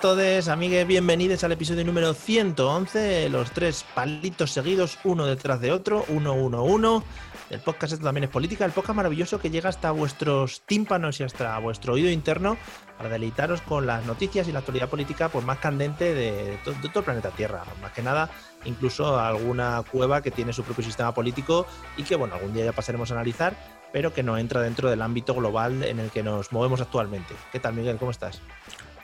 [0.00, 6.04] Todos, amigues, bienvenidos al episodio número 111, los tres palitos seguidos, uno detrás de otro,
[6.08, 7.02] uno, uno, uno.
[7.50, 11.24] El podcast esto también es política, el podcast maravilloso que llega hasta vuestros tímpanos y
[11.24, 12.56] hasta vuestro oído interno
[12.96, 16.88] para deleitaros con las noticias y la actualidad política pues, más candente de, to- de
[16.90, 17.64] todo el planeta Tierra.
[17.80, 18.30] Más que nada,
[18.66, 22.72] incluso alguna cueva que tiene su propio sistema político y que, bueno, algún día ya
[22.72, 23.56] pasaremos a analizar,
[23.92, 27.34] pero que no entra dentro del ámbito global en el que nos movemos actualmente.
[27.50, 27.96] ¿Qué tal, Miguel?
[27.96, 28.40] ¿Cómo estás?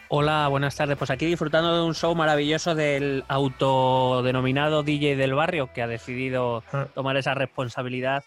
[0.08, 0.96] Hola, buenas tardes.
[0.96, 6.62] Pues aquí disfrutando de un show maravilloso del autodenominado DJ del barrio que ha decidido
[6.72, 6.86] Ah.
[6.94, 8.22] tomar esa responsabilidad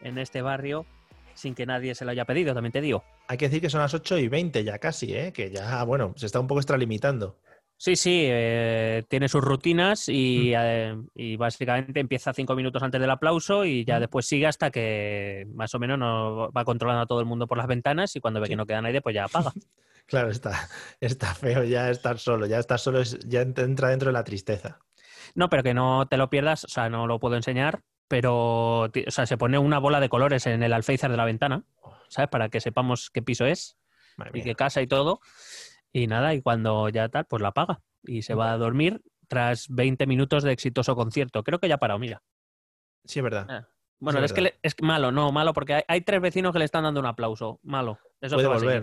[0.00, 0.86] en este barrio
[1.34, 3.04] sin que nadie se lo haya pedido, también te digo.
[3.28, 5.32] Hay que decir que son las 8 y 20 ya casi, ¿eh?
[5.32, 7.36] que ya, bueno, se está un poco extralimitando.
[7.76, 13.10] Sí, sí, eh, tiene sus rutinas y, eh, y básicamente empieza cinco minutos antes del
[13.10, 14.00] aplauso y ya Mm.
[14.00, 17.56] después sigue hasta que más o menos no va controlando a todo el mundo por
[17.58, 18.52] las ventanas y cuando ve Sí.
[18.52, 19.52] que no queda nadie, pues ya apaga.
[20.08, 20.52] Claro, está,
[21.00, 24.24] está feo ya estar solo, ya estar solo es- ya ent- entra dentro de la
[24.24, 24.80] tristeza.
[25.34, 28.90] No, pero que no te lo pierdas, o sea, no lo puedo enseñar, pero o
[29.08, 31.64] sea, se pone una bola de colores en el alféizar de la ventana,
[32.08, 32.30] ¿sabes?
[32.30, 33.76] Para que sepamos qué piso es
[34.34, 35.20] y qué casa y todo.
[35.92, 39.66] Y nada, y cuando ya tal, pues la apaga y se va a dormir tras
[39.68, 41.44] 20 minutos de exitoso concierto.
[41.44, 42.22] Creo que ya ha parado, mira.
[43.04, 43.46] Sí, es verdad.
[43.48, 43.68] Ah,
[44.00, 46.58] Bueno, Sí, es que le- es malo, no, malo, porque hay, hay tres vecinos que
[46.60, 47.60] le están dando un aplauso.
[47.62, 47.98] Malo.
[48.22, 48.82] Eso Puede volver,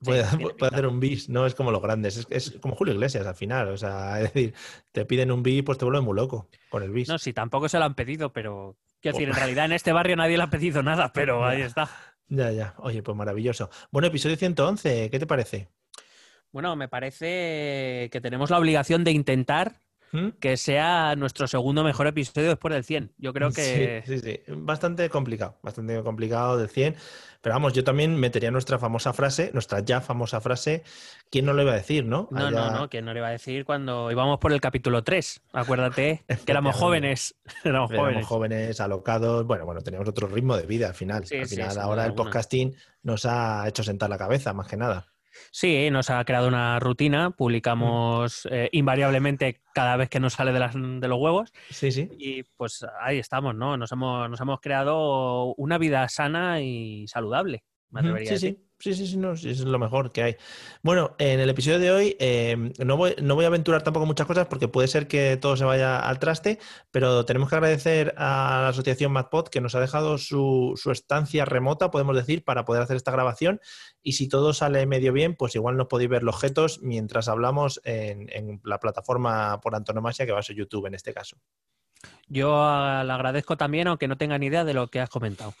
[0.00, 0.24] Puede,
[0.58, 3.34] puede hacer un bis, no es como los grandes, es, es como Julio Iglesias al
[3.34, 4.54] final, o sea, es decir,
[4.92, 7.08] te piden un bis, pues te vuelven muy loco con el bis.
[7.08, 8.76] No, sí, tampoco se lo han pedido, pero.
[9.00, 11.90] Quiero decir, en realidad en este barrio nadie le ha pedido nada, pero ahí está.
[12.28, 13.70] Ya, ya, oye, pues maravilloso.
[13.90, 15.68] Bueno, episodio 111, ¿qué te parece?
[16.52, 19.80] Bueno, me parece que tenemos la obligación de intentar
[20.14, 20.28] ¿Mm?
[20.40, 23.12] que sea nuestro segundo mejor episodio después del 100.
[23.18, 24.02] Yo creo que...
[24.06, 24.52] Sí, sí, sí.
[24.56, 26.94] Bastante complicado, bastante complicado del 100.
[27.40, 30.82] Pero vamos, yo también metería nuestra famosa frase, nuestra ya famosa frase,
[31.30, 32.26] ¿quién no lo iba a decir, no?
[32.30, 35.02] No, no, Allá- no, que no le iba a decir cuando íbamos por el capítulo
[35.04, 35.42] 3.
[35.52, 37.34] Acuérdate que éramos jóvenes.
[37.64, 38.26] éramos Éramos jóvenes.
[38.26, 41.26] jóvenes, alocados, bueno, bueno, teníamos otro ritmo de vida al final.
[41.26, 42.24] Sí, al final ahora el alguna.
[42.24, 45.06] podcasting nos ha hecho sentar la cabeza, más que nada.
[45.50, 47.30] Sí, nos ha creado una rutina.
[47.30, 51.52] Publicamos eh, invariablemente cada vez que nos sale de, las, de los huevos.
[51.70, 52.08] Sí, sí.
[52.18, 53.76] Y pues ahí estamos, ¿no?
[53.76, 57.64] Nos hemos, nos hemos creado una vida sana y saludable.
[57.90, 58.58] Me atrevería a Sí, decir.
[58.60, 60.36] sí, sí, sí, sí, no, sí, es lo mejor que hay.
[60.82, 64.26] Bueno, en el episodio de hoy eh, no, voy, no voy a aventurar tampoco muchas
[64.26, 66.58] cosas porque puede ser que todo se vaya al traste,
[66.90, 71.46] pero tenemos que agradecer a la asociación MacPod que nos ha dejado su, su estancia
[71.46, 73.58] remota, podemos decir, para poder hacer esta grabación.
[74.02, 77.80] Y si todo sale medio bien, pues igual nos podéis ver los objetos mientras hablamos
[77.84, 81.38] en, en la plataforma por antonomasia que va a ser YouTube en este caso.
[82.28, 85.54] Yo ah, le agradezco también, aunque no tenga ni idea de lo que has comentado.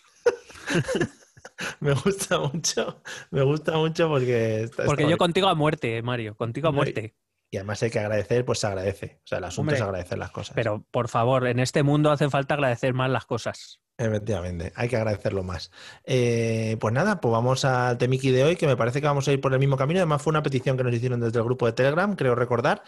[1.80, 4.62] Me gusta mucho, me gusta mucho porque...
[4.64, 7.14] está- Porque está yo contigo a muerte, Mario, contigo a y- muerte.
[7.50, 9.20] Y además hay que agradecer, pues se agradece.
[9.22, 10.54] O sea, el asunto Hombre, es agradecer las cosas.
[10.56, 13.80] Pero por favor, en este mundo hace falta agradecer más las cosas.
[13.96, 15.70] Efectivamente, hay que agradecerlo más.
[16.04, 19.32] Eh, pues nada, pues vamos al temiki de hoy, que me parece que vamos a
[19.32, 20.00] ir por el mismo camino.
[20.00, 22.82] Además, fue una petición que nos hicieron desde el grupo de Telegram, creo recordar,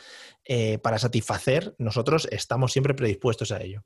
[0.44, 1.76] eh, para satisfacer.
[1.78, 3.84] Nosotros estamos siempre predispuestos a ello.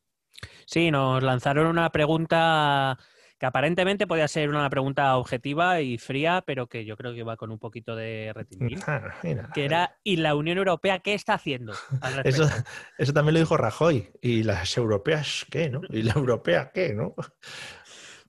[0.65, 2.97] Sí, nos lanzaron una pregunta
[3.41, 7.39] que aparentemente podía ser una pregunta objetiva y fría, pero que yo creo que va
[7.39, 8.79] con un poquito de retintín.
[8.87, 9.49] Ah, mira.
[9.55, 11.73] Que era, ¿y la Unión Europea qué está haciendo?
[12.03, 14.11] al Eso, también lo dijo Rajoy.
[14.21, 15.81] ¿Y las europeas qué, no?
[15.89, 17.15] ¿Y la europea qué, no?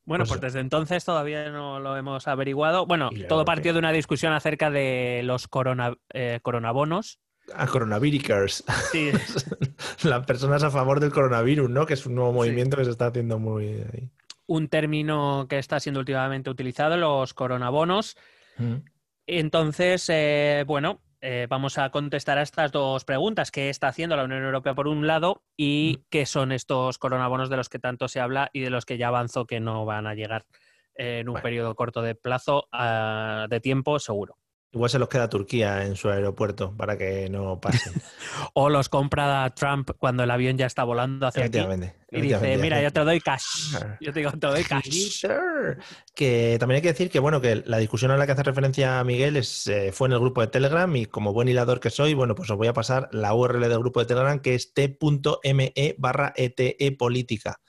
[0.05, 2.85] Bueno, pues- pues desde entonces todavía no lo hemos averiguado.
[2.85, 7.19] Bueno, todo partió de una discusión acerca de los corona, eh, coronabonos.
[7.53, 8.63] A coronavirus.
[8.91, 9.11] Sí,
[10.03, 11.85] Las personas a favor del coronavirus, ¿no?
[11.85, 12.35] Que es un nuevo Sí.
[12.37, 14.09] movimiento que se está haciendo muy ahí.
[14.51, 18.17] Un término que está siendo últimamente utilizado, los coronabonos.
[18.57, 18.75] Mm.
[19.27, 23.49] Entonces, eh, bueno, eh, vamos a contestar a estas dos preguntas.
[23.49, 26.03] ¿Qué está haciendo la Unión Europea por un lado y Mm.
[26.09, 29.07] qué son estos coronabonos de los que tanto se habla y de los que ya
[29.07, 30.43] avanzó que no van a llegar
[30.95, 31.43] en un Bueno.
[31.43, 34.35] periodo corto de plazo ah, de tiempo seguro?
[34.73, 37.93] Igual se los queda Turquía en su aeropuerto para que no pasen.
[38.53, 41.59] o los compra Trump cuando el avión ya está volando hacia aquí.
[42.09, 43.43] Y dice, mira, yo te doy cash.
[44.01, 45.25] Yo te digo, te doy cash.
[46.15, 49.01] Que también hay que decir que, bueno, que la discusión a la que hace referencia
[49.03, 52.13] Miguel es, eh, fue en el grupo de Telegram y como buen hilador que soy,
[52.13, 55.95] bueno, pues os voy a pasar la URL del grupo de Telegram que es t.me
[55.97, 57.61] barra ete política.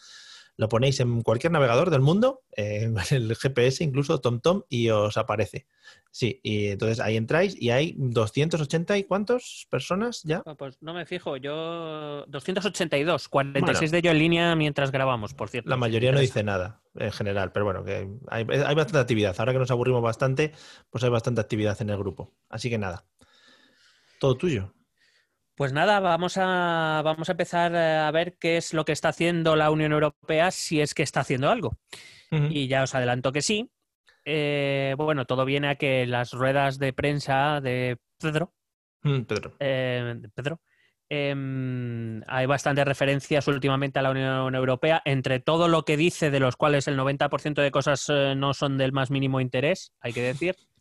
[0.56, 5.66] Lo ponéis en cualquier navegador del mundo, en el GPS, incluso TomTom, y os aparece.
[6.10, 10.42] Sí, y entonces ahí entráis y hay 280 y cuántos personas ya.
[10.42, 15.70] pues no me fijo, yo 282, 46 de ellos en línea mientras grabamos, por cierto.
[15.70, 19.34] La mayoría no dice nada en general, pero bueno, que hay, hay bastante actividad.
[19.38, 20.52] Ahora que nos aburrimos bastante,
[20.90, 22.34] pues hay bastante actividad en el grupo.
[22.50, 23.06] Así que nada,
[24.20, 24.74] todo tuyo.
[25.54, 29.10] Pues nada, vamos a, vamos a empezar eh, a ver qué es lo que está
[29.10, 31.76] haciendo la Unión Europea, si es que está haciendo algo.
[32.30, 33.70] Y ya os adelanto que sí.
[34.24, 38.54] Eh, bueno, todo viene a que las ruedas de prensa de Pedro,
[39.02, 40.60] mm, Pedro, eh, Pedro
[41.10, 46.40] em, hay bastantes referencias últimamente a la Unión Europea, entre todo lo que dice, de
[46.40, 50.56] los cuales el 90% de cosas no son del más mínimo interés, hay que decir.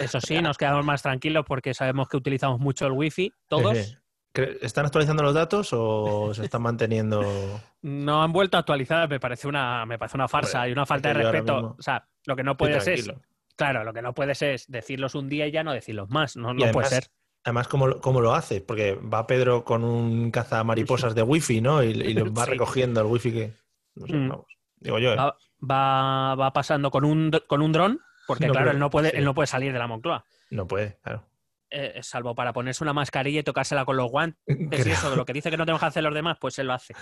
[0.00, 3.98] Eso sí, nos quedamos más tranquilos porque sabemos que utilizamos mucho el wifi, todos.
[4.34, 7.22] ¿Están actualizando los datos o se están manteniendo?
[7.80, 11.08] No han vuelto a actualizar, me parece una, me parece una farsa y una falta
[11.08, 11.76] de respeto.
[11.78, 13.08] O sea, lo que no puedes es.
[13.54, 16.36] Claro, lo que no puedes es decirlos un día y ya no decirlos más.
[16.36, 17.04] No, puede ser.
[17.44, 18.60] Además, ¿cómo, lo hace?
[18.60, 21.84] Porque va Pedro con un caza mariposas de wifi, ¿no?
[21.84, 23.52] Y, y lo va recogiendo el wifi que.
[23.94, 24.28] No sé, mm.
[24.28, 24.46] vamos.
[24.80, 25.12] Digo yo.
[25.12, 25.16] ¿eh?
[25.16, 29.34] Va, va, pasando con un, con un dron porque claro, él, no puede, él no
[29.34, 30.22] puede salir de la Moncloa.
[30.50, 31.24] No puede, claro.
[31.70, 35.24] Eh, salvo para ponerse una mascarilla y tocársela con los guantes y eso, de lo
[35.24, 36.94] que dice que no tenemos que hacer los demás, pues él lo hace.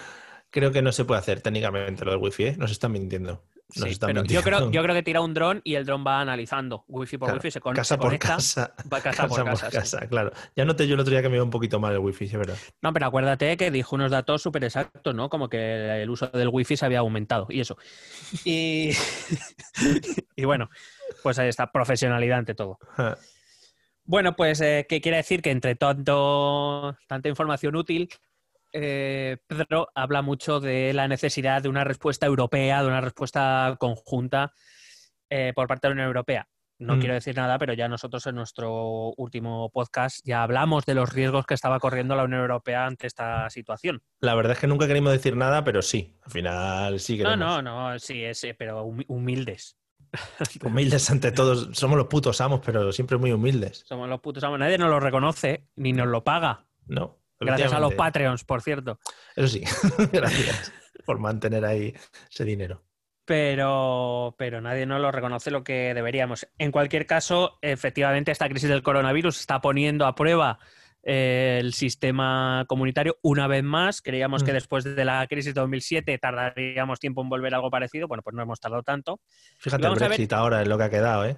[0.51, 2.57] Creo que no se puede hacer técnicamente lo del wifi, ¿eh?
[2.57, 3.43] Nos están mintiendo.
[4.29, 7.33] Yo, creo, yo creo que tira un dron y el dron va analizando wifi por
[7.33, 8.73] wifi, se, casa por casa.
[9.03, 10.31] casa, por casa, claro.
[10.55, 12.33] Ya noté yo el otro día que me iba un poquito mal el wifi, es
[12.33, 12.57] verdad.
[12.81, 15.29] No, pero acuérdate que dijo unos datos súper exactos, ¿no?
[15.29, 17.77] Como que el uso del wifi se había aumentado y eso.
[18.45, 18.93] Y,
[20.37, 20.71] y bueno,
[21.23, 22.79] pues ahí está, profesionalidad ante todo.
[24.09, 25.43] Bueno, pues, eh, ¿qué quiere decir?
[25.43, 28.09] Que entre tanto, tanta información útil,
[28.73, 34.53] eh, Pedro habla mucho de la necesidad de una respuesta europea, de una respuesta conjunta
[35.29, 36.47] eh, por parte de la Unión Europea.
[36.79, 36.99] No mm.
[37.01, 41.47] quiero decir nada, pero ya nosotros en nuestro último podcast ya hablamos de los riesgos
[41.47, 44.03] que estaba corriendo la Unión Europea ante esta situación.
[44.21, 47.39] La verdad es que nunca queremos decir nada, pero sí, al final sí queremos.
[47.39, 49.77] No, no, no, sí, es, pero humildes.
[50.65, 51.69] humildes ante todos.
[51.73, 53.85] Somos los putos amos, pero siempre muy humildes.
[53.87, 54.59] Somos los putos amos.
[54.59, 56.67] Nadie nos lo reconoce ni nos lo paga.
[56.87, 57.19] No.
[57.39, 58.99] Gracias a los Patreons, por cierto.
[59.35, 59.63] Eso sí,
[60.13, 60.73] gracias
[61.05, 61.95] por mantener ahí
[62.31, 62.83] ese dinero.
[63.27, 66.47] Pero, pero nadie nos lo reconoce lo que deberíamos.
[66.59, 70.61] En cualquier caso, efectivamente, esta crisis del coronavirus está poniendo a prueba
[71.09, 74.03] eh, el sistema comunitario una vez más.
[74.03, 74.55] Creíamos que mm.
[74.55, 78.09] después de la crisis de 2007 tardaríamos tiempo en volver a algo parecido.
[78.09, 79.21] Bueno, pues no hemos tardado tanto.
[79.59, 81.37] Fíjate el Brexit ahora es lo que ha quedado, ¿eh?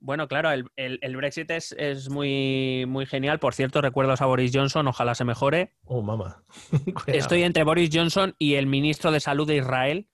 [0.00, 3.38] Bueno, claro, el, Brexit es, muy, muy genial.
[3.38, 5.74] Por cierto, recuerdos a Boris Johnson, ojalá se mejore.
[5.84, 6.44] Oh, mamá.
[7.06, 10.08] Estoy entre Boris Johnson y el ministro de Salud de Israel.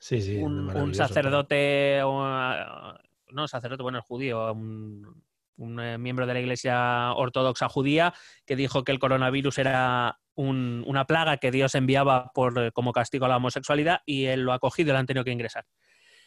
[0.00, 0.38] Sí, sí.
[0.38, 5.22] Un, sacerdote, no, sacerdote, bueno, el judío, un,
[5.58, 8.14] eh, miembro de la Iglesia Ortodoxa judía,
[8.46, 13.28] que dijo que el coronavirus era una plaga que Dios enviaba por, como castigo a
[13.28, 15.64] la homosexualidad y él lo ha cogido y lo han tenido que ingresar.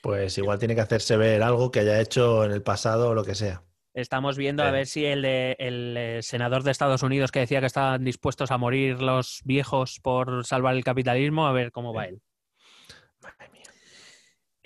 [0.02, 3.26] Pues igual tiene que hacerse ver algo que haya hecho en el pasado o lo
[3.26, 3.64] que sea.
[3.94, 7.66] Estamos viendo a ver si el, el, eh, senador de Estados Unidos que decía que
[7.66, 12.22] estaban dispuestos a morir los viejos por salvar el capitalismo, a ver cómo va él.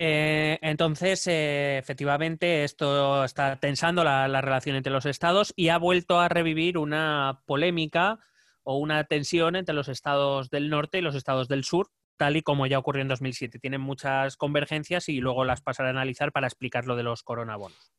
[0.04, 5.78] Eh, entonces, eh, efectivamente, esto está tensando la, la, relación entre los estados y ha
[5.78, 8.18] vuelto a revivir una polémica
[8.64, 12.42] o una tensión entre los estados del norte y los estados del sur, tal y
[12.42, 13.60] como ya ocurrió en 2007.
[13.60, 17.92] Tienen muchas convergencias y luego las pasaré a analizar para explicar lo de los coronabonos.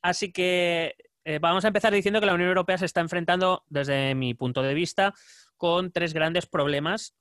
[0.00, 0.96] Así que
[1.26, 4.62] eh, vamos a empezar diciendo que la Unión Europea se está enfrentando, desde mi punto
[4.62, 5.12] de vista,
[5.58, 7.14] con tres grandes problemas,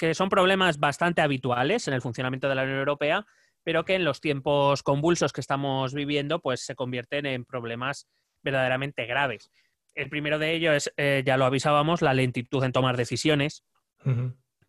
[0.00, 3.26] que son problemas bastante habituales en el funcionamiento de la Unión Europea,
[3.62, 8.08] pero que en los tiempos convulsos que estamos viviendo, pues se convierten en problemas
[8.42, 9.50] verdaderamente graves.
[9.94, 13.62] El primero de ellos es, eh, ya lo avisábamos, la lentitud en tomar decisiones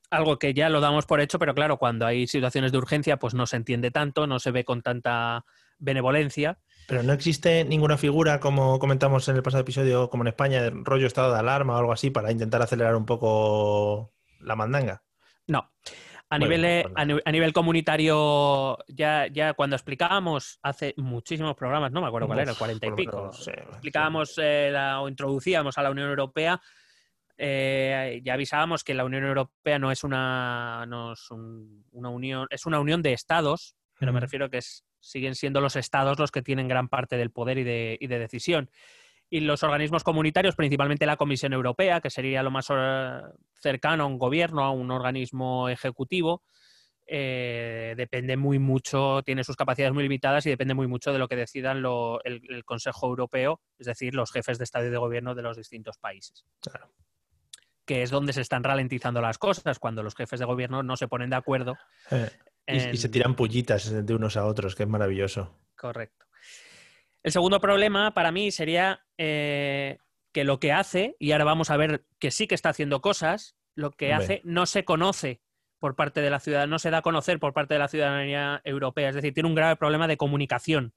[0.10, 3.34] algo que ya lo damos por hecho, pero claro, cuando hay situaciones de urgencia, pues
[3.34, 5.46] no se entiende tanto, no se ve con tanta
[5.80, 6.60] benevolencia.
[6.90, 10.72] Pero no existe ninguna figura, como comentamos en el pasado episodio, como en España, de
[10.72, 15.02] rollo estado de alarma o algo así, para intentar acelerar un poco la mandanga.
[15.52, 15.70] No.
[16.30, 22.08] A, nivel, pues a, nivel comunitario, ya, ya cuando explicábamos hace muchísimos programas, no me
[22.08, 26.62] acuerdo cuál era, el cuarenta y pico, explicábamos eh, o introducíamos a la Unión Europea,
[27.38, 32.66] eh, ya avisábamos que la Unión Europea no es una, no es una unión, es
[32.66, 36.42] una unión de estados, pero me refiero que es, siguen siendo los estados los que
[36.42, 38.70] tienen gran parte del poder y de, y de decisión
[39.32, 43.22] y los organismos comunitarios, principalmente la Comisión Europea, que sería lo más eh,
[43.62, 46.44] cercano a un gobierno, a un organismo ejecutivo,
[47.08, 51.30] eh, depende muy mucho, tiene sus capacidades muy limitadas y depende muy mucho de lo
[51.30, 51.78] que decidan
[52.26, 55.98] el, Consejo Europeo, es decir, los jefes de Estado y de Gobierno de los distintos
[55.98, 56.46] países.
[57.86, 61.08] Que es donde se están ralentizando las cosas, cuando los jefes de gobierno no se
[61.08, 61.78] ponen de acuerdo.
[62.68, 65.58] Eh, y se tiran pullitas de unos a otros, que es maravilloso.
[65.78, 66.26] Correcto.
[67.24, 69.98] El segundo problema para mí sería eh,
[70.34, 73.56] que lo que hace, y ahora vamos a ver que sí que está haciendo cosas,
[73.76, 75.42] lo que hace no se conoce
[75.80, 78.62] por parte de la ciudadanía, no se da a conocer por parte de la ciudadanía
[78.64, 79.10] europea.
[79.10, 80.94] Es decir, tiene un grave problema de comunicación.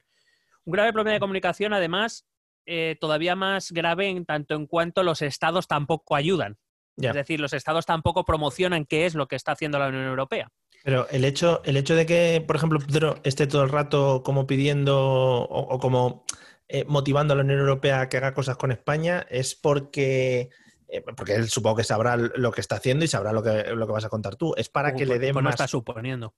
[0.65, 2.27] Un grave problema de comunicación, además,
[2.67, 6.59] eh, todavía más grave en tanto en cuanto los estados tampoco ayudan.
[6.97, 10.53] Es decir, los estados tampoco promocionan qué es lo que está haciendo la Unión Europea.
[10.85, 14.47] Pero el hecho, el hecho de que, por ejemplo, Pedro esté todo el rato como
[14.47, 16.27] pidiendo o, como
[16.69, 20.51] eh, motivando a la Unión Europea a que haga cosas con España es porque,
[20.89, 23.87] eh, porque él supongo que sabrá lo que está haciendo y sabrá lo que, lo
[23.87, 24.53] que vas a contar tú.
[24.59, 25.55] Es para que le dé más...
[25.55, 26.35] está suponiendo.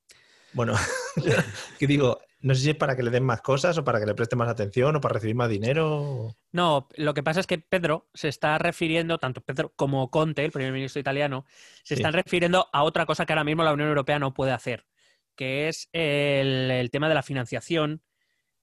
[0.53, 0.75] Bueno,
[1.81, 4.07] que digo, no sé si es para que le den más cosas o para que
[4.07, 6.37] le preste más atención o para recibir más dinero.
[6.53, 10.53] No, lo que pasa es que Pedro se está refiriendo, tanto Pedro como Conte, el
[10.53, 11.45] primer ministro italiano,
[11.83, 14.87] se están refiriendo a otra cosa que ahora mismo la Unión Europea no puede hacer,
[15.35, 18.05] que es el, tema de la financiación,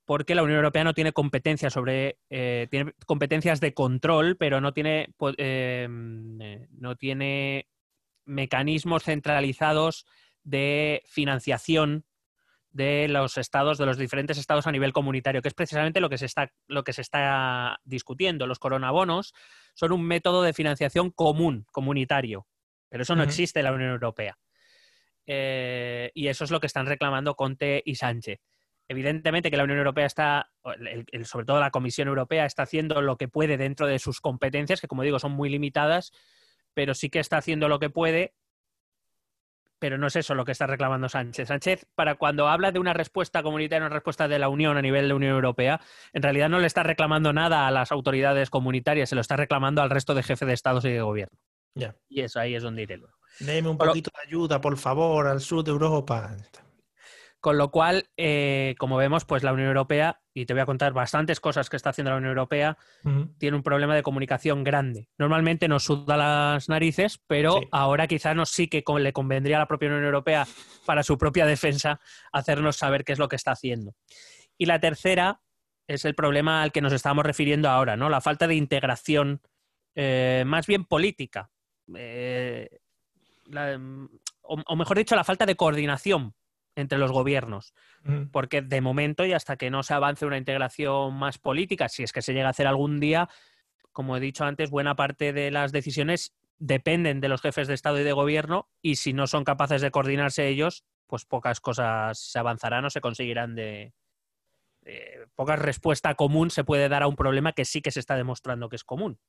[0.05, 4.71] porque la Unión Europea no tiene competencias sobre, eh, tiene competencias de control, pero no
[4.71, 7.67] tiene, eh, no tiene
[8.23, 10.05] mecanismos centralizados
[10.45, 12.05] de financiación
[12.73, 16.17] de los estados, de los diferentes estados a nivel comunitario, que es precisamente lo que
[16.17, 18.47] se está, lo que se está discutiendo.
[18.47, 19.33] Los coronabonos
[19.75, 22.47] son un método de financiación común, comunitario,
[22.89, 24.37] pero eso no existe en la Unión Europea.
[25.25, 28.41] Eh, y eso es lo que están reclamando Conte y Sánchez.
[28.87, 30.51] Evidentemente que la Unión Europea está,
[31.23, 34.87] sobre todo la Comisión Europea, está haciendo lo que puede dentro de sus competencias, que
[34.87, 36.11] como digo son muy limitadas,
[36.73, 38.33] pero sí que está haciendo lo que puede
[39.83, 41.49] pero no es eso lo que está reclamando Sánchez.
[41.49, 45.09] Sánchez, para cuando habla de una respuesta comunitaria, una respuesta de la Unión a nivel
[45.09, 45.81] de Unión Europea,
[46.13, 49.81] en realidad no le está reclamando nada a las autoridades comunitarias, se lo está reclamando
[49.81, 51.37] al resto de jefes de Estados y de gobierno.
[52.07, 53.17] Y eso ahí es donde iré luego.
[53.41, 56.33] Deme un poquito de ayuda, por favor, al sur de Europa.
[57.43, 60.93] Con lo cual, eh, como vemos, pues la Unión Europea, y te voy a contar
[60.93, 62.77] bastantes cosas que está haciendo la Unión Europea,
[63.37, 65.09] tiene un problema de comunicación grande.
[65.17, 69.67] Normalmente nos suda las narices, pero ahora quizás nos sí que le convendría a la
[69.67, 70.47] propia Unión Europea,
[70.85, 71.99] para su propia defensa,
[72.31, 73.93] hacernos saber qué es lo que está haciendo.
[74.57, 75.41] Y la tercera
[75.85, 78.07] es el problema al que nos estamos refiriendo ahora, ¿no?
[78.07, 79.41] La falta de integración,
[79.95, 81.51] eh, más bien política.
[81.93, 82.69] Eh,
[84.43, 86.33] o mejor dicho, la falta de coordinación
[86.75, 87.73] entre los gobiernos.
[88.31, 92.11] Porque de momento y hasta que no se avance una integración más política, si es
[92.11, 93.29] que se llega a hacer algún día,
[93.91, 97.99] como he dicho antes, buena parte de las decisiones dependen de los jefes de Estado
[97.99, 102.39] y de Gobierno y si no son capaces de coordinarse ellos, pues pocas cosas se
[102.39, 103.93] avanzarán o se conseguirán de...
[105.35, 108.69] poca respuesta común se puede dar a un problema que sí que se está demostrando
[108.69, 109.19] que es común.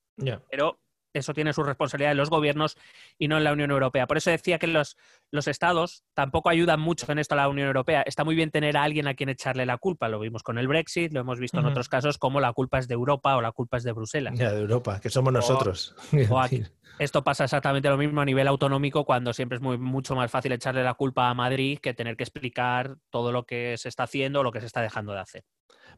[0.51, 0.81] Pero
[1.15, 2.77] eso tiene su responsabilidad en los gobiernos
[3.19, 4.07] y no en la Unión Europea.
[4.07, 4.97] Por eso decía que los,
[5.31, 8.03] los estados tampoco ayudan mucho en esto a la Unión Europea.
[8.03, 10.09] Está muy bien tener a alguien a quien echarle la culpa.
[10.09, 12.89] Lo vimos con el Brexit, lo hemos visto en otros casos como la culpa es
[12.89, 14.39] de Europa o la culpa es de Bruselas.
[14.39, 15.95] Ya, de Europa, que somos nosotros.
[16.99, 20.53] esto pasa exactamente lo mismo a nivel autonómico cuando siempre es muy, mucho más fácil
[20.53, 24.41] echarle la culpa a Madrid que tener que explicar todo lo que se está haciendo
[24.41, 25.45] o lo que se está dejando de hacer.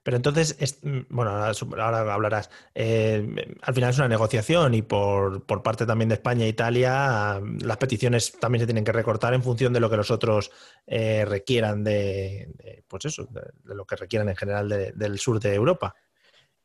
[0.06, 2.48] Pero entonces, mm, bueno, ahora, hablarás.
[2.76, 7.76] Eh, al final es una negociación y por, parte también de España e Italia, las
[7.76, 10.52] peticiones también se tienen que recortar en función de lo que los otros
[10.86, 15.96] eh, requieran de, pues eso, de, lo que requieran en general del sur de Europa.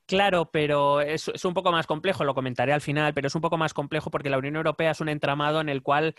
[0.06, 3.42] Claro, pero es, es, un poco más complejo, lo comentaré al final, pero es un
[3.42, 6.14] poco más complejo porque la Unión Europea es un entramado en el cual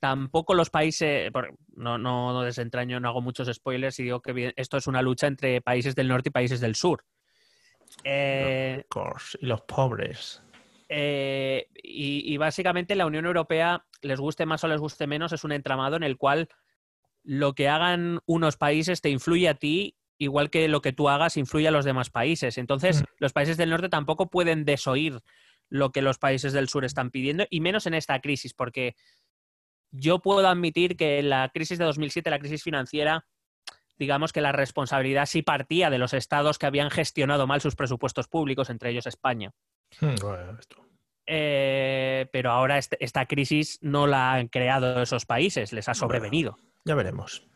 [0.00, 1.30] tampoco los países,
[1.74, 5.60] no, no, desentraño, no hago muchos spoilers y digo que esto es una lucha entre
[5.60, 7.04] países del norte y países del sur.
[8.04, 8.84] Eh,
[9.40, 10.42] y los pobres.
[10.88, 15.52] Eh, y, básicamente la Unión Europea, les guste más o les guste menos, es un
[15.52, 16.48] entramado en el cual
[17.24, 21.36] lo que hagan unos países te influye a ti, igual que lo que tú hagas
[21.36, 22.56] influye a los demás países.
[22.58, 23.04] Entonces, mm.
[23.18, 25.20] los países del norte tampoco pueden desoír
[25.68, 28.94] lo que los países del sur están pidiendo, y menos en esta crisis, porque
[29.90, 33.26] yo puedo admitir que la crisis de 2007, la crisis financiera,
[33.98, 38.28] digamos que la responsabilidad sí partía de los estados que habían gestionado mal sus presupuestos
[38.28, 39.52] públicos, entre ellos España.
[40.00, 40.14] Hmm,
[41.28, 46.56] eh, pero ahora este, esta crisis no la han creado esos países, les ha sobrevenido.
[46.84, 47.46] ya veremos.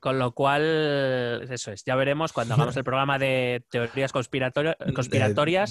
[0.00, 4.76] Con lo cual, eso es, ya veremos cuando hagamos el programa de teorías conspiratorias.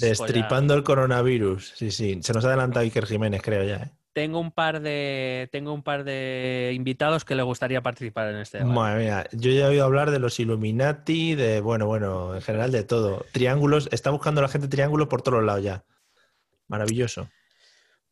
[0.00, 2.18] destripando el coronavirus, sí, sí.
[2.22, 3.76] Se nos ha adelantado Iker Jiménez, creo ya.
[3.76, 3.90] ¿eh?
[4.12, 8.58] Tengo un par de tengo un par de invitados que le gustaría participar en este
[8.58, 8.74] debate.
[8.74, 12.72] Madre mía, yo ya he oído hablar de los Illuminati, de bueno, bueno, en general
[12.72, 13.24] de todo.
[13.32, 15.84] Triángulos, está buscando la gente triángulos por todos lados ya.
[16.68, 17.28] Maravilloso.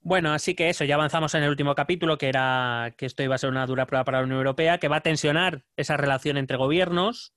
[0.03, 3.35] Bueno, así que eso, ya avanzamos en el último capítulo, que era que esto iba
[3.35, 6.39] a ser una dura prueba para la Unión Europea, que va a tensionar esa relación
[6.39, 7.35] entre gobiernos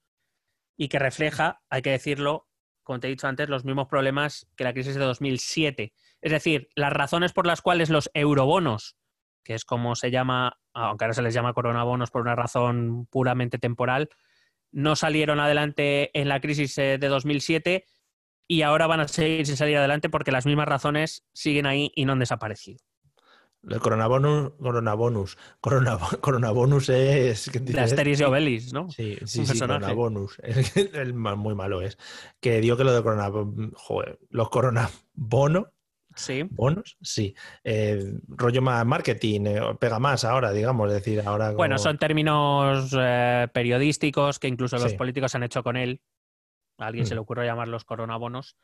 [0.77, 2.47] y que refleja, hay que decirlo,
[2.83, 5.93] como te he dicho antes, los mismos problemas que la crisis de 2007
[6.23, 8.95] es decir, las razones por las cuales los eurobonos,
[9.43, 13.57] que es como se llama, aunque ahora se les llama coronabonos por una razón puramente
[13.57, 14.09] temporal,
[14.71, 17.85] no salieron adelante en la crisis eh, de 2007
[18.47, 22.05] y ahora van a seguir sin salir adelante porque las mismas razones siguen ahí y
[22.05, 22.79] no han desaparecido.
[23.69, 25.37] El coronabonus, coronabonus,
[26.21, 27.51] coronabonus es...
[27.51, 28.89] De Asteris y Obelis, ¿no?
[28.89, 30.37] Sí, sí, sí, coronabonus.
[30.93, 31.97] El, muy malo es.
[32.39, 35.67] Que digo que lo de coronabonus, joder, los coronabonos
[36.15, 36.43] Sí.
[36.51, 36.97] ¿Bonos?
[37.01, 37.35] Sí.
[37.63, 41.51] Eh, rollo más marketing, eh, pega más ahora, digamos, decir, ahora...
[41.51, 46.01] Bueno, son términos eh, periodísticos que incluso los políticos han hecho con él.
[46.77, 47.17] A alguien se mm.
[47.17, 48.57] le ocurre llamarlos coronabonos.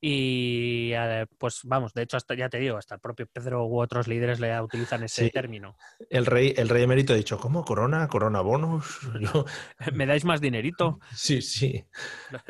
[0.00, 3.80] Y eh, pues vamos, de hecho, hasta ya te digo, hasta el propio Pedro u
[3.80, 5.76] otros líderes le utilizan ese término.
[6.10, 7.64] El rey, el rey emérito ha dicho, ¿cómo?
[7.64, 8.06] ¿Corona?
[8.08, 9.00] ¿Corona bonus?
[9.94, 11.00] ¿Me dais más dinerito?
[11.14, 11.84] Sí, sí.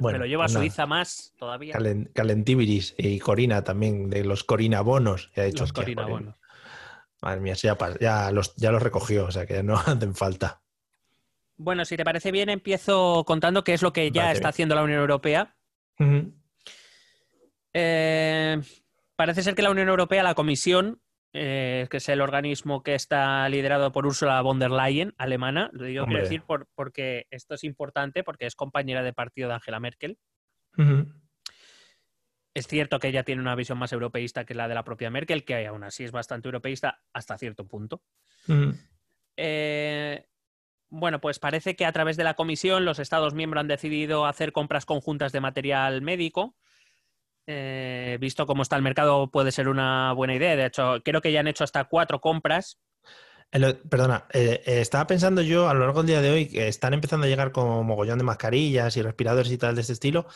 [0.01, 1.79] Me lo llevo a Suiza más todavía.
[2.13, 5.31] Calentibiris y Corina también, de los Corina bonos.
[5.37, 6.35] Ha dicho, los Corina bonos.
[7.23, 10.63] Madre mía, ya, ya, los, ya los recogió, o sea que no hacen falta.
[11.57, 14.83] Bueno, si te parece bien, empiezo contando qué es lo que ya está haciendo la
[14.83, 15.57] Unión Europea.
[17.79, 18.59] Eh,
[19.17, 21.03] parece ser que la Unión Europea, la Comisión,
[21.35, 25.85] eh, que es el organismo que está liderado por Ursula von der Leyen, alemana, lo
[25.85, 26.43] digo quiero decir
[26.75, 30.19] porque esto es importante, porque es compañera de partido de Angela Merkel.
[32.55, 35.45] Es cierto que ella tiene una visión más europeísta que la de la propia Merkel,
[35.45, 38.01] que aún así es bastante europeísta hasta cierto punto.
[39.37, 40.27] Eh,
[40.89, 44.53] bueno, pues parece que a través de la comisión los Estados miembros han decidido hacer
[44.53, 46.57] compras conjuntas de material médico
[47.47, 50.57] eh, visto cómo está el mercado, puede ser una buena idea.
[50.57, 52.79] De hecho, creo que ya han hecho hasta cuatro compras.
[53.89, 56.95] perdona, eh, eh, estaba pensando yo a lo largo del día de hoy que están
[56.95, 60.27] empezando a llegar como mogollón de mascarillas y respiradores y tal de este estilo.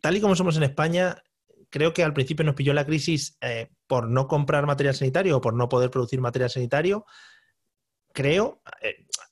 [0.00, 1.22] tal y como somos en España,
[1.68, 3.38] creo que al principio nos pilló la crisis
[3.86, 7.04] por no comprar material sanitario o por no poder producir material sanitario.
[8.14, 8.62] Creo,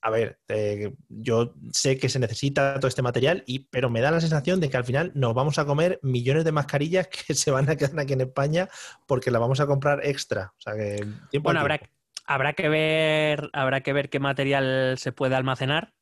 [0.03, 4.11] a ver, eh, yo sé que se necesita todo este material, y, pero me da
[4.11, 7.51] la sensación de que al final nos vamos a comer millones de mascarillas que se
[7.51, 8.69] van a quedar aquí en España
[9.07, 10.53] porque las vamos a comprar extra.
[10.59, 11.07] O sea que
[11.39, 11.81] bueno, habrá,
[12.27, 15.93] habrá que ver, habrá que ver qué material se puede almacenar.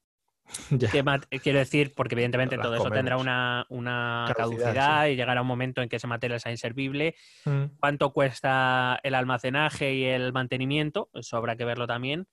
[1.43, 5.97] quiero decir, porque evidentemente todo eso tendrá una, caducidad, y llegará un momento en que
[5.97, 7.17] ese material sea inservible.
[7.45, 7.65] Mm.
[7.81, 11.11] ¿Cuánto cuesta el almacenaje y el mantenimiento?
[11.13, 12.27] Eso habrá que verlo también.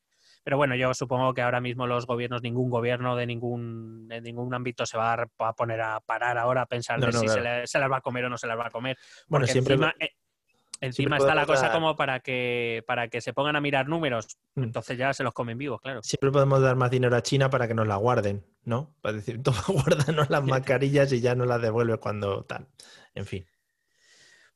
[0.46, 4.54] Pero bueno, yo supongo que ahora mismo los gobiernos, ningún gobierno de ningún, de ningún
[4.54, 7.42] ámbito se va a, poner a parar ahora a pensar de si se,
[7.80, 8.96] las va a comer o no se las va a comer.
[9.28, 9.74] Bueno, siempre.
[9.74, 10.12] Encima, eh,
[10.82, 14.38] encima está la cosa como para que, para que se pongan a mirar números.
[14.54, 14.66] Mm.
[14.66, 16.04] Entonces ya se los comen vivos, claro.
[16.04, 18.94] Siempre podemos dar más dinero a China para que nos la guarden, ¿no?
[19.02, 22.68] Para decir, toma, guárdanos las mascarillas y ya nos las devuelve cuando tal.
[23.16, 23.48] En fin.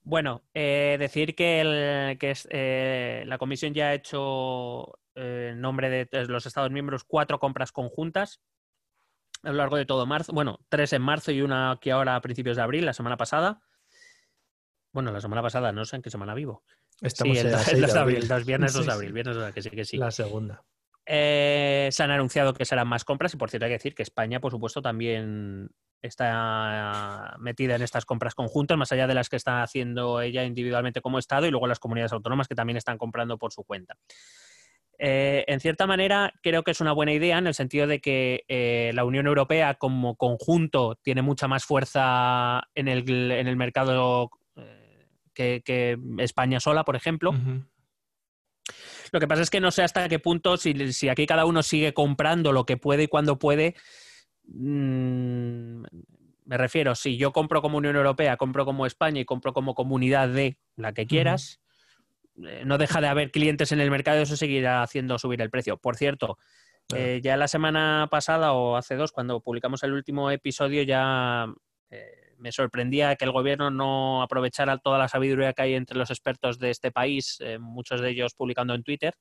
[0.03, 5.59] Bueno, eh, decir que, el, que es, eh, la comisión ya ha hecho eh, en
[5.59, 8.39] nombre de los Estados miembros cuatro compras conjuntas
[9.43, 10.31] a lo largo de todo marzo.
[10.33, 13.61] Bueno, tres en marzo y una aquí ahora a principios de abril, la semana pasada.
[14.93, 16.63] Bueno, la semana pasada, no sé en qué semana vivo.
[17.01, 17.53] Estamos sí, el,
[17.83, 19.97] el, de abril, los viernes 2 de abril, viernes 2 que sí, que sí.
[19.97, 20.63] La segunda.
[21.05, 24.03] Eh, se han anunciado que serán más compras y por cierto hay que decir que
[24.03, 25.69] España, por supuesto, también
[26.01, 31.01] está metida en estas compras conjuntas, más allá de las que está haciendo ella individualmente
[31.01, 33.95] como Estado y luego las comunidades autónomas que también están comprando por su cuenta.
[35.01, 38.43] Eh, en cierta manera, creo que es una buena idea en el sentido de que
[38.49, 45.97] eh, la Unión Europea como conjunto tiene mucha más fuerza en el, mercado eh, que,
[46.17, 47.33] España sola, por ejemplo.
[49.13, 51.93] Lo que pasa es que no sé hasta qué punto, si, aquí cada uno sigue
[51.93, 53.75] comprando lo que puede y cuando puede,
[54.47, 55.83] mm,
[56.45, 60.27] me refiero, si yo compro como Unión Europea, compro como España y compro como comunidad
[60.27, 61.61] de la que quieras,
[62.65, 65.77] no deja de haber clientes en el mercado y eso seguirá haciendo subir el precio.
[65.77, 66.37] Por cierto,
[66.95, 71.47] eh, ya la semana pasada o hace dos, cuando publicamos el último episodio, ya
[71.89, 76.09] eh, me sorprendía que el gobierno no aprovechara toda la sabiduría que hay entre los
[76.09, 79.13] expertos de este país, muchos de ellos publicando en Twitter.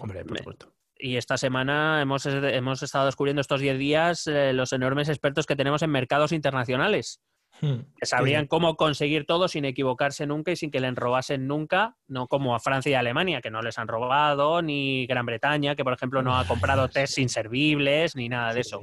[0.00, 0.72] Hombre, por supuesto.
[0.98, 5.82] Y esta semana hemos, hemos estado descubriendo estos 10 días los enormes expertos que tenemos
[5.82, 7.20] en mercados internacionales.
[7.60, 7.80] Hmm.
[7.98, 12.26] Que sabrían cómo conseguir todo sin equivocarse nunca y sin que le robasen nunca, no
[12.28, 15.92] como a Francia y Alemania, que no les han robado, ni Gran Bretaña, que por
[15.92, 18.82] ejemplo no ha comprado test inservibles, ni nada de eso.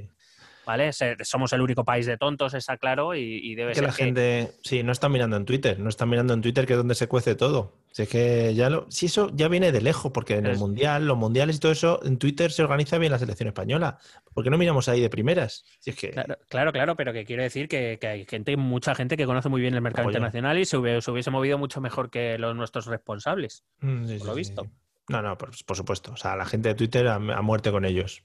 [0.66, 0.92] ¿vale?
[1.24, 4.84] Somos el único país de tontos, está claro, y, debe que ser la gente, sí,
[4.84, 7.36] no está mirando en Twitter, no está mirando en Twitter que es donde se cuece
[7.36, 7.74] todo.
[7.94, 11.06] Si es que ya lo, si eso ya viene de lejos, porque en el mundial,
[11.06, 14.00] los mundiales y todo eso, en Twitter se organiza bien la selección española.
[14.34, 15.64] ¿Por qué no miramos ahí de primeras?
[15.78, 16.10] Si es que...
[16.50, 19.76] claro, claro, pero que quiero decir que, hay gente, mucha gente que conoce muy bien
[19.76, 23.64] el mercado internacional y se hubiese, movido mucho mejor que los nuestros responsables.
[23.82, 24.68] Mm, por lo visto.
[25.10, 26.14] No, no, por, supuesto.
[26.14, 28.24] O sea, la gente de Twitter a muerte con ellos.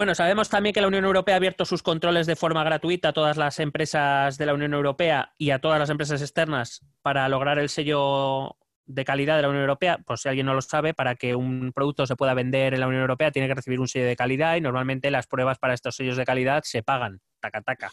[0.00, 3.12] Bueno, sabemos también que la Unión Europea ha abierto sus controles de forma gratuita a
[3.12, 7.58] todas las empresas de la Unión Europea y a todas las empresas externas para lograr
[7.58, 9.98] el sello de calidad de la Unión Europea.
[10.06, 12.86] Pues si alguien no lo sabe, para que un producto se pueda vender en la
[12.86, 15.96] Unión Europea tiene que recibir un sello de calidad y normalmente las pruebas para estos
[15.96, 17.90] sellos de calidad se pagan, taca taca.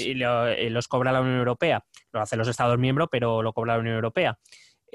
[0.00, 1.84] Y, y los cobra la Unión Europea.
[2.10, 4.38] Lo hacen los Estados miembros, pero lo cobra la Unión Europea.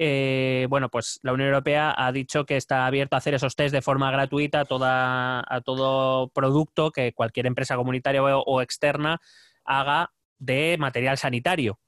[0.00, 3.74] Eh, bueno, pues la Unión Europea ha dicho que está abierto a hacer esos test
[3.74, 9.20] de forma gratuita a, a todo producto que cualquier empresa comunitaria o, externa
[9.64, 11.80] haga de material sanitario.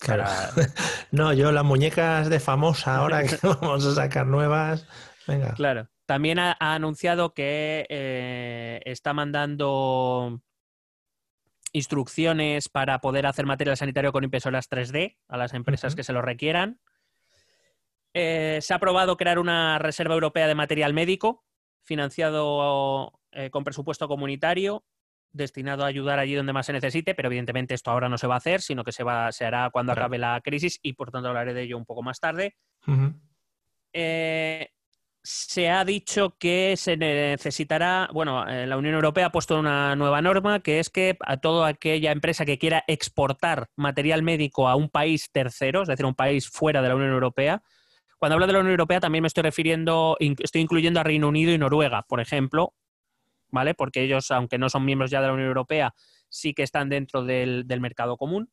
[1.12, 4.88] no, yo las muñecas de famosa ahora que vamos a sacar nuevas.
[5.28, 5.54] Venga.
[5.54, 5.88] Claro.
[6.04, 10.42] También ha, anunciado que eh, está mandando
[11.72, 16.20] instrucciones para poder hacer material sanitario con impresoras 3D a las empresas que se lo
[16.20, 16.80] requieran.
[18.14, 21.44] Eh, se ha aprobado crear una reserva europea de material médico,
[21.82, 24.84] financiado eh, con presupuesto comunitario,
[25.32, 28.34] destinado a ayudar allí donde más se necesite, pero evidentemente esto ahora no se va
[28.34, 31.28] a hacer, sino que se, va, se hará cuando acabe la crisis y por tanto
[31.28, 32.54] hablaré de ello un poco más tarde.
[33.94, 34.68] Eh,
[35.22, 40.60] se ha dicho que se necesitará, bueno, la Unión Europea ha puesto una nueva norma
[40.60, 45.30] que es que a toda aquella empresa que quiera exportar material médico a un país
[45.30, 47.62] tercero, es decir, a un país fuera de la Unión Europea,
[48.22, 51.50] cuando hablo de la Unión Europea también me estoy refiriendo, estoy incluyendo a Reino Unido
[51.50, 52.72] y Noruega, por ejemplo,
[53.50, 53.74] ¿vale?
[53.74, 55.92] Porque ellos, aunque no son miembros ya de la Unión Europea,
[56.28, 58.48] sí que están dentro del, mercado común.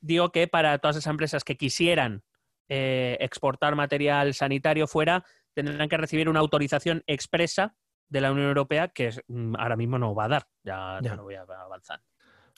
[0.00, 2.22] Digo que para todas esas empresas que quisieran
[2.68, 7.78] eh, exportar material sanitario fuera, tendrán que recibir una autorización expresa
[8.10, 10.48] de la Unión Europea que mm, ahora mismo no va a dar.
[10.64, 11.16] Ya, ya.
[11.16, 12.02] no voy a avanzar.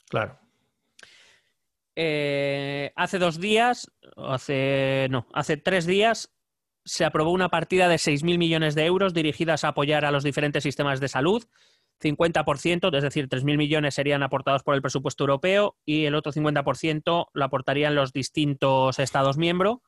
[0.09, 0.37] Claro.
[2.01, 6.33] Eh, hace dos días, hace, no, hace tres días,
[6.85, 10.63] se aprobó una partida de 6.000 millones de euros dirigidas a apoyar a los diferentes
[10.63, 11.43] sistemas de salud.
[12.01, 17.27] 50%, es decir, 3.000 millones serían aportados por el presupuesto europeo y el otro 50%
[17.33, 19.79] lo aportarían los distintos Estados miembros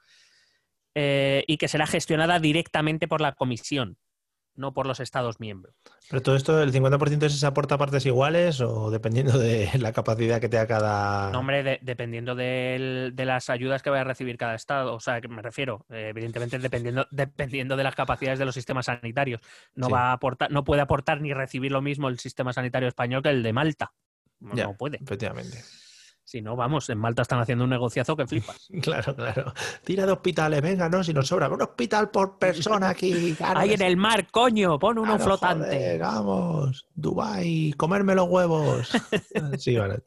[0.96, 3.98] eh, y que será gestionada directamente por la Comisión
[4.62, 5.76] no por los Estados miembros.
[6.10, 10.40] Pero todo esto, ¿el 50% se aporta a partes iguales o dependiendo de la capacidad
[10.40, 11.32] que tenga cada...?
[11.32, 14.94] No, hombre, dependiendo de, las ayudas que vaya a recibir cada Estado.
[14.94, 19.42] O sea, que me refiero, evidentemente, dependiendo, dependiendo de las capacidades de los sistemas sanitarios.
[19.76, 23.22] No, va a aportar, no puede aportar ni recibir lo mismo el sistema sanitario español
[23.22, 23.92] que el de Malta.
[24.40, 24.98] no puede.
[25.02, 25.58] Efectivamente.
[26.32, 28.70] Si no, vamos, en Malta están haciendo un negociazo que flipas.
[28.82, 29.54] Claro, claro.
[29.84, 31.50] Tira de hospitales, venga, no, si nos sobra.
[31.50, 33.36] Un hospital por persona aquí.
[33.42, 35.98] Ahí en el mar, coño, pon uno flotante.
[35.98, 38.92] vamos, Dubai, comerme los huevos.
[39.58, 40.02] sí, vale.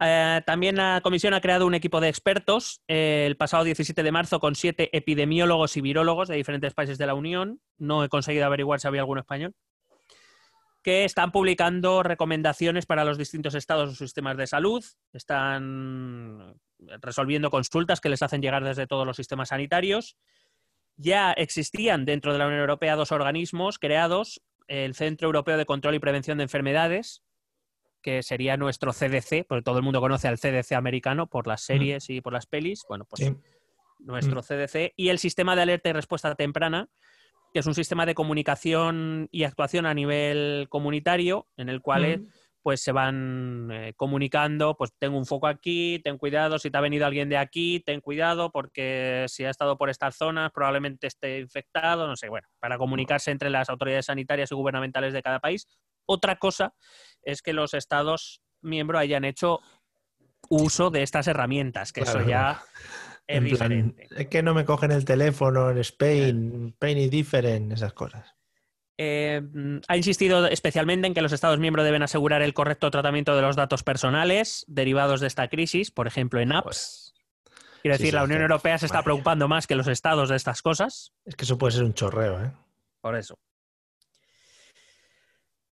[0.00, 4.10] Eh, también la comisión ha creado un equipo de expertos eh, el pasado 17 de
[4.10, 7.60] marzo con siete epidemiólogos y virólogos de diferentes países de la Unión.
[7.78, 9.54] No he conseguido averiguar si había algún español
[10.84, 16.60] que están publicando recomendaciones para los distintos estados o sistemas de salud, están
[17.00, 20.18] resolviendo consultas que les hacen llegar desde todos los sistemas sanitarios.
[20.96, 25.94] Ya existían dentro de la Unión Europea dos organismos creados, el Centro Europeo de Control
[25.94, 27.22] y Prevención de Enfermedades,
[28.02, 31.64] que sería nuestro CDC, porque todo el mundo conoce al CDC americano por las mm.
[31.64, 33.32] series y por las pelis, bueno, pues
[34.00, 34.44] nuestro mm.
[34.44, 36.90] CDC, y el Sistema de Alerta y Respuesta Temprana,
[37.54, 42.26] que es un sistema de comunicación y actuación a nivel comunitario, en el cual
[42.62, 46.80] pues se van eh, comunicando, pues tengo un foco aquí, ten cuidado, si te ha
[46.80, 51.38] venido alguien de aquí, ten cuidado, porque si ha estado por estas zonas probablemente esté
[51.38, 55.68] infectado, no sé, bueno, para comunicarse entre las autoridades sanitarias y gubernamentales de cada país.
[56.06, 56.74] Otra cosa
[57.22, 59.60] es que los estados miembros hayan hecho
[60.48, 62.64] uso de estas herramientas, que eso ya
[63.26, 64.06] es diferente.
[64.16, 68.34] es que no me cogen el teléfono en Spain, Spain is different, esas cosas.
[68.96, 69.42] Eh,
[69.88, 73.56] ha insistido especialmente en que los Estados miembros deben asegurar el correcto tratamiento de los
[73.56, 76.64] datos personales derivados de esta crisis, por ejemplo, en apps.
[76.64, 77.14] Pues,
[77.82, 81.12] Quiero decir, la Unión Europea se está preocupando más que los estados de estas cosas.
[81.26, 82.50] Es que eso puede ser un chorreo, ¿eh?
[83.02, 83.38] Por eso.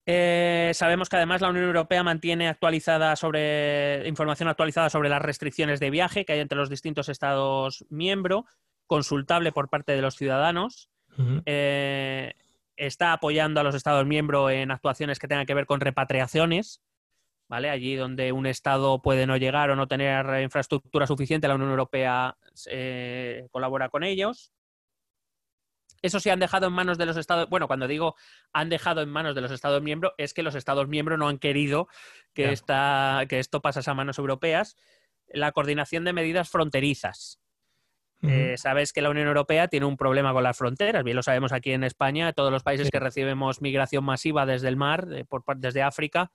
[0.08, 5.80] Eh, sabemos que además la Unión Europea mantiene actualizada sobre información actualizada sobre las restricciones
[5.80, 8.46] de viaje que hay entre los distintos Estados miembros,
[8.86, 10.90] consultable por parte de los ciudadanos.
[11.46, 12.34] Eh,
[12.76, 16.82] está apoyando a los Estados miembros en actuaciones que tengan que ver con repatriaciones,
[17.48, 17.70] ¿vale?
[17.70, 22.38] Allí donde un Estado puede no llegar o no tener infraestructura suficiente, la Unión Europea
[22.68, 24.52] eh, colabora con ellos.
[26.06, 28.16] Eso sí han dejado en manos de los Estados, bueno, cuando digo
[28.54, 31.40] han dejado en manos de los Estados miembros, es que los Estados miembros no han
[31.40, 31.88] querido
[32.36, 32.56] que,
[33.28, 34.78] que esto pasase a manos europeas.
[35.28, 37.42] La coordinación de medidas fronterizas.
[38.22, 41.52] Eh, sabes que la Unión Europea tiene un problema con las fronteras, bien lo sabemos
[41.52, 45.84] aquí en España, todos los países que recibimos migración masiva desde el mar, por, desde
[45.84, 46.32] África,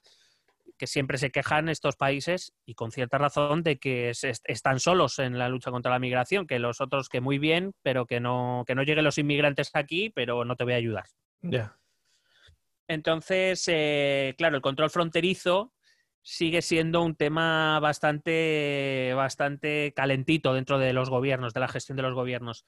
[0.80, 4.12] que siempre se quejan estos países y con cierta razón de que
[4.44, 8.06] están solos en la lucha contra la migración, que los otros que muy bien, pero
[8.06, 11.04] que no, que no lleguen los inmigrantes aquí, pero no te voy a ayudar.
[11.42, 11.76] Ya.
[12.88, 15.74] Entonces, eh, claro, el control fronterizo
[16.22, 22.04] sigue siendo un tema bastante, bastante calentito dentro de los gobiernos, de la gestión de
[22.04, 22.64] los gobiernos.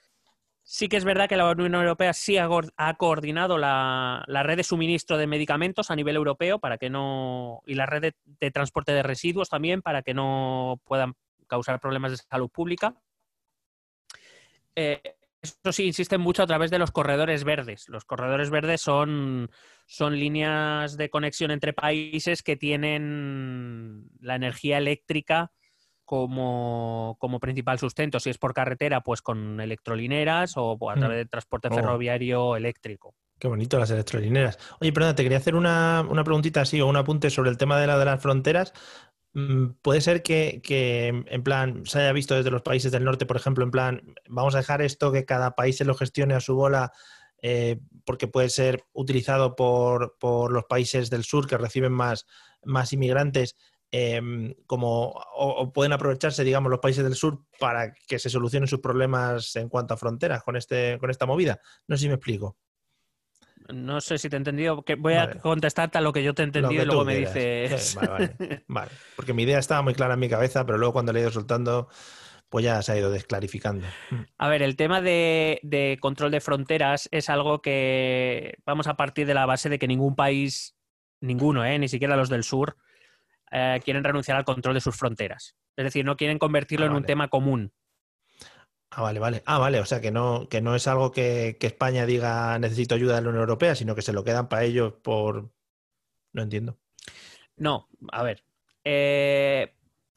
[0.64, 2.48] Sí que es verdad que la Unión Europea sí ha,
[2.96, 7.86] coordinado la, red de suministro de medicamentos a nivel europeo para que no y la
[7.86, 11.14] red de, transporte de residuos también para que no puedan
[11.48, 12.94] causar problemas de salud pública.
[14.76, 15.02] Eh,
[15.42, 17.88] eso sí, insisten mucho a través de los corredores verdes.
[17.88, 19.50] Los corredores verdes son,
[19.86, 25.50] son líneas de conexión entre países que tienen la energía eléctrica
[26.04, 28.20] como, principal sustento.
[28.20, 31.18] Si es por carretera, pues con electrolineras o a través mm.
[31.18, 31.74] de transporte oh.
[31.74, 33.14] ferroviario eléctrico.
[33.38, 34.56] Qué bonito las electrolineras.
[34.80, 37.80] Oye, perdona, te quería hacer una, una preguntita así o un apunte sobre el tema
[37.80, 38.72] de, la, de las fronteras.
[39.34, 40.62] Mm, puede ser que,
[41.26, 44.54] en plan, se haya visto desde los países del norte, por ejemplo, en plan, vamos
[44.54, 46.92] a dejar esto que cada país se lo gestione a su bola,
[47.40, 52.26] eh, porque puede ser utilizado por, por, los países del sur que reciben más,
[52.64, 53.56] más inmigrantes
[53.94, 58.80] Em, como o, pueden aprovecharse, digamos, los países del sur para que se solucionen sus
[58.80, 61.60] problemas en cuanto a fronteras con, este, con esta movida.
[61.86, 62.56] No sé si me explico.
[63.68, 64.82] No sé si te he entendido.
[64.82, 67.94] Que voy a contestarte a lo que yo te he entendido y luego me dices.
[68.66, 71.22] vale, Porque mi idea estaba muy clara en mi cabeza, pero luego cuando le he
[71.22, 71.88] ido soltando,
[72.48, 73.86] pues ya se ha ido desclarificando.
[74.38, 79.26] A ver, el tema de, de control de fronteras es algo que vamos a partir
[79.26, 80.76] de la base de que ningún país,
[81.20, 81.78] ninguno, ¿eh?
[81.78, 82.78] ni siquiera los del sur,
[83.54, 85.56] eh, quieren renunciar al control de sus fronteras.
[85.76, 87.74] Es decir, no quieren convertirlo ah, en un tema común.
[88.90, 89.42] Ah, vale, vale.
[89.44, 89.78] Ah, vale.
[89.78, 93.28] O sea, que no, que no es algo que, España diga necesito ayuda de la
[93.28, 95.52] Unión Europea, sino que se lo quedan para ellos por...
[96.32, 96.78] No entiendo.
[97.56, 98.42] No, a ver.
[98.84, 99.74] Eh,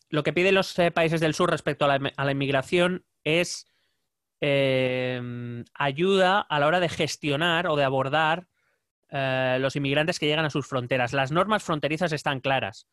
[0.10, 3.68] lo que piden los eh, países del sur respecto a la, inmigración es
[5.74, 8.48] ayuda a la hora de gestionar o de abordar
[9.10, 11.14] los inmigrantes que llegan a sus fronteras.
[11.14, 12.88] Las normas fronterizas están claras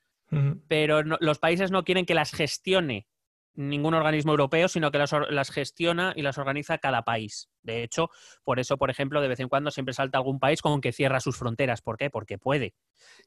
[0.69, 3.07] pero los países no quieren que las gestione
[3.55, 7.51] ningún organismo europeo, sino que las, gestiona y las organiza cada país.
[7.63, 8.11] De hecho,
[8.45, 11.21] por eso, por ejemplo, de vez en cuando siempre salta algún país con que cierra
[11.21, 11.83] sus fronteras.
[11.83, 12.11] ¿Por qué?
[12.11, 12.75] Porque puede.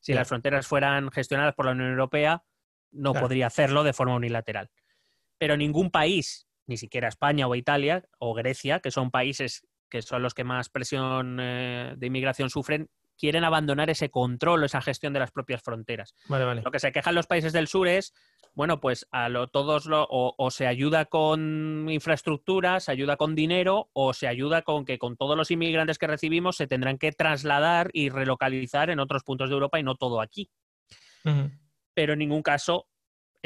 [0.02, 2.44] Si las fronteras fueran gestionadas por la Unión Europea,
[2.91, 4.72] no podría hacerlo de forma unilateral.
[5.38, 10.24] Pero ningún país, ni siquiera España o Italia o Grecia, que son países que son
[10.24, 15.13] los que más presión eh, de inmigración sufren, quieren abandonar ese control o esa gestión
[15.13, 16.13] de las propias fronteras.
[16.63, 18.13] Lo que se quejan los países del sur es,
[18.54, 23.89] bueno, pues a lo, todos lo, o, se ayuda con infraestructura, se ayuda con dinero,
[23.93, 27.89] o se ayuda con que con todos los inmigrantes que recibimos se tendrán que trasladar
[27.93, 30.49] y relocalizar en otros puntos de Europa y no todo aquí.
[31.93, 32.88] Pero en ningún caso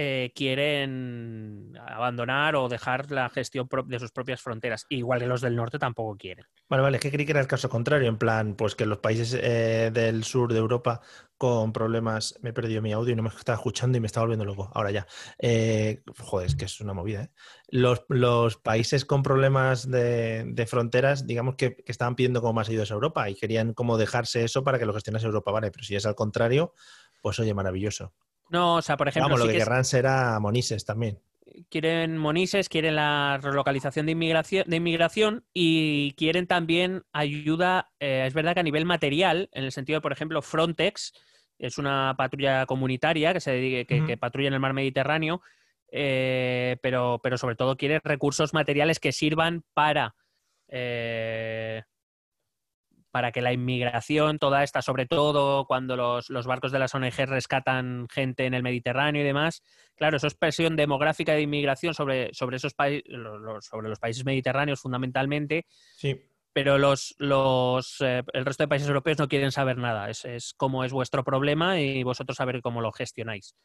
[0.01, 4.85] eh, quieren abandonar o dejar la gestión de sus propias fronteras.
[4.87, 6.45] Igual que los del norte tampoco quieren.
[6.69, 8.99] Vale, vale, es que creí que era el caso contrario, en plan, pues que los
[8.99, 11.01] países eh, del sur de Europa
[11.37, 14.23] con problemas, me he perdido mi audio y no me estaba escuchando y me estaba
[14.23, 15.05] volviendo loco, ahora ya.
[15.37, 17.29] Eh, joder, es que es una movida, ¿eh?
[17.67, 23.29] Los, países con problemas de, fronteras, digamos que, estaban pidiendo como más ayuda a Europa
[23.29, 26.15] y querían como dejarse eso para que lo gestionase Europa, vale, pero si es al
[26.15, 26.73] contrario,
[27.21, 28.13] pues oye, maravilloso.
[28.49, 29.29] No, o sea, por ejemplo.
[29.29, 31.19] Vamos, lo que, querrán será Monises también.
[31.69, 38.33] Quieren Monises, quieren la relocalización de inmigración, de inmigración y quieren también ayuda, eh, es
[38.33, 41.13] verdad que a nivel material, en el sentido de, por ejemplo, Frontex
[41.57, 45.41] es una patrulla comunitaria que se que, patrulla en el mar Mediterráneo.
[45.91, 50.15] eh, pero, pero sobre todo quiere recursos materiales que sirvan para,
[50.67, 51.83] eh,
[53.11, 57.25] para que la inmigración, toda esta, sobre todo cuando los, los, barcos de las ONG
[57.25, 59.63] rescatan gente en el Mediterráneo y demás,
[59.95, 65.65] claro, eso es presión demográfica de inmigración sobre, sobre, esos sobre los países mediterráneos fundamentalmente.
[65.95, 66.19] Sí
[66.51, 70.09] pero los, los, eh, el resto de países europeos no quieren saber nada.
[70.09, 73.55] Es, es como es vuestro problema y vosotros saber cómo lo gestionáis.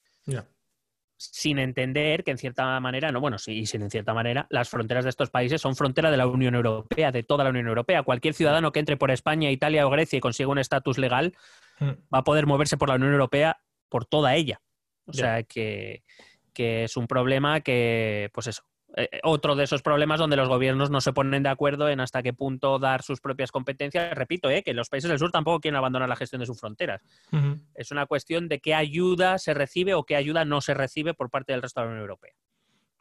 [1.32, 5.04] Sin entender que en cierta manera, no, bueno, sí, sin en cierta manera, las fronteras
[5.04, 8.02] de estos países son frontera de la Unión Europea, de toda la Unión Europea.
[8.02, 11.34] Cualquier ciudadano que entre por España, Italia o Grecia y consiga un estatus legal
[11.80, 11.90] hmm.
[12.12, 14.60] va a poder moverse por la Unión Europea por toda ella.
[15.06, 16.02] O sea que,
[16.52, 18.62] que es un problema que, pues eso,
[18.96, 22.22] eh, otro de esos problemas donde los gobiernos no se ponen de acuerdo en hasta
[22.22, 24.14] qué punto dar sus propias competencias.
[24.14, 27.02] Repito, eh, que los países del sur tampoco quieren abandonar la gestión de sus fronteras.
[27.74, 31.30] Es una cuestión de qué ayuda se recibe o qué ayuda no se recibe por
[31.30, 32.32] parte del resto de la Unión Europea.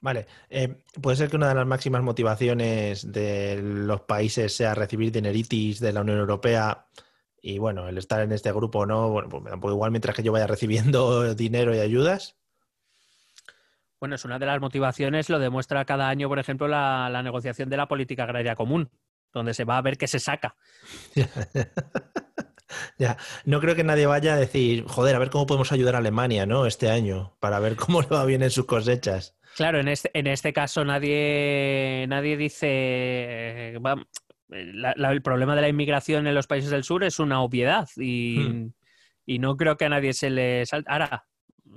[0.04, 5.14] Vale, eh, puede ser que una de las máximas motivaciones de los países sea recibir
[5.14, 6.88] dineritis de la Unión Europea
[7.42, 10.24] y bueno, el estar en este grupo no, bueno, pues me da igual mientras que
[10.24, 12.38] yo vaya recibiendo dinero y ayudas.
[14.04, 17.78] Bueno, es una de las motivaciones, lo demuestra cada año, por ejemplo, la, negociación de
[17.78, 18.90] la política agraria común,
[19.32, 20.58] donde se va a ver qué se saca.
[23.00, 26.00] ya, no creo que nadie vaya a decir, joder, a ver cómo podemos ayudar a
[26.00, 26.66] Alemania, ¿no?
[26.66, 29.38] Este año, para ver cómo le va bien en sus cosechas.
[29.56, 33.80] Claro, en este, en este caso nadie, nadie dice,
[34.50, 38.74] el problema de la inmigración en los países del sur es una obviedad y, hmm.
[39.28, 40.92] y no creo que a nadie se le salte.
[40.92, 41.26] Ahora,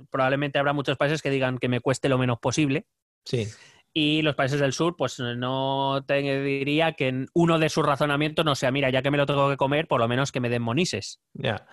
[0.09, 2.85] probablemente habrá muchos países que digan que me cueste lo menos posible.
[3.25, 3.47] Sí.
[3.93, 8.55] Y los países del sur, pues no te diría que uno de sus razonamientos no
[8.55, 10.61] sea, mira, ya que me lo tengo que comer, por lo menos que me den
[10.61, 11.19] monises.
[11.33, 11.65] Ya.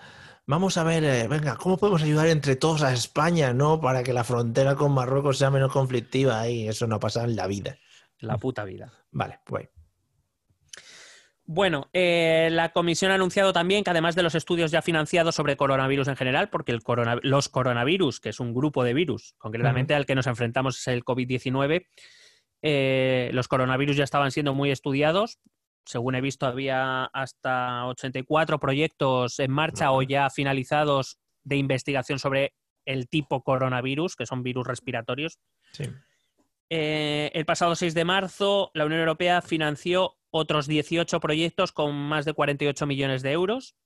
[0.47, 3.79] Vamos a ver, eh, venga, ¿cómo podemos ayudar entre todos a España, no?
[3.79, 7.47] Para que la frontera con Marruecos sea menos conflictiva y eso no pasa en la
[7.47, 7.77] vida.
[8.19, 8.91] La puta vida.
[9.11, 9.69] Vale, pues.
[11.47, 15.55] Bueno, eh, la comisión ha anunciado también que además de los estudios ya financiados sobre
[15.55, 16.81] coronavirus en general, porque el
[17.21, 21.03] los coronavirus, que es un grupo de virus, concretamente al que nos enfrentamos es el
[21.03, 21.85] COVID-19,
[22.63, 25.39] eh, los coronavirus ya estaban siendo muy estudiados.
[25.85, 32.55] Según he visto, había hasta 84 proyectos en marcha o ya finalizados de investigación sobre
[32.85, 35.37] el tipo coronavirus, que son virus respiratorios.
[36.71, 42.25] Eh, el pasado 6 de marzo, la Unión Europea financió otros 18 proyectos con más
[42.25, 43.77] de 48 millones de euros,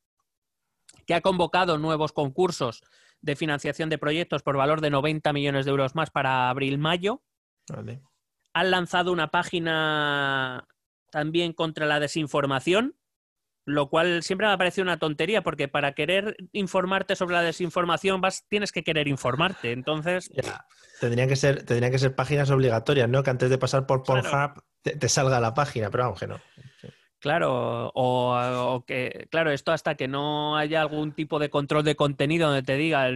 [1.06, 2.82] que ha convocado nuevos concursos
[3.22, 7.22] de financiación de proyectos por valor de 90 millones de euros más para abril-mayo.
[8.54, 10.68] Han lanzado una página
[11.12, 12.96] también contra la desinformación,
[13.66, 18.22] lo cual siempre me ha parecido una tontería, porque para querer informarte sobre la desinformación
[18.22, 19.72] vas, tienes que querer informarte.
[19.72, 20.32] Entonces.
[21.00, 23.22] Tendrían que ser, tendrían que ser páginas obligatorias, ¿no?
[23.22, 26.40] Que antes de pasar por Pornhub te, salga la página, pero vamos que no.
[27.20, 32.48] Claro, o, que, claro, esto hasta que no haya algún tipo de control de contenido
[32.48, 33.10] donde te diga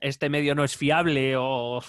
[0.00, 1.80] este medio no es fiable o,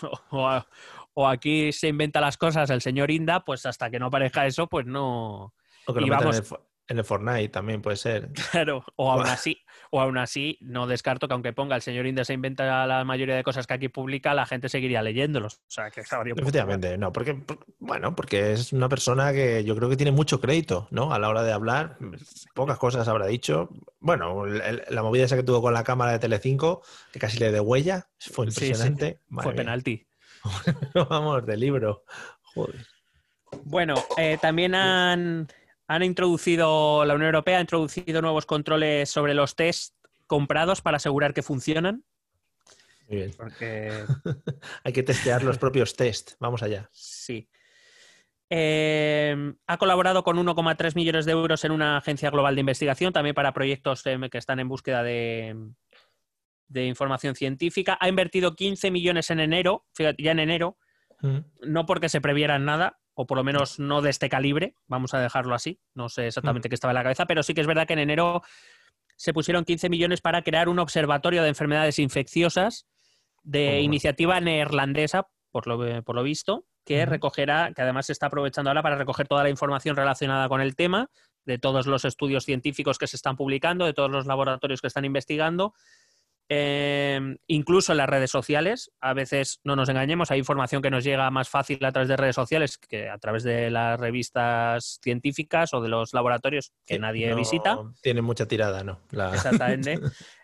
[1.14, 4.68] o, aquí se inventa las cosas el señor Inda, pues hasta que no aparezca eso,
[4.68, 5.56] pues no.
[5.88, 6.08] O que lo
[6.88, 8.30] en el Fortnite también puede ser.
[8.52, 12.28] Claro, o aún así, o aún así, no descarto que aunque ponga el señor Indes
[12.28, 15.56] se inventa la mayoría de cosas que aquí publica, la gente seguiría leyéndolos.
[15.56, 17.42] O sea, que Efectivamente, no, porque,
[17.80, 21.14] bueno, porque es una persona que yo creo que tiene mucho crédito, ¿no?
[21.14, 21.98] A la hora de hablar,
[22.54, 23.70] pocas cosas habrá dicho.
[24.00, 27.60] Bueno, la movida esa que tuvo con la cámara de Telecinco, que casi le de
[27.60, 29.22] huella, fue impresionante.
[29.30, 30.08] Fue penalti.
[31.10, 32.04] Vamos, de libro.
[32.54, 32.86] Joder.
[33.64, 35.48] Bueno, eh, también han
[35.88, 39.96] han introducido, la Unión Europea ha introducido nuevos controles sobre los test
[40.28, 42.04] comprados para asegurar que funcionan.
[43.08, 43.32] Muy bien.
[43.38, 44.04] Porque...
[44.84, 46.34] Hay que testear los propios test.
[46.40, 46.90] Vamos allá.
[46.92, 47.48] Sí.
[48.50, 53.36] Eh, ha colaborado con 1,3 millones de euros en una agencia global de investigación, también
[53.36, 55.56] para proyectos eh, que están en búsqueda de,
[56.68, 57.98] de, información científica.
[58.00, 60.78] Ha invertido 15 millones en enero, fíjate, ya en enero,
[61.22, 61.38] mm.
[61.64, 65.20] no porque se previeran nada, o por lo menos no de este calibre, vamos a
[65.20, 66.70] dejarlo así, no sé exactamente mm.
[66.70, 68.44] qué estaba en la cabeza, pero sí que es verdad que en enero
[69.16, 72.88] se pusieron 15 millones para crear un observatorio de enfermedades infecciosas
[73.44, 78.70] de iniciativa neerlandesa, por lo, por lo visto, que recogerá, que además se está aprovechando
[78.70, 81.10] ahora para recoger toda la información relacionada con el tema,
[81.46, 85.06] de todos los estudios científicos que se están publicando, de todos los laboratorios que están
[85.06, 85.74] investigando,
[86.48, 91.04] Em, incluso en las redes sociales, a veces no nos engañemos, hay información que nos
[91.04, 95.74] llega más fácil a través de redes sociales que a través de las revistas científicas
[95.74, 97.80] o de los laboratorios que nadie visita.
[98.02, 99.02] Tiene mucha tirada, ¿no?
[99.34, 100.00] Exactamente.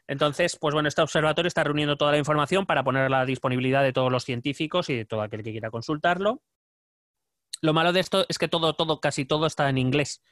[0.08, 3.94] Entonces, pues bueno, este observatorio está reuniendo toda la información para poner a disponibilidad de
[3.94, 6.42] todos los científicos y de todo aquel que quiera consultarlo.
[7.62, 10.24] Lo malo de esto es que todo, todo, casi todo está en inglés.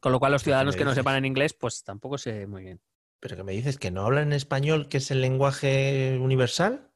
[0.00, 2.80] Con lo cual los ciudadanos que no sepan en inglés, pues tampoco sé muy bien.
[3.20, 6.88] ¿Pero que me dices que no hablan en español, que es el lenguaje universal?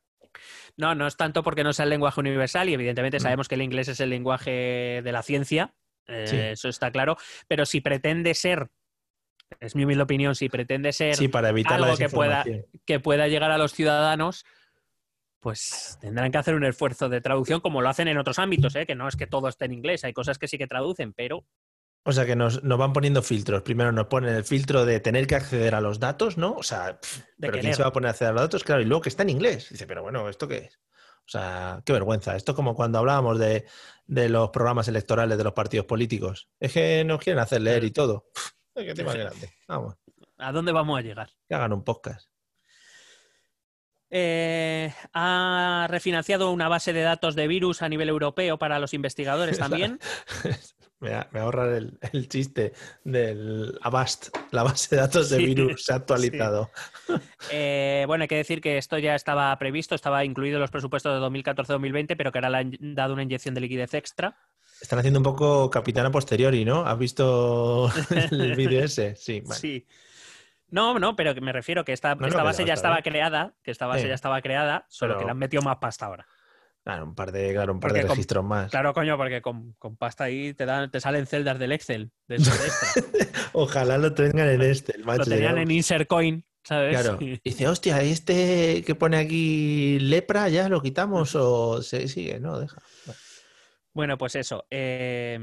[0.77, 3.23] No, no es tanto porque no sea el lenguaje universal y evidentemente Mm.
[3.23, 5.75] sabemos que el inglés es el lenguaje de la ciencia,
[6.07, 7.17] eh, eso está claro,
[7.49, 8.71] pero si pretende ser,
[9.61, 12.45] es mi humilde opinión, si pretende ser Sí, para evitar algo que pueda,
[12.87, 14.45] que pueda llegar a los ciudadanos,
[15.41, 18.87] pues tendrán que hacer un esfuerzo de traducción como lo hacen en otros ámbitos, ¿eh?
[18.87, 21.45] que no es que todo esté en inglés, hay cosas que sí que traducen, pero
[22.05, 23.63] O sea que nos, nos van poniendo filtros.
[23.63, 26.55] Primero nos ponen el filtro de tener que acceder a los datos, ¿no?
[26.55, 28.65] O sea, pff, ¿pero quién se va a poner a acceder a los datos?
[28.65, 29.69] Claro, y luego que está en inglés.
[29.71, 30.81] Dice, pero bueno, ¿esto qué es?
[31.25, 32.35] O sea, qué vergüenza.
[32.35, 33.67] Esto es como cuando hablábamos de,
[34.07, 36.49] de los programas electorales de los partidos políticos.
[36.59, 38.27] Es que nos quieren hacer leer y todo.
[38.35, 39.51] Pff, es que tema grande.
[39.69, 39.95] Vamos,
[40.39, 41.31] ¿a dónde vamos a llegar?
[41.49, 42.32] que hagan un podcast.
[44.15, 49.59] Eh, ha refinanciado una base de datos de virus a nivel europeo para los investigadores
[49.59, 49.99] también.
[51.01, 54.29] me, ahorra el, el chiste del Avast.
[54.51, 56.71] La base de datos de Sí, virus se ha actualizado.
[57.51, 61.19] Eh, bueno, hay que decir que esto ya estaba previsto, estaba incluido en los presupuestos
[61.19, 64.37] de 2014-2020, pero que ahora le han dado una inyección de liquidez extra.
[64.83, 66.85] Están haciendo un poco capitana posteriori, ¿no?
[66.85, 67.91] ¿Has visto
[68.31, 69.17] el vídeo ese?
[69.17, 69.59] Sí, vale.
[69.59, 69.87] Sí.
[70.73, 74.03] No, no, pero me refiero que esta, No, base ya estaba creada, que esta base
[74.03, 74.09] Sí.
[74.09, 76.27] ya estaba creada, solo Pero- que le han metido más pasta ahora.
[76.83, 78.71] Claro, un par de, claro, un par Porque de con- registros más.
[78.71, 82.39] Claro, coño, porque con, con pasta ahí te dan, te salen celdas del Excel, de.
[83.53, 85.19] Ojalá lo tengan en este, el macho.
[85.21, 86.99] Lo tenían en Insert Coin, ¿sabes?
[87.01, 87.19] Claro.
[87.21, 92.41] Y- Dice, hostia, este que pone aquí lepra, ¿ya lo quitamos o se sigue?
[92.41, 92.79] No, deja.
[93.93, 94.67] Bueno, pues eso.
[94.71, 95.39] eh,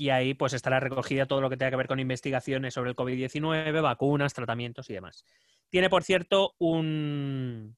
[0.00, 2.96] y ahí pues estará recogida todo lo que tenga que ver con investigaciones sobre el
[2.96, 5.26] COVID-19, vacunas, tratamientos y demás.
[5.68, 7.76] Tiene, por cierto, un,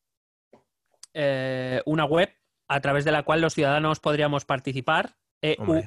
[1.14, 2.32] eh, una web
[2.68, 5.16] a través de la cual los ciudadanos podríamos participar.
[5.42, 5.82] E EU.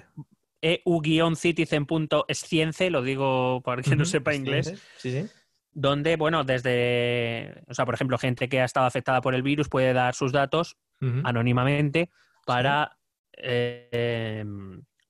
[0.61, 5.25] EU-citizen.escience, lo digo para quien no sepa inglés, Sí, sí.
[5.71, 9.69] donde, bueno, desde, o sea, por ejemplo, gente que ha estado afectada por el virus
[9.69, 10.75] puede dar sus datos
[11.23, 12.09] anónimamente
[12.45, 12.97] para,
[13.37, 14.43] eh,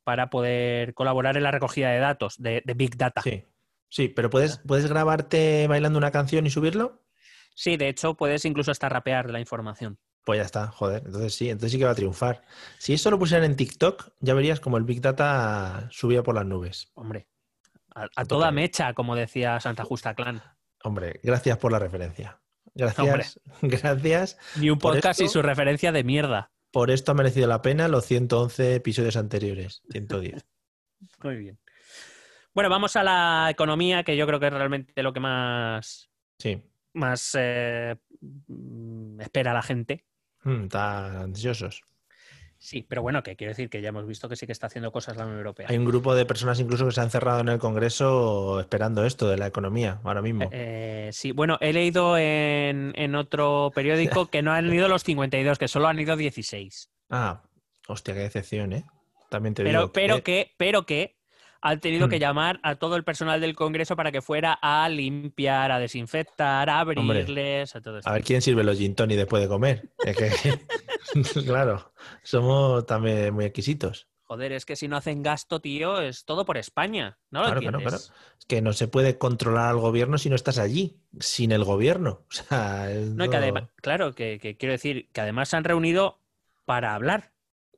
[0.05, 3.21] para poder colaborar en la recogida de datos de, de Big Data.
[3.21, 3.31] Sí.
[3.31, 3.43] Sí.
[3.89, 7.01] Sí, pero ¿puedes, ¿puedes grabarte bailando una canción y subirlo?
[7.63, 9.97] de hecho, puedes incluso hasta rapear la información.
[10.25, 11.03] Pues ya está, joder.
[11.05, 12.43] Entonces sí, entonces sí que va a triunfar.
[12.77, 16.45] Si eso lo pusieran en TikTok, ya verías como el Big Data subía por las
[16.45, 16.91] nubes.
[16.95, 17.27] Hombre,
[17.93, 20.43] a, toda mecha, como decía Santa Justa Clan.
[20.83, 22.41] Hombre, gracias por la referencia.
[22.73, 23.25] Gracias, Hombre.
[23.77, 24.37] gracias.
[24.57, 26.51] Ni un podcast y su referencia de mierda.
[26.75, 29.81] Por esto ha merecido la pena los 111 episodios anteriores.
[29.91, 30.45] 110.
[31.23, 31.57] Muy bien.
[32.53, 36.61] Bueno, vamos a la economía, que yo creo que es realmente lo que más, Sí.
[36.91, 37.95] más eh,
[38.49, 40.03] mm, espera la gente.
[40.43, 41.81] Mm, Están ansiosos.
[42.57, 44.91] Sí, pero bueno, que quiero decir que ya hemos visto que sí que está haciendo
[44.91, 45.67] cosas la Unión Europea.
[45.69, 49.27] Hay un grupo de personas incluso que se han cerrado en el Congreso esperando esto
[49.29, 50.49] de la economía ahora mismo.
[50.51, 55.59] Eh, sí, bueno, he leído en, en otro periódico que no han ido los 52,
[55.59, 56.89] que solo han ido 16.
[57.09, 57.43] Ah,
[57.87, 58.83] hostia, qué decepción, ¿eh?
[59.29, 59.91] También te Pero, digo.
[59.93, 61.14] pero que, pero que
[61.65, 62.19] han tenido que Hmm.
[62.19, 66.81] llamar a todo el personal del Congreso para que fuera a limpiar, a desinfectar, a
[66.93, 68.09] Hombre, abrirles, a todo esto.
[68.09, 69.91] A ver quién sirve los gin tonic después de comer.
[70.01, 70.29] Es que,
[71.45, 71.93] claro,
[72.23, 74.07] somos también muy exquisitos.
[74.27, 77.19] Joder, es que si no hacen gasto, tío, es todo por España.
[77.29, 78.11] ¿No lo Claro, claro, entiendes?
[78.39, 82.25] Es que no se puede controlar al gobierno si no estás allí, sin el gobierno.
[82.29, 85.63] O sea, es No, que además, claro, que, que quiero decir que además se han
[85.63, 86.21] reunido
[86.65, 87.33] para hablar.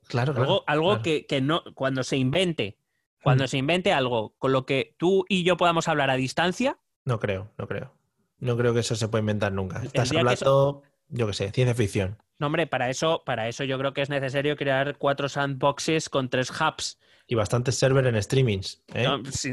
[0.08, 1.02] Claro, claro, Algo, algo claro.
[1.02, 2.77] que, que no, cuando se invente,
[3.22, 3.48] cuando Mm.
[3.48, 7.50] se invente algo con lo que tú y yo podamos hablar a distancia, No creo,
[7.58, 7.94] no creo.
[8.38, 9.82] No creo que eso se pueda inventar nunca.
[9.82, 12.18] Estás que hablando, yo qué sé, ciencia ficción.
[12.38, 16.28] no, hombre, para eso, para eso yo creo que es necesario crear cuatro sandboxes con
[16.28, 18.82] tres hubs Y bastantes server en streamings.
[18.94, 19.06] ¿eh?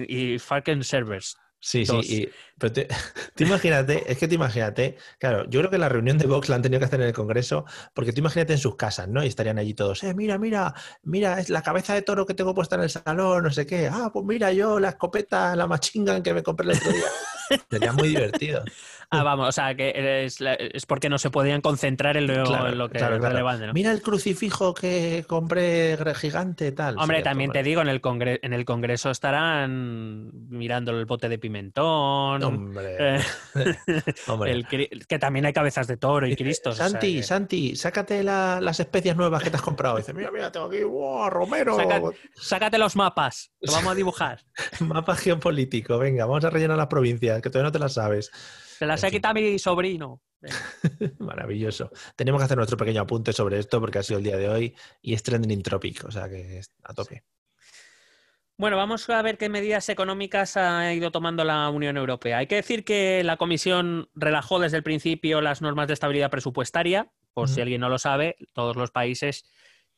[0.08, 1.38] y fucking servers.
[1.68, 2.06] Sí, Dos.
[2.06, 2.22] sí.
[2.22, 2.88] y- pero te,
[3.40, 6.62] imagínate, es que tú imagínate, claro, yo creo que la reunión de Vox la han
[6.62, 9.24] tenido que hacer en el Congreso, porque tú imagínate en sus casas, ¿no?
[9.24, 12.54] Y estarían allí todos, eh, mira, mira, mira, es la cabeza de toro que tengo
[12.54, 13.90] puesta en el salón, no sé qué.
[13.92, 17.08] Ah, pues mira, yo la escopeta, la machingan que me compré el otro día.
[17.72, 18.64] Sería muy divertido.
[19.20, 22.68] Ah, vamos, o sea, que es, es porque no se podían concentrar en lo, Claro,
[22.70, 23.34] en lo que claro, es claro.
[23.34, 23.74] relevante, ¿no?
[23.74, 26.98] Mira el crucifijo que compré gigante, tal.
[26.98, 31.38] Hombre, también te digo, en el, congre- en el Congreso estarán mirando el bote de
[31.38, 32.44] pimentón.
[32.44, 33.20] Hombre, eh,
[34.28, 34.52] hombre.
[34.52, 36.76] el cri- que también hay cabezas de toro y Dice, cristos.
[36.76, 39.98] o sea Santi, que- Santi, sácate la- las especias nuevas que te has comprado.
[39.98, 41.76] Dice, mira, mira, tengo aquí, ¡wow, Romero!
[41.78, 42.02] Saca-
[42.36, 44.40] Sácate los mapas, lo vamos a dibujar.
[44.80, 48.32] Mapa geopolítico, venga, vamos a rellenar las provincias, que todavía no te las sabes.
[48.78, 50.22] Se las ha quitado mi sobrino.
[51.20, 51.92] Maravilloso.
[52.16, 54.76] Tenemos que hacer nuestro pequeño apunte sobre esto porque ha sido el día de hoy
[55.02, 57.24] y es trending tropic, o sea que es a tope.
[58.58, 62.38] Bueno, vamos a ver qué medidas económicas ha ido tomando la Unión Europea.
[62.38, 67.12] Hay que decir que la Comisión relajó desde el principio las normas de estabilidad presupuestaria.
[67.34, 69.44] Por si alguien no lo sabe, todos los países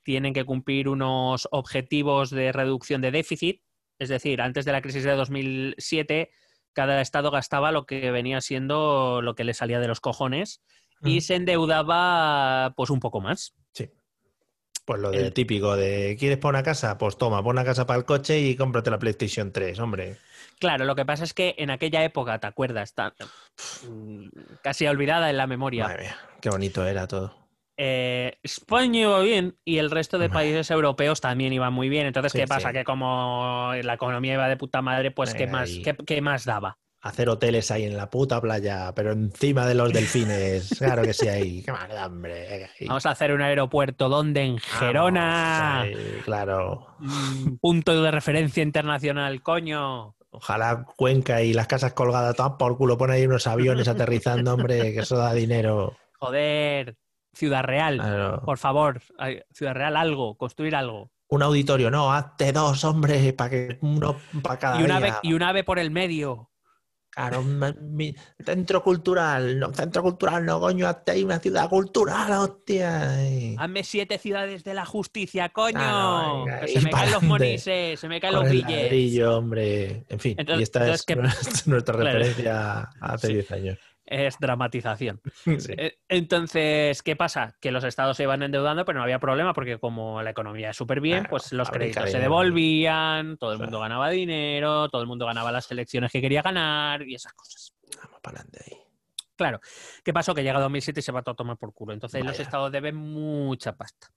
[0.02, 3.62] tienen que cumplir unos objetivos de reducción de déficit.
[4.00, 6.32] Es decir, antes de la crisis de 2007,
[6.78, 10.62] cada estado gastaba lo que venía siendo lo que le salía de los cojones
[11.02, 13.56] y se endeudaba pues un poco más.
[13.74, 13.90] Sí.
[14.86, 17.00] Pues lo de típico de ¿quieres poner una casa?
[17.00, 20.18] Pues toma, pon una casa para el coche y cómprate la PlayStation 3, hombre.
[20.60, 22.90] Claro, lo que pasa es que en aquella época, ¿te acuerdas?
[22.90, 23.16] Está,
[23.90, 24.28] mm,
[24.62, 25.86] casi olvidada en la memoria.
[25.86, 27.47] Madre mía, qué bonito era todo.
[27.78, 32.08] Eh, España iba bien y el resto de países europeos también iban muy bien.
[32.08, 32.74] Entonces, ¿qué pasa?
[32.74, 35.72] Que como la economía iba de puta madre, pues ¿qué más,
[36.06, 36.78] qué más daba?
[37.02, 40.70] hacer hoteles ahí en la puta playa, pero encima de los delfines.
[40.78, 41.64] claro que sí, ahí.
[41.64, 42.70] Qué mal, hombre.
[42.82, 45.86] Vamos a hacer un aeropuerto donde en Gerona.
[46.24, 46.88] claro.
[47.00, 50.16] Mm, punto de referencia internacional, coño.
[50.30, 52.98] Ojalá Cuenca y las casas colgadas todas por culo.
[52.98, 55.96] Pone ahí unos aviones aterrizando, hombre, que eso da dinero.
[56.20, 56.96] Joder.
[57.38, 59.02] Ciudad Real, por favor.
[59.54, 61.12] Ciudad Real, algo, construir algo.
[61.30, 65.34] Un auditorio, no, hazte dos, hombre, para que uno para cada y una Ave, y
[65.34, 66.50] un ave por el medio.
[67.10, 67.44] Claro,
[68.44, 73.18] centro cultural, no, centro cultural, no, coño, hazte ahí una ciudad cultural, hostia.
[73.58, 76.46] Hazme siete ciudades de la justicia, coño.
[76.66, 79.28] se me caen los monises, se me caen los billetes.
[79.28, 80.06] hombre.
[80.10, 81.06] En fin, y esta es,
[81.68, 85.22] nuestra referencia hace 10 años es dramatización.
[85.70, 87.56] Eh, entonces, ¿qué pasa?
[87.60, 90.78] Que los estados se iban endeudando, pero no había problema porque como la economía es
[90.78, 95.26] súper bien, pues los créditos se devolvían, todo el mundo ganaba dinero, todo el mundo
[95.26, 97.74] ganaba las elecciones que quería ganar y esas cosas.
[98.02, 98.78] Vamos para adelante ahí.
[99.36, 99.60] Claro.
[100.04, 100.34] ¿Qué pasó?
[100.34, 101.94] Que llega 2007 y se va a tomar por culo.
[101.94, 104.08] Entonces los estados deben mucha pasta.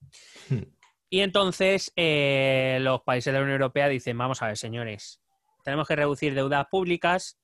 [0.48, 0.62] Hmm.
[1.10, 5.20] Y entonces eh, los países de la Unión Europea dicen, vamos a ver, señores,
[5.64, 7.38] tenemos que reducir deudas públicas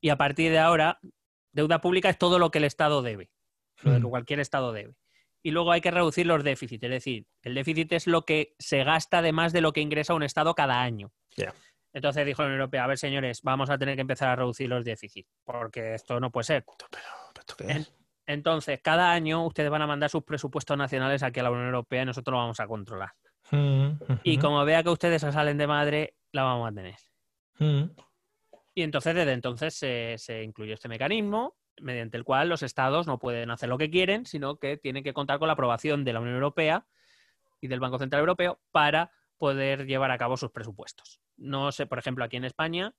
[0.00, 0.98] y a partir de ahora
[1.52, 3.30] Deuda pública es todo lo que el Estado debe,
[3.82, 4.10] lo que hmm.
[4.10, 4.94] cualquier Estado debe.
[5.42, 8.84] Y luego hay que reducir los déficits, es decir, el déficit es lo que se
[8.84, 11.12] gasta además de lo que ingresa un Estado cada año.
[11.92, 14.68] Entonces dijo la Unión Europea, a ver señores, vamos a tener que empezar a reducir
[14.68, 16.64] los déficits, porque esto no puede ser.
[18.26, 22.02] Entonces, cada año ustedes van a mandar sus presupuestos nacionales aquí a la Unión Europea
[22.02, 23.10] y nosotros lo vamos a controlar.
[23.50, 23.90] Hmm,
[24.22, 26.94] y como vea que ustedes se salen de madre, la vamos a tener.
[27.58, 27.90] Hmm.
[28.74, 33.18] Y entonces, desde entonces se, se incluyó este mecanismo mediante el cual los estados no
[33.18, 36.20] pueden hacer lo que quieren, sino que tienen que contar con la aprobación de la
[36.20, 36.86] Unión Europea
[37.60, 41.20] y del Banco Central Europeo para poder llevar a cabo sus presupuestos.
[41.36, 42.94] No sé, por ejemplo, aquí en España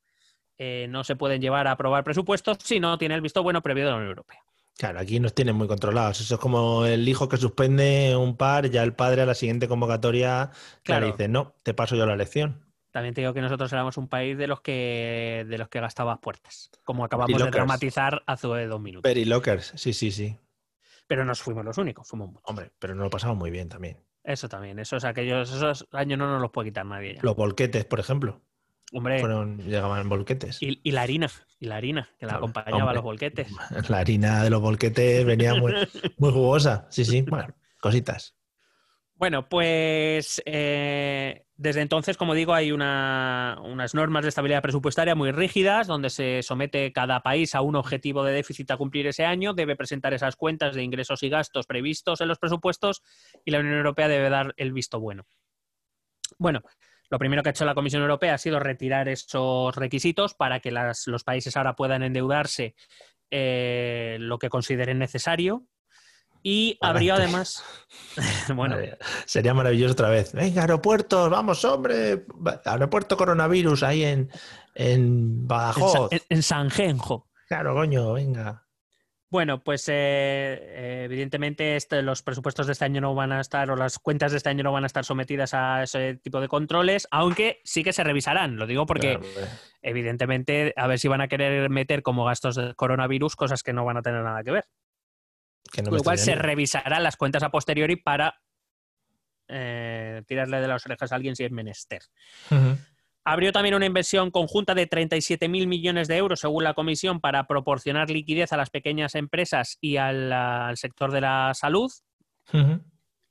[0.58, 3.86] eh, no se pueden llevar a aprobar presupuestos si no tiene el visto bueno previo
[3.86, 4.44] de la Unión Europea.
[4.78, 6.20] Claro, aquí nos tienen muy controlados.
[6.20, 9.68] Eso es como el hijo que suspende un par, ya el padre a la siguiente
[9.68, 10.50] convocatoria
[10.84, 11.06] claro.
[11.06, 12.73] dice, no, te paso yo la lección.
[12.94, 16.20] También te digo que nosotros éramos un país de los que de los que gastabas
[16.20, 19.02] puertas, como acabamos de dramatizar hace dos minutos.
[19.02, 20.38] Perry Lockers, sí, sí, sí.
[21.08, 22.44] Pero no fuimos los únicos, fuimos muchos.
[22.46, 23.98] Hombre, pero nos lo pasamos muy bien también.
[24.24, 27.18] Eso también, esos aquellos esos años no nos los puede quitar nadie.
[27.24, 28.42] Los volquetes, por ejemplo.
[28.94, 29.20] Hombre.
[29.20, 30.62] Fueron, llegaban volquetes.
[30.62, 33.48] Y, y, la harina, y la harina, que la acompañaba a los volquetes.
[33.90, 35.74] La harina de los volquetes venía muy,
[36.20, 36.86] muy jugosa.
[36.92, 37.24] Sí, sí.
[37.24, 38.36] Bueno, cositas.
[39.24, 45.88] Bueno, pues eh, desde entonces, como digo, hay unas normas de estabilidad presupuestaria muy rígidas,
[45.88, 49.78] donde se somete cada país a un objetivo de déficit a cumplir ese año, debe
[49.78, 53.02] presentar esas cuentas de ingresos y gastos previstos en los presupuestos
[53.46, 55.26] y la Unión Europea debe dar el visto bueno.
[56.38, 56.62] Bueno,
[57.10, 60.72] lo primero que ha hecho la Comisión Europea ha sido retirar esos requisitos para que
[60.72, 62.76] los países ahora puedan endeudarse
[63.32, 65.64] eh, lo que consideren necesario
[66.44, 67.64] y abrió además.
[68.54, 68.76] bueno.
[69.26, 70.34] Sería maravilloso otra vez.
[70.34, 72.26] Venga, aeropuertos, vamos, hombre.
[72.66, 74.30] Aeropuerto coronavirus ahí en,
[74.76, 76.10] en Badajoz.
[76.30, 77.30] En, Sanjenjo.
[77.48, 78.64] Claro, coño, venga.
[79.30, 83.72] Bueno, pues eh, eh, evidentemente este, los presupuestos de este año no van a estar,
[83.72, 86.48] o las cuentas de este año no van a estar sometidas a ese tipo de
[86.48, 88.58] controles, aunque sí que se revisarán.
[88.58, 89.20] Lo digo porque,
[89.82, 93.86] evidentemente, a ver si van a querer meter como gastos de coronavirus cosas que no
[93.86, 94.66] van a tener nada que ver.
[95.76, 98.40] Con lo cual se revisarán las cuentas a posteriori para
[99.48, 102.02] eh, tirarle de las orejas a alguien si es menester.
[103.26, 108.10] Abrió también una inversión conjunta de 37.000 millones de euros, según la Comisión, para proporcionar
[108.10, 111.92] liquidez a las pequeñas empresas y al, sector de la salud.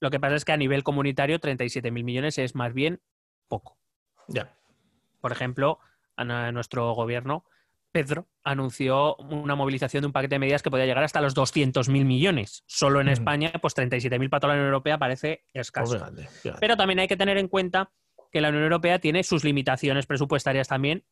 [0.00, 3.00] Lo que pasa es que a nivel comunitario 37.000 millones es más bien
[3.48, 3.78] poco.
[4.28, 4.56] Ya.
[5.20, 5.78] Por ejemplo,
[6.16, 7.44] a nuestro gobierno
[7.92, 12.04] Pedro anunció una movilización de un paquete de medidas que podía llegar hasta los 200.000
[12.04, 12.64] millones.
[12.66, 15.98] Solo en España, pues 37.000 para toda la Unión Europea parece escaso.
[16.14, 17.92] Pues Pero también hay que tener en cuenta
[18.32, 21.04] que la Unión Europea tiene sus limitaciones presupuestarias también,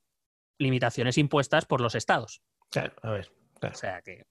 [0.59, 2.43] limitaciones impuestas por los estados.
[2.71, 3.31] Claro, a ver.
[3.63, 4.27] O sea que.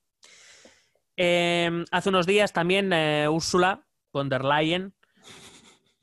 [1.16, 4.96] Em, hace unos días también eh, Ursula von der Leyen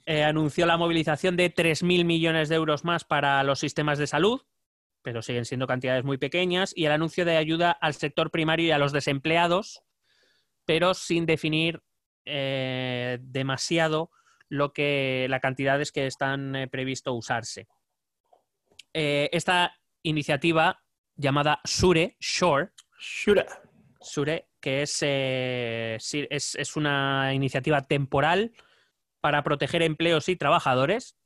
[0.05, 4.43] eh, anunció la movilización de 3.000 millones de euros más para los sistemas de salud,
[5.07, 8.71] pero siguen siendo cantidades muy pequeñas, y el anuncio de ayuda al sector primario y
[8.73, 9.85] a los desempleados,
[10.65, 11.81] pero sin definir
[12.25, 14.11] eh, demasiado
[14.49, 17.69] lo que las cantidades que están eh, previsto usarse.
[18.93, 20.83] esta iniciativa
[21.15, 22.71] llamada Sure, Shore,
[24.01, 28.55] Sure, que es, es, es una iniciativa temporal
[29.21, 31.17] para proteger empleos y trabajadores.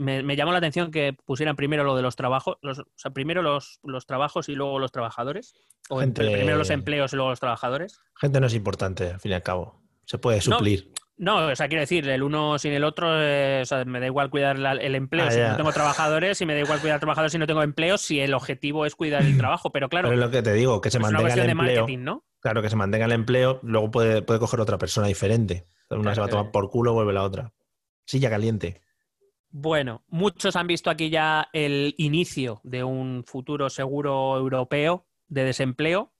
[0.00, 3.80] Me, llamó la atención que pusieran primero lo de los trabajos, o sea, primero los,
[4.06, 5.54] trabajos y luego los trabajadores.
[5.90, 8.00] O primero los empleos y luego los trabajadores.
[8.14, 9.82] Gente no es importante, al fin y al cabo.
[10.06, 10.90] Se puede suplir.
[11.18, 14.06] No, o sea, quiero decir, el uno sin el otro, eh, o sea, me da
[14.06, 17.32] igual cuidar el empleo ah, si no tengo trabajadores y me da igual cuidar trabajadores
[17.32, 20.08] si no tengo empleos si el objetivo es cuidar el trabajo, pero claro.
[20.08, 21.86] Pero es lo que te digo, que se mantenga el empleo.
[21.98, 22.24] ¿no?
[22.40, 25.66] Claro, que se mantenga el empleo, luego puede, puede coger otra persona diferente.
[25.90, 27.52] Una se va a tomar por culo, vuelve la otra.
[28.06, 28.80] Silla caliente.
[29.52, 36.12] Bueno, muchos han visto aquí ya el inicio de un futuro seguro europeo de desempleo,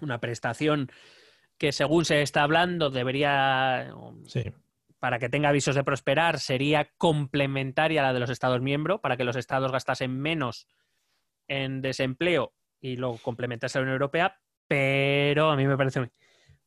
[0.00, 0.90] una prestación
[1.58, 3.92] que según se está hablando debería,
[4.98, 9.18] para que tenga avisos de prosperar, sería complementaria a la de los Estados miembros, para
[9.18, 10.66] que los Estados gastasen menos
[11.46, 16.10] en desempleo y luego complementase a la Unión Europea, pero a mí me parece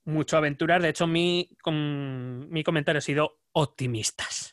[0.05, 0.83] mucho aventurar.
[0.83, 4.52] De hecho, mi, mi comentario ha sido optimistas.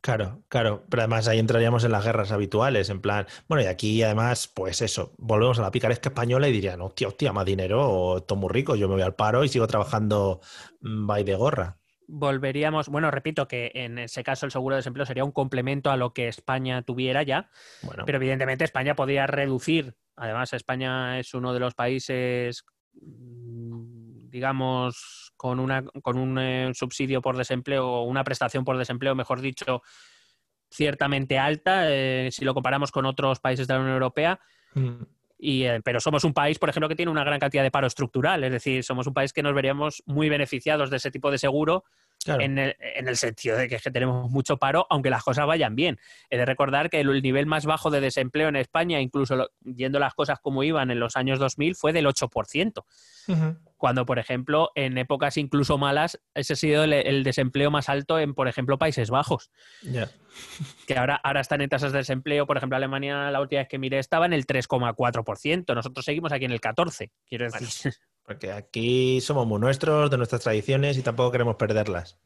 [0.00, 4.02] Claro, claro, pero además ahí entraríamos en las guerras habituales, en plan, bueno, y aquí
[4.02, 8.18] además, pues eso, volvemos a la picaresca española y dirían, hostia, hostia, más dinero, o
[8.18, 10.40] estoy muy rico, yo me voy al paro y sigo trabajando
[10.80, 11.78] by mm, de gorra.
[12.06, 15.96] Volveríamos, bueno, repito que en ese caso el seguro de desempleo sería un complemento a
[15.96, 17.50] lo que España tuviera ya,
[17.82, 18.04] bueno.
[18.06, 22.64] pero evidentemente España podría reducir, además España es uno de los países
[24.28, 29.40] digamos, con, una, con un eh, subsidio por desempleo o una prestación por desempleo, mejor
[29.40, 29.82] dicho,
[30.70, 34.40] ciertamente alta, eh, si lo comparamos con otros países de la Unión Europea.
[34.74, 35.02] Mm.
[35.38, 37.86] Y, eh, pero somos un país, por ejemplo, que tiene una gran cantidad de paro
[37.86, 41.38] estructural, es decir, somos un país que nos veríamos muy beneficiados de ese tipo de
[41.38, 41.84] seguro
[42.26, 45.98] en, el, sentido de que, tenemos mucho paro, aunque las cosas vayan bien.
[46.30, 50.14] He de recordar que el, nivel más bajo de desempleo en España, incluso yendo las
[50.14, 52.84] cosas como iban en los años 2000, fue del 8%.
[53.78, 58.34] Cuando, por ejemplo, en épocas incluso malas, ese ha sido el, desempleo más alto en,
[58.34, 59.50] por ejemplo, Países Bajos.
[60.86, 63.78] Que ahora, ahora están en tasas de desempleo, por ejemplo, Alemania, la última vez que
[63.78, 65.74] miré, estaba en el 3,4%.
[65.74, 67.10] Nosotros seguimos aquí en el 14%.
[67.26, 67.94] Quiero decir.
[68.24, 72.18] Porque aquí somos muy nuestros, de nuestras tradiciones y tampoco queremos perderlas.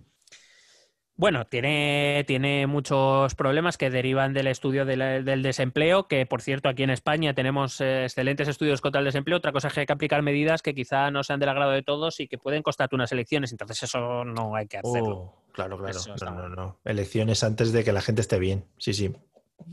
[1.14, 6.82] Bueno, tiene, tiene muchos problemas que derivan del estudio del desempleo, que por cierto aquí
[6.82, 9.36] en España tenemos eh, excelentes estudios contra el desempleo.
[9.36, 11.82] Otra cosa es que hay que aplicar medidas que quizá no sean del agrado de
[11.82, 13.52] todos y que pueden costarte unas elecciones.
[13.52, 15.16] Entonces eso no hay que hacerlo.
[15.16, 15.98] Oh, claro, claro.
[16.22, 16.78] No, no, no.
[16.84, 18.64] Elecciones antes de que la gente esté bien.
[18.78, 19.14] Sí, sí.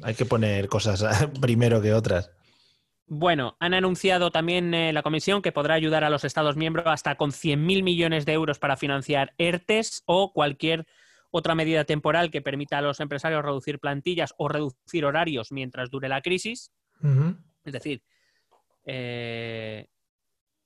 [0.04, 2.32] Hay que poner cosas primero que otras.
[3.08, 7.16] Bueno, han anunciado también eh, la Comisión que podrá ayudar a los Estados miembros hasta
[7.16, 10.86] con 100.000 millones de euros para financiar ERTES o cualquier
[11.32, 16.10] otra medida temporal que permita a los empresarios reducir plantillas o reducir horarios mientras dure
[16.10, 16.72] la crisis.
[17.64, 18.04] Es decir,
[18.86, 19.88] eh,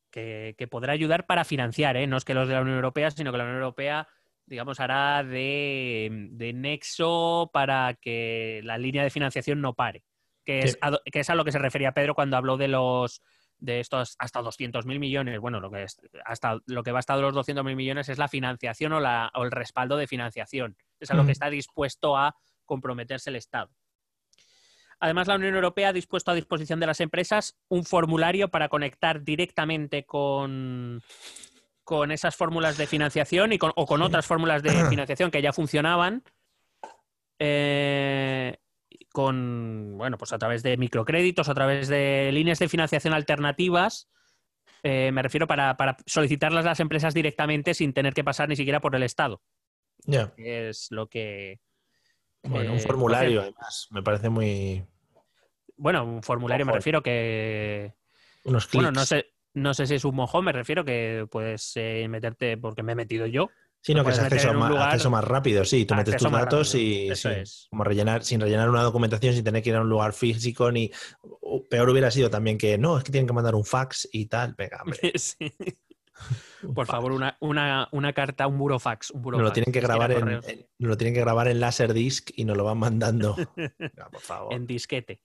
[0.09, 2.07] que, podrá ayudar para financiar, ¿eh?
[2.07, 4.07] no es que los de la Unión Europea, sino que la Unión Europea,
[4.45, 10.03] digamos, hará de, de nexo para que la línea de financiación no pare
[10.43, 13.21] que es, a, que es a lo que se refería Pedro cuando habló de los
[13.63, 15.39] de estos hasta 200.000 millones.
[15.39, 18.91] Bueno, lo que es, hasta lo que va hasta los 200.000 millones es la financiación
[18.91, 20.75] o, la, o el respaldo de financiación.
[20.99, 22.35] Es a lo que está dispuesto a
[22.65, 23.71] comprometerse el Estado.
[24.99, 29.23] Además, la Unión Europea ha dispuesto a disposición de las empresas un formulario para conectar
[29.23, 31.01] directamente con,
[31.85, 36.23] con esas fórmulas de financiación y o con otras fórmulas de financiación que ya funcionaban.
[37.39, 38.57] Eh,
[39.13, 44.09] con, bueno, pues a través de microcréditos, a través de líneas de financiación alternativas.
[44.81, 48.95] Eh, me refiero para, solicitarlas las empresas directamente sin tener que pasar ni siquiera por
[48.95, 49.41] el Estado.
[50.05, 50.33] Ya.
[50.35, 51.61] Es lo que.
[52.41, 53.87] Bueno, un eh, formulario, además.
[53.91, 54.83] Me parece muy.
[55.77, 57.93] Bueno, un formulario me refiero que.
[58.43, 58.83] Unos clics.
[58.83, 62.57] Bueno, no sé, no sé si es un mojón, me refiero que puedes eh, meterte,
[62.57, 63.51] porque me he metido yo,
[63.83, 65.85] Sí, no, que es acceso más, acceso más, rápido, sí.
[65.85, 67.09] Tú metes tus datos y
[67.69, 70.89] como rellenar, sin rellenar una documentación, sin tener que ir a un lugar físico ni
[71.69, 74.55] peor hubiera sido también que no, es que tienen que mandar un fax y tal.
[74.57, 74.99] Venga, hombre.
[75.17, 75.51] Sí.
[76.73, 79.11] Por favor, una, una, una, carta, un burofax.
[79.11, 79.41] Un burofax.
[79.41, 82.55] Nos lo tienen que grabar en, en, lo tienen que grabar en Laserdisc y nos
[82.55, 83.35] lo van mandando.
[84.11, 84.53] por favor.
[84.53, 85.21] En disquete.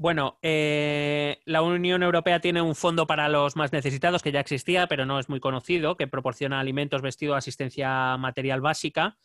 [0.00, 4.86] Bueno, eh, la Unión Europea tiene un fondo para los más necesitados que ya existía,
[4.86, 9.18] pero no es muy conocido, que proporciona alimentos, vestido, asistencia material básica.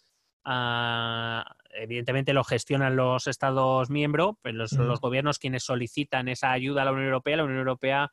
[0.43, 6.81] Ah, evidentemente lo gestionan los Estados miembros, pues los, los, gobiernos quienes solicitan esa ayuda
[6.81, 7.37] a la Unión Europea.
[7.37, 8.11] La Unión Europea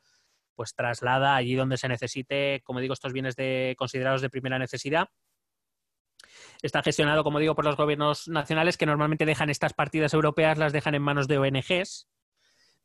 [0.55, 5.09] pues traslada allí donde se necesite, como digo, estos bienes de, considerados de primera necesidad.
[6.63, 10.73] Está gestionado, como digo, por los gobiernos nacionales que normalmente dejan estas partidas europeas, las
[10.73, 12.07] dejan en manos de ONGs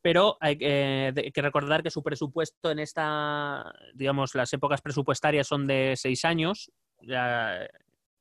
[0.02, 5.96] pero hay que recordar que su presupuesto en esta, digamos, las épocas presupuestarias son de
[5.98, 6.72] seis años.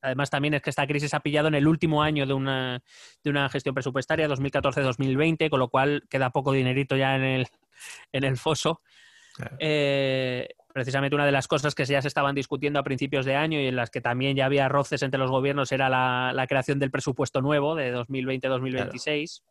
[0.00, 2.82] además, también es que esta crisis ha pillado en el último año de una,
[3.22, 7.48] de una gestión presupuestaria, 2014-2020, con lo cual queda poco dinerito ya en el,
[8.12, 8.80] en el foso.
[9.58, 13.60] Eh, precisamente una de las cosas que ya se estaban discutiendo a principios de año
[13.60, 16.78] y en las que también ya había roces entre los gobiernos era la, la creación
[16.78, 19.42] del presupuesto nuevo de 2020-2026.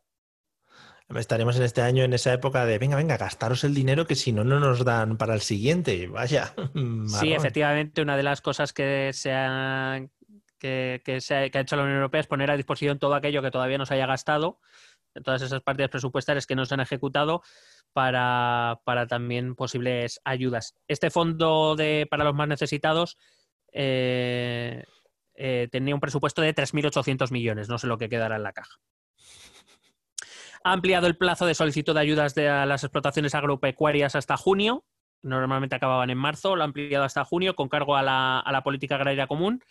[1.14, 4.32] Estaremos en este año en esa época de, venga, venga, gastaros el dinero que si
[4.32, 6.08] no, no nos dan para el siguiente.
[6.08, 6.54] Vaya.
[7.06, 10.04] Sí, efectivamente, una de las cosas que se ha,
[10.58, 13.78] que, se ha, hecho la Unión Europea es poner a disposición todo aquello que todavía
[13.78, 14.60] no se haya gastado,
[15.24, 17.42] todas esas partidas presupuestarias que no se han ejecutado,
[17.92, 18.78] para,
[19.08, 20.74] también posibles ayudas.
[20.88, 23.16] Este fondo de, para los más necesitados
[23.72, 24.84] eh,
[25.34, 28.80] eh, tenía un presupuesto de 3.800 millones, no sé lo que quedará en la caja
[30.66, 34.84] ha ampliado el plazo de solicitud de ayudas de las explotaciones agropecuarias hasta junio.
[35.22, 39.28] Normalmente acababan en marzo, lo ha ampliado hasta junio con cargo a la, política agraria
[39.28, 39.62] común.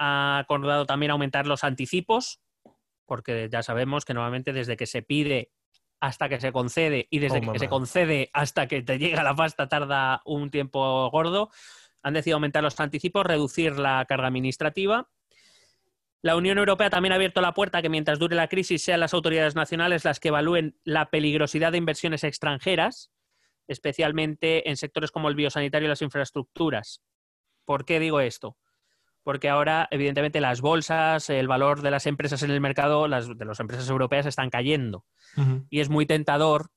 [0.00, 2.40] Ha acordado también aumentar los anticipos,
[3.06, 5.52] porque ya sabemos que normalmente desde que se pide
[6.00, 9.36] hasta que se concede y desde oh, que se concede hasta que te llega la
[9.36, 11.50] pasta tarda un tiempo gordo.
[12.02, 15.08] Han decidido aumentar los anticipos, reducir la carga administrativa
[16.22, 19.00] la Unión Europea también ha abierto la puerta a que mientras dure la crisis sean
[19.00, 23.10] las autoridades nacionales las que evalúen la peligrosidad de inversiones extranjeras,
[23.66, 27.02] especialmente en sectores como el biosanitario y las infraestructuras.
[27.64, 28.56] ¿Por qué digo esto?
[29.24, 33.44] Porque ahora, evidentemente, las bolsas, el valor de las empresas en el mercado, las, de
[33.44, 35.04] las empresas europeas, están cayendo.
[35.70, 36.70] Y es muy tentador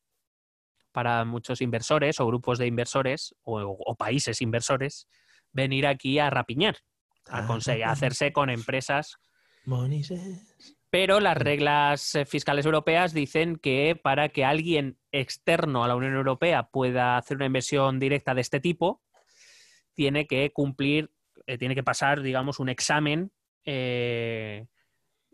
[0.92, 5.08] para muchos inversores o grupos de inversores o, países inversores
[5.52, 6.78] venir aquí a rapiñar,
[7.28, 9.18] a, conseguir, a hacerse con empresas
[10.96, 16.14] pero las reglas eh, fiscales europeas dicen que para que alguien externo a la Unión
[16.14, 19.04] Europea pueda hacer una inversión directa de este tipo,
[19.94, 21.12] tiene que cumplir,
[21.48, 23.34] eh, tiene que pasar, digamos, un examen
[23.66, 24.68] eh,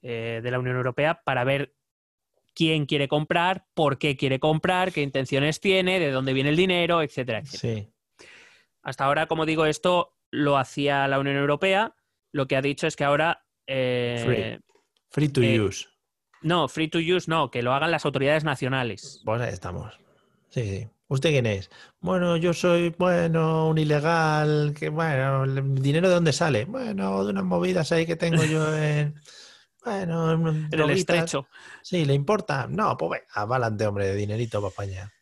[0.02, 1.76] de la Unión Europea para ver
[2.56, 7.04] quién quiere comprar, por qué quiere comprar, qué intenciones tiene, de dónde viene el dinero,
[7.04, 7.88] etcétera, etcétera.
[8.82, 11.94] Hasta ahora, como digo, esto lo hacía la Unión Europea.
[12.32, 14.60] Lo que ha dicho es que ahora free.
[15.10, 15.30] free.
[15.30, 15.88] to eh, use.
[16.42, 19.22] No, free to use no, que lo hagan las autoridades nacionales.
[19.24, 19.94] Pues ahí estamos.
[20.50, 20.88] Sí, sí.
[21.12, 21.70] ¿Usted quién es?
[22.00, 26.64] Bueno, yo soy, bueno, un ilegal, que bueno, ¿el dinero de dónde sale?
[26.64, 29.16] Bueno, de unas movidas ahí que tengo yo en...
[29.84, 31.48] Bueno, en el estrecho.
[31.82, 32.68] Sí, ¿le importa?
[32.70, 35.14] No, pues venga, avalante, hombre, de dinerito para España.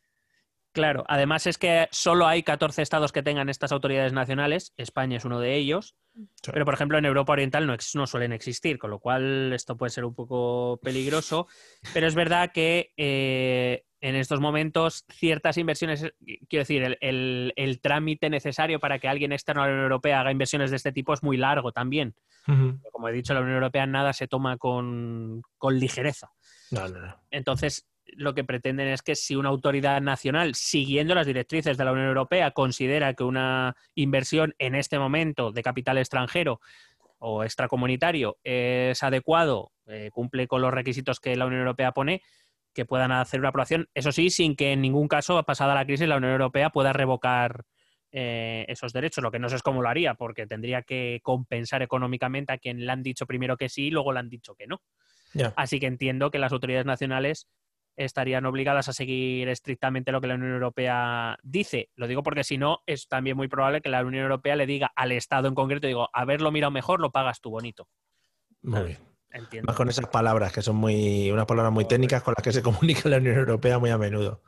[0.72, 5.26] Claro, además es que solo hay 14 estados que tengan estas autoridades nacionales, España es
[5.26, 5.96] uno de ellos,
[6.52, 9.90] pero por ejemplo en Europa Oriental no, no, suelen existir, con lo cual esto puede
[9.90, 11.48] ser un poco peligroso,
[11.94, 16.14] pero es verdad que eh, en estos momentos ciertas inversiones,
[16.48, 20.70] quiero decir, el, trámite necesario para que alguien externo a la Unión Europea haga inversiones
[20.70, 22.16] de este tipo es muy largo también.
[22.92, 26.32] Como he dicho, la Unión Europea nada se toma con, ligereza.
[27.30, 31.92] Entonces, lo que pretenden es que si una autoridad nacional, siguiendo las directrices de la
[31.92, 36.60] Unión Europea, considera que una inversión en este momento de capital extranjero
[37.18, 42.22] o extracomunitario es adecuado, eh, cumple con los requisitos que la Unión Europea pone,
[42.74, 46.08] que puedan hacer una aprobación, eso sí, sin que en ningún caso, pasada la crisis,
[46.08, 47.66] la Unión Europea pueda revocar
[48.12, 49.24] eh, esos derechos.
[49.24, 52.86] Lo que no sé es cómo lo haría, porque tendría que compensar económicamente a quien
[52.86, 54.82] le han dicho primero que sí y luego le han dicho que no.
[55.56, 57.48] Así que entiendo que las autoridades nacionales
[58.00, 61.90] estarían obligadas a seguir estrictamente lo que la Unión Europea dice.
[61.96, 64.92] Lo digo porque si no, es también muy probable que la Unión Europea le diga
[64.96, 67.88] al Estado en concreto, digo, haberlo mirado mejor, lo pagas tú bonito.
[68.62, 68.98] Muy bien.
[69.32, 69.68] Entiendo.
[69.68, 72.64] Más con esas palabras, que son muy, unas palabras muy técnicas con las que se
[72.64, 74.42] comunica la Unión Europea muy a menudo.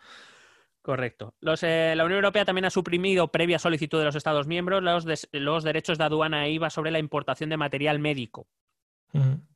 [0.82, 1.36] Correcto.
[1.62, 5.64] Eh, la Unión Europea también ha suprimido, previa solicitud de los Estados miembros, los, los
[5.64, 8.47] derechos de aduana e IVA sobre la importación de material médico.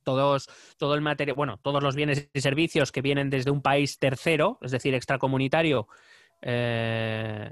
[0.02, 0.48] Todos,
[0.78, 4.58] todo el material, bueno, todos los bienes y servicios que vienen desde un país tercero,
[4.62, 5.88] es decir, extracomunitario,
[6.42, 7.50] eh,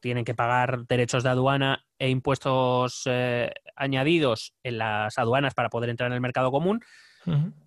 [0.00, 5.90] tienen que pagar derechos de aduana e impuestos eh, añadidos en las aduanas para poder
[5.90, 6.82] entrar en el mercado común.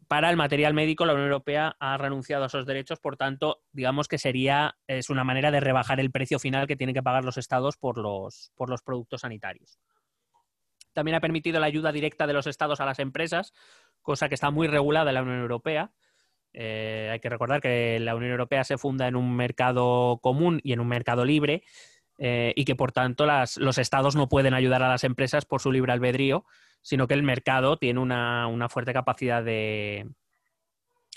[0.08, 4.08] Para el material médico, la Unión Europea ha renunciado a esos derechos, por tanto, digamos
[4.08, 7.38] que sería es una manera de rebajar el precio final que tienen que pagar los
[7.38, 9.80] estados por los, por los productos sanitarios.
[10.96, 13.54] También ha permitido la ayuda directa de los estados a las empresas,
[14.02, 15.92] cosa que está muy regulada en la Unión Europea.
[16.54, 20.72] Eh, hay que recordar que la Unión Europea se funda en un mercado común y
[20.72, 21.64] en un mercado libre
[22.18, 25.70] eh, y que por tanto los estados no pueden ayudar a las empresas por su
[25.70, 26.46] libre albedrío,
[26.82, 30.08] sino que el mercado tiene una, fuerte capacidad de...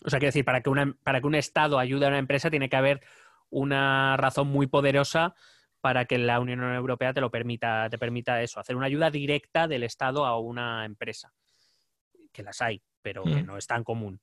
[0.04, 0.72] O sea, quiero decir, para que,
[1.04, 3.00] para que un estado ayude a una empresa tiene que haber
[3.48, 5.36] una razón muy poderosa
[5.80, 9.68] para que la Unión Europea te lo permita, te permita eso, hacer una ayuda directa
[9.68, 11.32] del Estado a una empresa.
[12.32, 13.46] Que las hay, pero que mm.
[13.46, 14.20] no es tan común.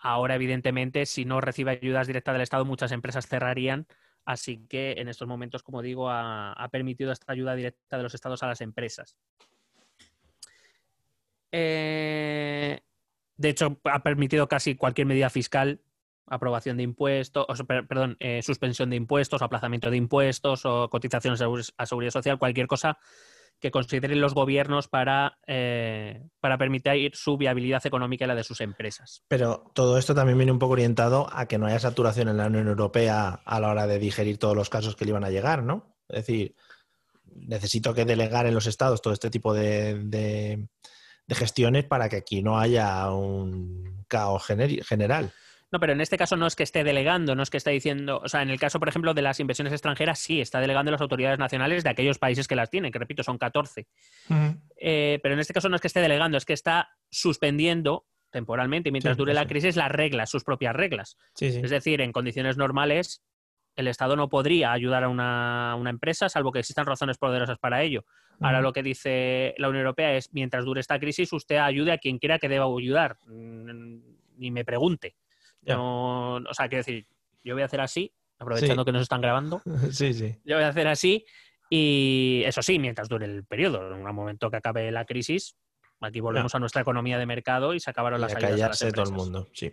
[0.00, 3.86] Ahora, evidentemente, si no recibe ayudas directas del Estado, muchas empresas cerrarían.
[4.24, 8.42] Así que en estos momentos, como digo, ha, permitido esta ayuda directa de los estados
[8.42, 9.16] a las empresas.
[11.50, 12.80] Eh,
[13.36, 15.80] de hecho, ha permitido casi cualquier medida fiscal,
[16.30, 21.40] aprobación de impuestos, perdón, eh, suspensión de impuestos, aplazamiento de impuestos o cotizaciones
[21.76, 22.98] a seguridad social, cualquier cosa
[23.60, 28.60] que consideren los gobiernos para, eh, para permitir su viabilidad económica y la de sus
[28.60, 29.24] empresas.
[29.26, 32.46] Pero todo esto también viene un poco orientado a que no haya saturación en la
[32.46, 35.64] Unión Europea a la hora de digerir todos los casos que le iban a llegar,
[35.64, 35.96] ¿no?
[36.08, 36.54] Es decir,
[37.34, 40.68] necesito que delegar en los estados todo este tipo de,
[41.28, 45.32] de gestiones para que aquí no haya un caos general.
[45.70, 48.20] No, pero en este caso no es que esté delegando, no es que esté diciendo,
[48.24, 51.00] o sea, en el caso, por ejemplo, de las inversiones extranjeras, sí, está delegando las
[51.00, 53.86] autoridades nacionales de aquellos países que las tienen, que repito, son 14.
[54.76, 58.90] Eh, pero en este caso no es que esté delegando, es que está suspendiendo temporalmente,
[58.90, 61.16] mientras dure la crisis, las reglas, sus propias reglas.
[61.38, 63.22] Es decir, en condiciones normales,
[63.76, 68.04] el Estado no podría ayudar a una, empresa, salvo que existan razones poderosas para ello.
[68.40, 71.98] Ahora lo que dice la Unión Europea es, mientras dure esta crisis, usted ayude a
[71.98, 73.98] quien quiera que deba ayudar, mm,
[74.36, 75.16] ni me pregunte.
[75.62, 77.06] No, o sea, quiero decir,
[77.44, 79.62] yo voy a hacer así, aprovechando que nos están grabando.
[79.92, 80.36] Sí, sí.
[80.44, 81.24] Yo voy a hacer así
[81.70, 85.56] y eso sí, mientras dure el periodo, en un momento que acabe la crisis,
[86.00, 89.12] aquí volvemos a nuestra economía de mercado y se acabaron las ayudas a todo el
[89.12, 89.72] mundo, sí.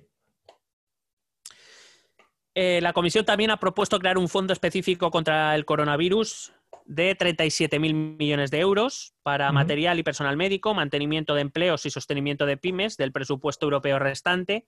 [2.58, 6.54] Eh, la comisión también ha propuesto crear un fondo específico contra el coronavirus
[6.86, 12.46] de 37.000 millones de euros para material y personal médico, mantenimiento de empleos y sostenimiento
[12.46, 14.68] de pymes del presupuesto europeo restante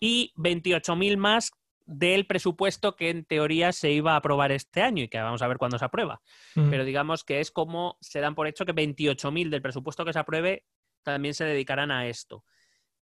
[0.00, 1.52] y 28.000 más
[1.86, 5.48] del presupuesto que en teoría se iba a aprobar este año y que vamos a
[5.48, 6.22] ver cuándo se aprueba.
[6.54, 10.18] Pero digamos que es como se dan por hecho que 28.000 del presupuesto que se
[10.18, 10.64] apruebe
[11.02, 12.44] también se dedicarán a esto.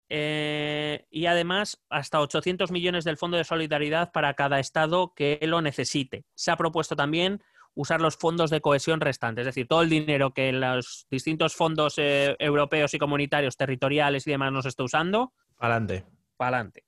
[0.08, 5.62] Eh, y además, hasta 800 millones del Fondo de Solidaridad para cada Estado que lo
[5.62, 6.26] necesite.
[6.34, 7.42] Se ha propuesto también
[7.74, 11.94] usar los fondos de cohesión restantes, es decir, todo el dinero que los distintos fondos
[11.96, 15.32] eh, europeos y comunitarios, territoriales y demás nos está usando.
[15.58, 16.04] Adelante
[16.48, 16.84] adelante.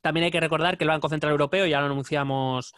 [0.00, 2.72] También hay que recordar que el Banco Central Europeo, ya lo anunciamos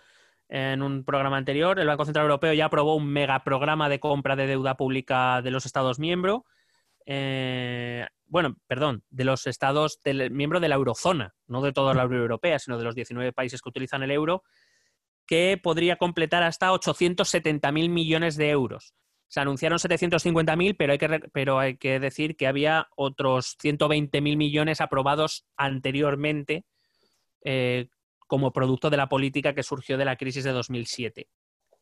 [0.49, 4.47] en un programa anterior, el Banco Central Europeo ya aprobó un megaprograma de compra de
[4.47, 6.43] deuda pública de los Estados miembros.
[7.07, 12.22] Eh, bueno, perdón, de los Estados miembros de la eurozona, no de toda la Unión
[12.22, 14.43] Europea, sino de los 19 países que utilizan el euro,
[15.26, 18.95] que podría completar hasta 870.000 millones de euros.
[19.31, 24.81] Se anunciaron 750.000, pero, hay que, pero hay que decir que había otros 120.000 millones
[24.81, 26.64] aprobados anteriormente
[27.45, 27.87] eh,
[28.26, 31.28] como producto de la política que surgió de la crisis de 2007.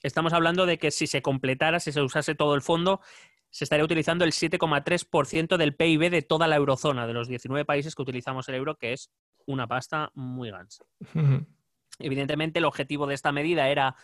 [0.03, 3.01] Estamos hablando de que si se completara, si se usase todo el fondo,
[3.49, 7.95] se estaría utilizando el 7,3% del PIB de toda la eurozona, de los 19 países
[7.95, 9.11] que utilizamos el euro, que es
[9.47, 10.85] una pasta muy gansa.
[11.99, 13.97] Evidentemente, el objetivo de esta medida era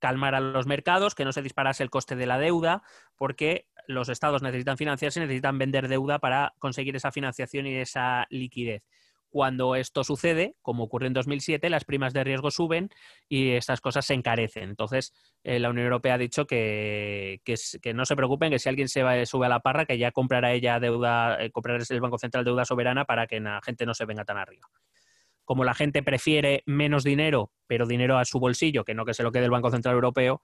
[0.00, 2.82] calmar a los mercados, que no se disparase el coste de la deuda,
[3.16, 8.82] porque los estados necesitan financiarse necesitan vender deuda para conseguir esa financiación y esa liquidez.
[9.28, 12.90] Cuando esto sucede, como ocurrió en 2007, las primas de riesgo suben
[13.28, 14.70] y estas cosas se encarecen.
[14.70, 18.88] Entonces, eh, la Unión Europea ha dicho que, que, no se preocupen, que si alguien
[18.88, 22.18] se va, sube a la parra, que ya comprará ella deuda, eh, comprará el Banco
[22.18, 24.66] Central deuda soberana para que la gente no se venga tan arriba
[25.50, 29.24] como la gente prefiere menos dinero, pero dinero a su bolsillo, que no que se
[29.24, 30.42] lo quede el Banco Central Europeo,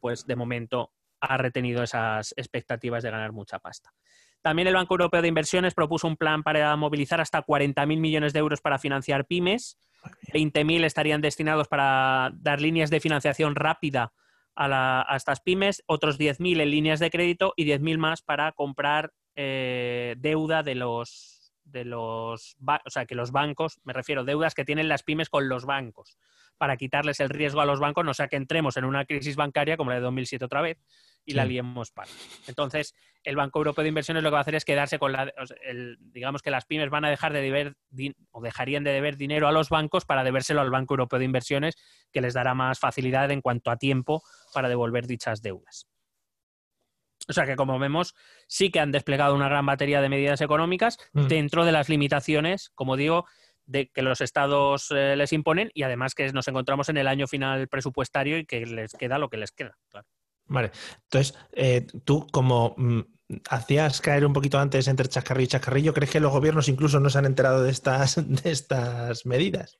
[0.00, 0.90] pues de momento
[1.20, 3.94] ha retenido esas expectativas de ganar mucha pasta.
[4.42, 8.40] También el Banco Europeo de Inversiones propuso un plan para movilizar hasta 40.000 millones de
[8.40, 9.78] euros para financiar pymes.
[10.34, 14.12] 20.000 estarían destinados para dar líneas de financiación rápida
[14.56, 20.16] a, estas pymes, otros 10.000 en líneas de crédito y 10.000 más para comprar eh,
[20.18, 21.37] deuda de los
[21.70, 25.48] de los, o sea, que los bancos, me refiero, deudas que tienen las pymes con
[25.48, 26.18] los bancos,
[26.56, 29.76] para quitarles el riesgo a los bancos, no sea que entremos en una crisis bancaria
[29.76, 30.78] como la de 2007 otra vez
[31.24, 32.10] y la liemos para.
[32.46, 35.30] Entonces, el Banco Europeo de Inversiones lo que va a hacer es quedarse con la,
[36.00, 37.76] digamos que las pymes van a dejar de deber
[38.30, 41.76] o dejarían de deber dinero a los bancos para debérselo al Banco Europeo de Inversiones,
[42.12, 44.22] que les dará más facilidad en cuanto a tiempo
[44.54, 45.86] para devolver dichas deudas.
[47.28, 48.14] O sea que, como vemos,
[48.46, 51.26] sí que han desplegado una gran batería de medidas económicas mm.
[51.26, 53.26] dentro de las limitaciones, como digo,
[53.66, 57.26] de que los estados eh, les imponen y además que nos encontramos en el año
[57.26, 59.76] final presupuestario y que les queda lo que les queda.
[60.46, 60.70] Vale,
[61.04, 63.00] entonces eh, tú como mm,
[63.50, 67.10] hacías caer un poquito antes entre chascarrillo y chascarrillo, ¿crees que los gobiernos incluso no
[67.10, 69.78] se han enterado de estas, de estas medidas?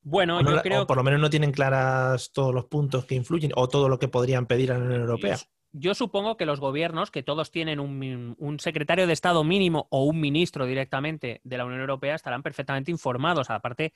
[0.00, 3.50] Bueno, yo creo o por lo menos no tienen claras todos los puntos que influyen
[3.54, 5.36] o todo lo que podrían pedir a la Unión Europea
[5.78, 10.20] yo supongo que los gobiernos, que todos tienen un, secretario de Estado mínimo o un
[10.20, 13.50] ministro directamente de la Unión Europea, estarán perfectamente informados.
[13.50, 13.92] Aparte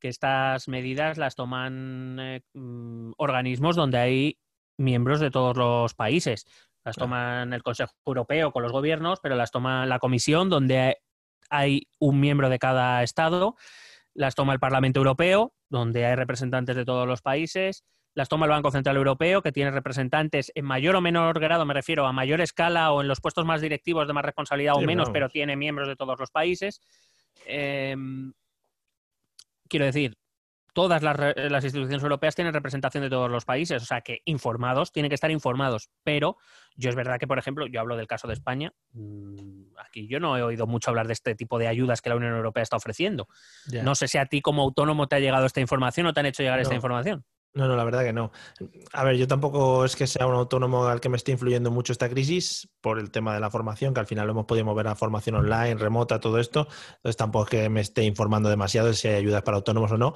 [0.00, 4.38] que estas medidas las toman eh, mm, organismos donde hay
[4.78, 6.46] miembros de todos los países.
[6.84, 10.96] Las toman el Consejo Europeo con los gobiernos, pero las toma la Comisión, donde
[11.50, 13.56] hay un miembro de cada Estado.
[14.14, 17.84] Las toma el Parlamento Europeo, donde hay representantes de todos los países
[18.14, 21.74] las toma el Banco Central Europeo, que tiene representantes en mayor o menor grado, me
[21.74, 25.10] refiero a mayor escala o en los puestos más directivos de más responsabilidad o menos,
[25.10, 26.80] pero tiene miembros de todos los países.
[27.46, 28.32] Em,
[29.68, 30.16] quiero decir,
[30.72, 35.08] todas las, instituciones europeas tienen representación de todos los países, o sea que informados, tienen
[35.08, 36.36] que estar informados, pero
[36.76, 40.20] yo es verdad que, por ejemplo, yo hablo del caso de España, mm, aquí yo
[40.20, 42.76] no he oído mucho hablar de este tipo de ayudas que la Unión Europea está
[42.76, 43.28] ofreciendo.
[43.82, 46.26] No sé si a ti como autónomo te ha llegado esta información o te han
[46.26, 47.24] hecho llegar esta información.
[47.52, 48.30] No, no, la verdad que no.
[48.92, 51.92] A ver, yo tampoco es que sea un autónomo al que me esté influyendo mucho
[51.92, 54.86] esta crisis por el tema de la formación, que al final lo hemos podido mover
[54.86, 56.68] a formación online, remota, todo esto.
[56.96, 59.98] Entonces tampoco es que me esté informando demasiado de si hay ayudas para autónomos o
[59.98, 60.14] no,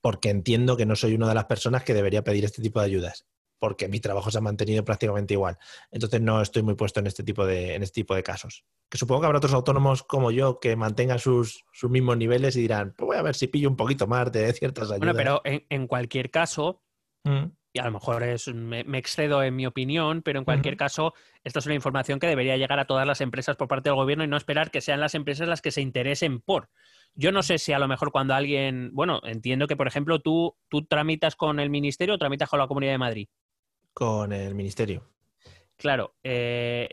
[0.00, 2.86] porque entiendo que no soy una de las personas que debería pedir este tipo de
[2.86, 3.26] ayudas,
[3.60, 5.58] porque mi trabajo se ha mantenido prácticamente igual.
[5.92, 8.64] Entonces no estoy muy puesto en este tipo de, en este tipo de casos.
[8.88, 12.62] Que supongo que habrá otros autónomos como yo que mantengan sus, sus mismos niveles y
[12.62, 15.14] dirán, pues voy a ver si pillo un poquito más de ciertas ayudas.
[15.14, 16.82] Bueno, pero en, cualquier caso,
[17.24, 17.44] mm.
[17.74, 21.12] y a lo mejor es, me, excedo en mi opinión, pero en cualquier caso,
[21.44, 24.24] esta es una información que debería llegar a todas las empresas por parte del gobierno
[24.24, 26.70] y no esperar que sean las empresas las que se interesen por.
[27.14, 30.56] Yo no sé si a lo mejor cuando alguien, bueno, entiendo que, por ejemplo, tú,
[30.68, 33.28] tú tramitas con el ministerio o tramitas con la Comunidad de Madrid.
[34.00, 35.02] Con el ministerio.
[35.76, 36.88] Claro, eh,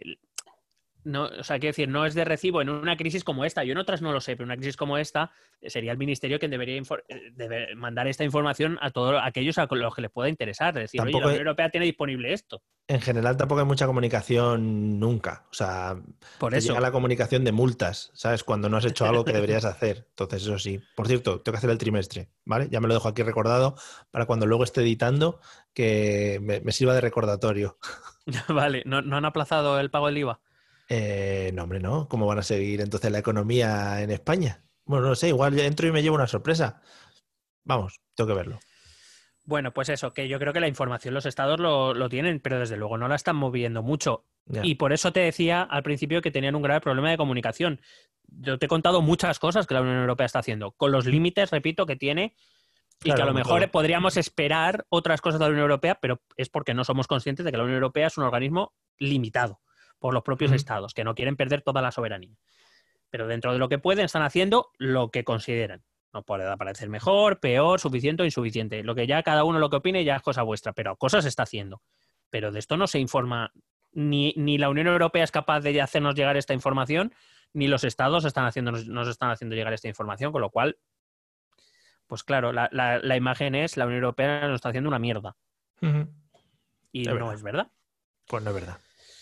[1.07, 3.63] no, o sea, quiero decir, no es de recibo en una crisis como esta.
[3.63, 5.31] Yo en otras no lo sé, pero en una crisis como esta
[5.61, 9.95] eh, sería el ministerio quien debería eh, mandar esta información a todos aquellos a los
[9.95, 10.77] que les pueda interesar.
[10.77, 12.61] Es decir, oye, la Unión Europea tiene disponible esto.
[12.89, 15.45] En general tampoco hay mucha comunicación nunca.
[15.49, 15.95] O sea,
[16.39, 16.69] Por eso.
[16.69, 18.43] llega la comunicación de multas, ¿sabes?
[18.43, 20.07] Cuando no has hecho algo que deberías hacer.
[20.09, 20.81] Entonces, eso sí.
[20.95, 22.67] Por cierto, tengo que hacer el trimestre, ¿vale?
[22.69, 23.75] Ya me lo dejo aquí recordado
[24.11, 25.39] para cuando luego esté editando
[25.73, 27.77] que me, sirva de recordatorio.
[28.49, 30.41] vale, ¿No, ¿no han aplazado el pago del IVA?
[30.89, 32.07] Eh, no, hombre, no.
[32.07, 34.63] ¿Cómo van a seguir entonces la economía en España?
[34.85, 36.81] Bueno, no sé, igual entro y me llevo una sorpresa.
[37.63, 38.59] Vamos, tengo que verlo.
[39.43, 42.77] Bueno, pues eso, que yo creo que la información los estados lo, tienen, pero desde
[42.77, 44.25] luego no la están moviendo mucho.
[44.63, 47.81] Y por eso te decía al principio que tenían un grave problema de comunicación.
[48.27, 51.51] Yo te he contado muchas cosas que la Unión Europea está haciendo, con los límites,
[51.51, 52.35] repito, que tiene
[53.03, 56.49] y que a lo mejor podríamos esperar otras cosas de la Unión Europea, pero es
[56.49, 59.61] porque no somos conscientes de que la Unión Europea es un organismo limitado
[59.99, 62.35] por los propios estados, que no quieren perder toda la soberanía.
[63.09, 65.83] Pero dentro de lo que pueden, están haciendo lo que consideran.
[66.13, 68.83] No puede parecer mejor, peor, suficiente o insuficiente.
[68.83, 71.43] Lo que ya cada uno lo que opine ya es cosa vuestra, pero cosas está
[71.43, 71.81] haciendo.
[72.29, 73.51] Pero de esto no se informa,
[73.91, 77.13] ni, ni la Unión Europea es capaz de hacernos llegar esta información,
[77.53, 80.77] ni los estados están haciendo, nos están haciendo llegar esta información, con lo cual,
[82.07, 85.35] pues claro, la, la, imagen es la Unión Europea nos está haciendo una mierda.
[86.91, 87.71] Y no es verdad.
[88.27, 88.77] Pues no es verdad.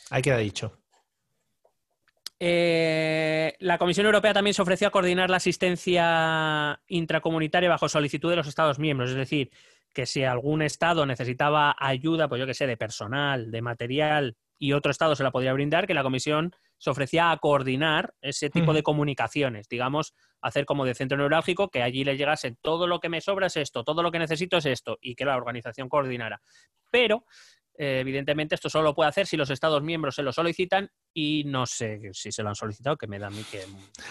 [0.10, 0.78] Ahí queda dicho.
[2.40, 8.36] Eh, la Comisión Europea también se ofreció a coordinar la asistencia intracomunitaria bajo solicitud de
[8.36, 9.52] los Estados miembros, es decir,
[9.94, 14.74] que si algún Estado necesitaba ayuda, pues yo que sé, de personal, de material, y
[14.74, 18.74] otro Estado se la podría brindar, que la Comisión se ofrecía a coordinar ese tipo
[18.74, 23.10] de comunicaciones, digamos, hacer como de centro neurálgico, que allí le llegase todo lo que
[23.10, 26.42] me sobra es esto, todo lo que necesito es esto, y que la organización coordinara.
[26.92, 27.26] Pero
[27.78, 31.44] eh, evidentemente, esto solo lo puede hacer si los Estados miembros se lo solicitan y
[31.46, 33.64] no sé si se lo han solicitado, que me da a mí que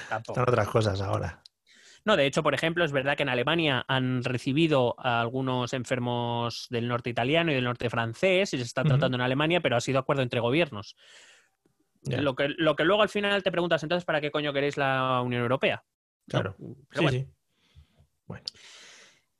[0.09, 0.41] tampoco.
[0.41, 1.43] Están otras cosas ahora.
[2.05, 6.67] No, de hecho, por ejemplo, es verdad que en Alemania han recibido a algunos enfermos
[6.69, 9.81] del norte italiano y del norte francés y se está tratando en Alemania, pero ha
[9.81, 10.97] sido acuerdo entre gobiernos.
[12.03, 15.23] Lo que, lo que luego al final te preguntas, entonces, ¿para qué coño queréis la
[15.23, 15.83] Unión Europea?
[16.29, 16.55] Claro.
[16.93, 17.27] sí, sí.
[18.27, 18.45] Bueno.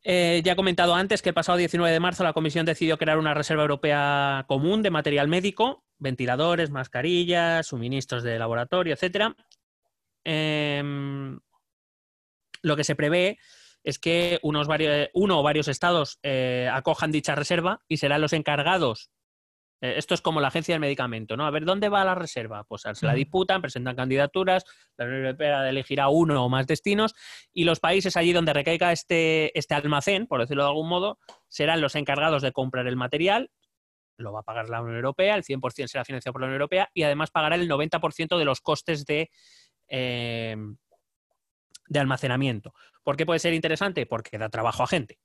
[0.07, 3.19] Eh, ya he comentado antes que el pasado 19 de marzo la Comisión decidió crear
[3.19, 9.35] una reserva europea común de material médico, ventiladores, mascarillas, suministros de laboratorio, etc.
[10.23, 11.41] Em,
[12.63, 13.39] lo que se prevé
[13.83, 18.35] es que unos varios, uno o varios estados eh, acojan dicha reserva y serán los
[18.35, 19.11] encargados
[19.85, 21.47] esto es como la agencia del medicamento, ¿no?
[21.47, 22.65] A ver, ¿dónde va la reserva?
[22.65, 24.65] Pues se la disputan, presentan candidaturas,
[24.97, 27.15] la Unión Europea elegirá uno o más destinos
[27.53, 31.19] y los países allí donde recaiga este, este almacén, por decirlo de algún modo,
[31.49, 33.51] serán los encargados de comprar el material,
[34.17, 36.89] lo va a pagar la Unión Europea, el 100% será financiado por la Unión Europea
[36.95, 39.31] y además pagará el 90% de los costes de,
[39.89, 40.57] eh,
[41.89, 42.73] de almacenamiento.
[43.03, 44.07] ¿Por qué puede ser interesante?
[44.07, 45.19] Porque da trabajo a gente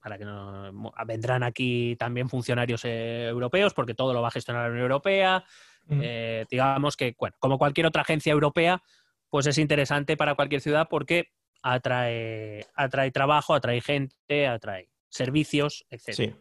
[0.00, 4.64] para que no vendrán aquí también funcionarios eh, europeos porque todo lo va a gestionar
[4.64, 5.44] la Unión Europea.
[5.90, 8.82] Eh, digamos que, bueno, como cualquier otra agencia europea,
[9.28, 16.34] pues es interesante para cualquier ciudad porque atrae, atrae trabajo, atrae gente, atrae servicios, etc.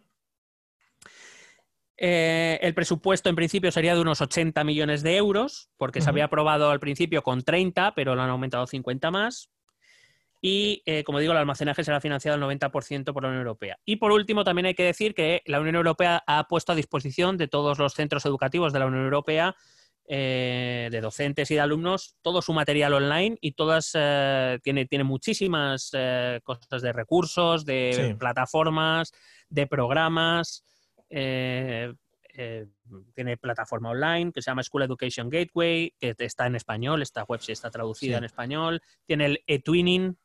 [2.03, 6.25] Eh, el presupuesto en principio sería de unos 80 millones de euros, porque se había
[6.25, 9.51] aprobado al principio con 30, pero lo han aumentado 50 más.
[10.43, 13.77] Y, eh, como digo, el almacenaje será financiado al 90% por la Unión Europea.
[13.85, 17.37] Y por último, también hay que decir que la Unión Europea ha puesto a disposición
[17.37, 19.55] de todos los centros educativos de la Unión Europea,
[20.07, 25.03] eh, de docentes y de alumnos, todo su material online y todas, eh, tiene, tiene
[25.03, 25.91] muchísimas
[26.43, 29.13] cosas de recursos, de plataformas,
[29.47, 30.65] de programas.
[31.07, 31.95] tiene
[33.39, 37.51] plataforma online que se llama School Education Gateway, que está en español, esta web sí
[37.51, 38.81] está traducida en español.
[39.05, 40.17] Tiene el eTwinning,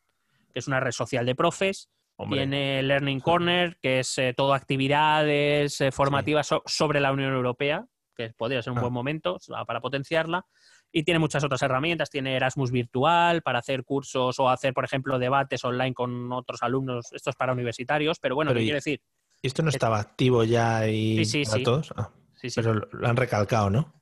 [0.56, 1.90] que es una red social de profes.
[2.30, 7.84] Tiene Learning Corner, que es eh, todo actividades eh, formativas sobre la Unión Europea,
[8.14, 8.80] que podría ser un ah.
[8.80, 9.36] buen momento
[9.66, 10.46] para potenciarla.
[10.90, 12.08] Y tiene muchas otras herramientas.
[12.08, 17.12] Tiene Erasmus virtual para hacer cursos o hacer, por ejemplo, debates online con otros alumnos.
[17.12, 19.02] Esto es para universitarios, pero bueno, ¿qué quiere decir?
[19.42, 21.92] ¿Esto no estaba activo ya y sí, sí, todos?
[21.98, 22.12] Ah,
[22.54, 23.92] pero lo han recalcado, ¿no?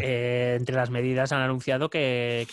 [0.00, 2.46] Eh, entre las medidas han anunciado que,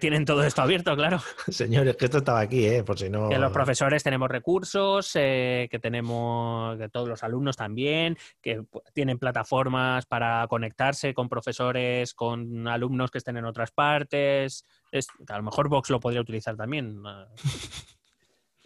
[0.00, 1.20] tienen todo esto, abierto, claro.
[1.48, 2.82] Señores, que esto estaba aquí, ¿eh?
[2.82, 3.28] Por si no...
[3.28, 8.62] Que los profesores tenemos recursos, eh, que tenemos, que todos los alumnos también, que
[8.94, 14.64] tienen plataformas para conectarse con profesores, con alumnos que estén en otras partes.
[15.28, 17.02] a lo mejor Vox lo podría utilizar también.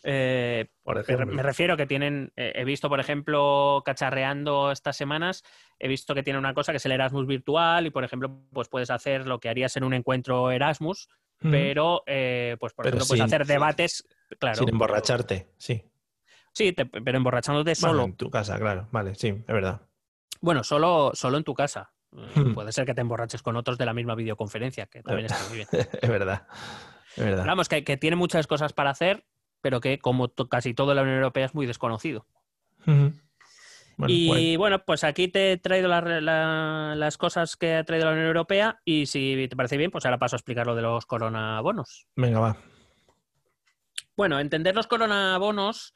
[0.02, 5.44] Eh, me refiero que tienen, eh, he visto, por ejemplo, cacharreando estas semanas,
[5.78, 8.68] he visto que tiene una cosa que es el Erasmus virtual y, por ejemplo, pues
[8.68, 13.24] puedes hacer lo que harías en un encuentro Erasmus, pero, eh, pues por ejemplo, puedes
[13.24, 14.06] hacer debates,
[14.38, 14.56] claro.
[14.56, 15.82] Sin emborracharte, sí.
[16.52, 18.04] Sí, pero emborrachándote solo.
[18.04, 19.80] en tu casa, claro, vale, sí, es verdad.
[20.40, 21.92] Bueno, solo, solo en tu casa.
[22.54, 25.58] Puede ser que te emborraches con otros de la misma videoconferencia, que también está muy
[25.58, 25.68] bien.
[26.02, 26.46] es verdad.
[27.16, 27.44] Es verdad.
[27.46, 29.24] Vamos, que, que, tiene muchas cosas para hacer
[29.60, 32.26] pero que como casi todo la Unión Europea es muy desconocido.
[34.06, 34.84] y bueno.
[34.84, 39.46] pues aquí te he traído las cosas que ha traído la Unión Europea y si
[39.48, 42.06] te parece bien, pues ahora paso a explicar lo de los coronabonos.
[42.16, 42.56] Venga, va.
[44.16, 45.94] Bueno, entender los coronabonos,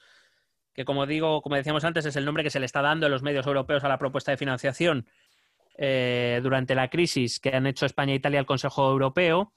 [0.73, 3.12] que como digo, como decíamos antes, es el nombre que se le está dando en
[3.12, 5.07] los medios europeos a la propuesta de financiación
[5.77, 9.53] eh, durante la crisis que han hecho España e Italia al Consejo Europeo,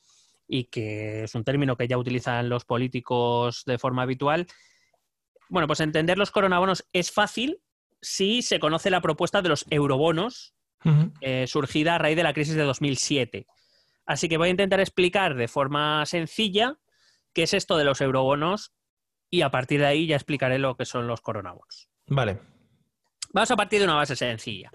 [0.47, 4.47] y que es un término que ya utilizan los políticos de forma habitual.
[5.49, 7.61] Bueno, pues entender los coronabonos es fácil
[8.01, 10.53] si se conoce la propuesta de los eurobonos
[11.21, 13.47] eh, surgida a raíz de la crisis de 2007.
[14.05, 16.77] Así que voy a intentar explicar de forma sencilla
[17.33, 18.73] qué es esto de los eurobonos
[19.29, 21.89] y a partir de ahí ya explicaré lo que son los coronabonos.
[22.07, 22.39] Vale.
[23.33, 24.71] Vamos a partir de una base sencilla.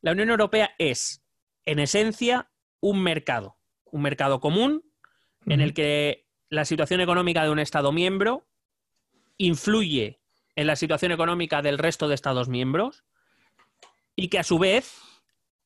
[0.00, 1.22] La Unión Europea es,
[1.66, 2.50] en esencia,
[2.80, 4.82] un mercado, un mercado común
[5.46, 8.46] en el que la situación económica de un Estado miembro
[9.38, 10.20] influye
[10.56, 13.04] en la situación económica del resto de Estados miembros
[14.14, 15.00] y que a su vez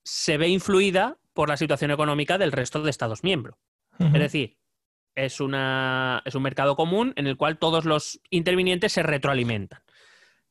[0.05, 3.57] se ve influida por la situación económica del resto de Estados miembros.
[3.99, 4.59] Es decir,
[5.15, 9.81] es, una, es un mercado común en el cual todos los intervinientes se retroalimentan.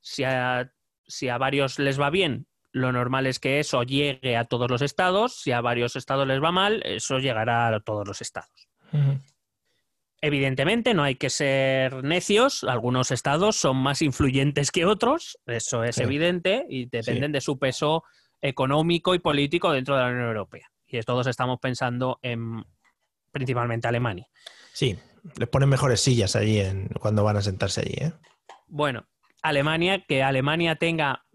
[0.01, 0.71] Si a,
[1.07, 4.81] si a varios les va bien, lo normal es que eso llegue a todos los
[4.81, 5.39] estados.
[5.39, 8.64] Si a varios estados les va mal, eso llegará a todos los estados.
[10.21, 12.63] Evidentemente, no hay que ser necios.
[12.63, 18.03] Algunos estados son más influyentes que otros, eso es evidente, y dependen de su peso
[18.41, 20.67] económico y político dentro de la Unión Europea.
[20.87, 22.63] Y todos estamos pensando en
[23.31, 24.27] principalmente Alemania.
[24.73, 24.97] Sí,
[25.37, 26.61] les ponen mejores sillas allí
[26.99, 27.95] cuando van a sentarse allí.
[27.97, 28.13] ¿eh?
[28.67, 29.07] Bueno,
[29.41, 31.25] Alemania, que Alemania tenga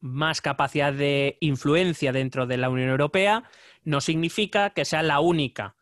[0.00, 3.44] más capacidad de influencia dentro de la Unión Europea,
[3.82, 5.76] no significa que sea la única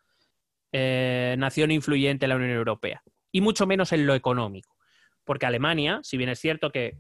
[0.77, 4.75] eh, nación influyente en la Unión Europea, y mucho menos en lo económico.
[5.23, 6.99] Porque Alemania, si bien es cierto que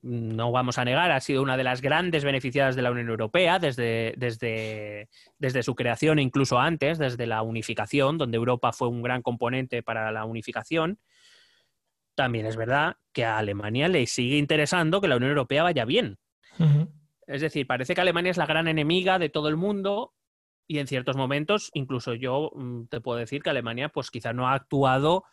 [0.00, 3.58] no vamos a negar, ha sido una de las grandes beneficiadas de la Unión Europea
[3.58, 5.08] desde, desde,
[5.40, 9.82] desde, su creación e incluso antes, desde la unificación, donde Europa fue un gran componente
[9.82, 11.00] para la unificación.
[12.14, 16.16] También es verdad que a Alemania le sigue interesando que la Unión Europea vaya bien.
[17.26, 20.12] Es decir, parece que Alemania es la gran enemiga de todo el mundo
[20.72, 24.48] y en ciertos momentos, incluso yo mm, te puedo decir que Alemania, pues quizá no
[24.48, 25.24] ha actuado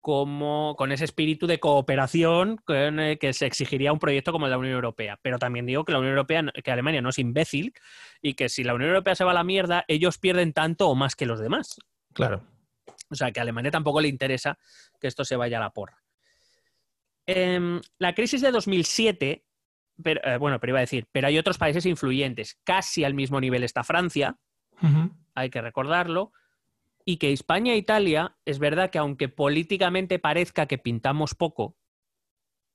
[0.00, 4.58] como, con ese espíritu de cooperación que se exigiría un proyecto como el de la
[4.58, 5.18] Unión Europea.
[5.20, 7.72] Pero también digo que la Unión Europea, que Alemania no es imbécil
[8.22, 10.94] y que si la Unión Europea se va a la mierda, ellos pierden tanto o
[10.94, 11.76] más que los demás.
[12.12, 12.44] Claro.
[13.10, 14.58] O sea, que a Alemania tampoco le interesa
[15.00, 16.00] que esto se vaya a la porra.
[17.26, 19.44] Em, la crisis de 2007,
[20.00, 22.60] pero, eh, bueno, pero iba a decir, pero hay otros países influyentes.
[22.62, 24.36] Casi al mismo nivel está Francia,
[25.34, 26.32] hay que recordarlo
[27.04, 31.76] y que España e Italia, es verdad que aunque políticamente parezca que pintamos poco,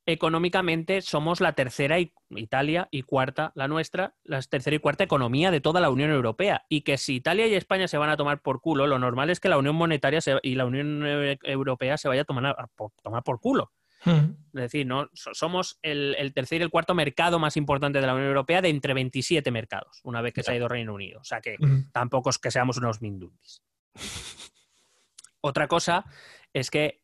[0.05, 5.61] económicamente somos la tercera Italia y cuarta la nuestra, la tercera y cuarta economía de
[5.61, 6.65] toda la Unión Europea.
[6.69, 9.39] Y que si Italia y España se van a tomar por culo, lo normal es
[9.39, 11.03] que la Unión Monetaria y la Unión
[11.43, 12.55] Europea se vaya a tomar,
[13.03, 13.71] tomar por culo.
[14.05, 15.09] Es decir, ¿no?
[15.13, 18.93] somos el, tercer y el cuarto mercado más importante de la Unión Europea de entre
[18.93, 21.19] 27 mercados, una vez que se ha ido Reino Unido.
[21.19, 21.57] O sea que
[21.91, 23.61] tampoco es que seamos unos mindundis.
[25.41, 26.05] Otra cosa
[26.53, 27.03] es que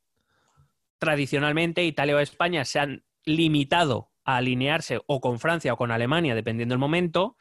[0.97, 6.35] tradicionalmente Italia o España se han limitado a alinearse o con Francia o con Alemania,
[6.35, 7.38] dependiendo del momento,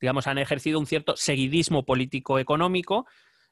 [0.00, 3.06] digamos, han ejercido un cierto seguidismo político-económico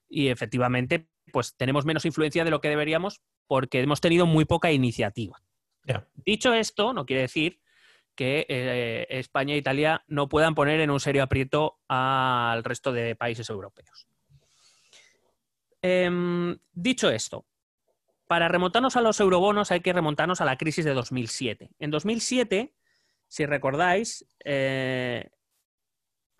[0.08, 4.72] y efectivamente, pues tenemos menos influencia de lo que deberíamos porque hemos tenido muy poca
[4.72, 5.40] iniciativa.
[6.14, 7.60] Dicho esto, no quiere decir
[8.14, 13.16] que eh, España e Italia no puedan poner en un serio aprieto al resto de
[13.16, 14.06] países europeos.
[15.82, 17.44] Em, dicho esto,
[18.26, 21.70] para remontarnos a los eurobonos hay que remontarnos a la crisis de 2007.
[21.78, 22.74] En 2007,
[23.28, 25.28] si recordáis, eh,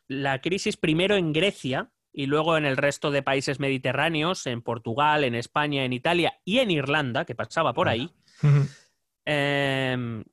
[0.09, 5.25] la crisis primero en Grecia y luego en el resto de países mediterráneos, en Portugal,
[5.25, 8.15] en España, en Italia y en Irlanda, que pasaba por ahí,
[9.25, 10.25] em,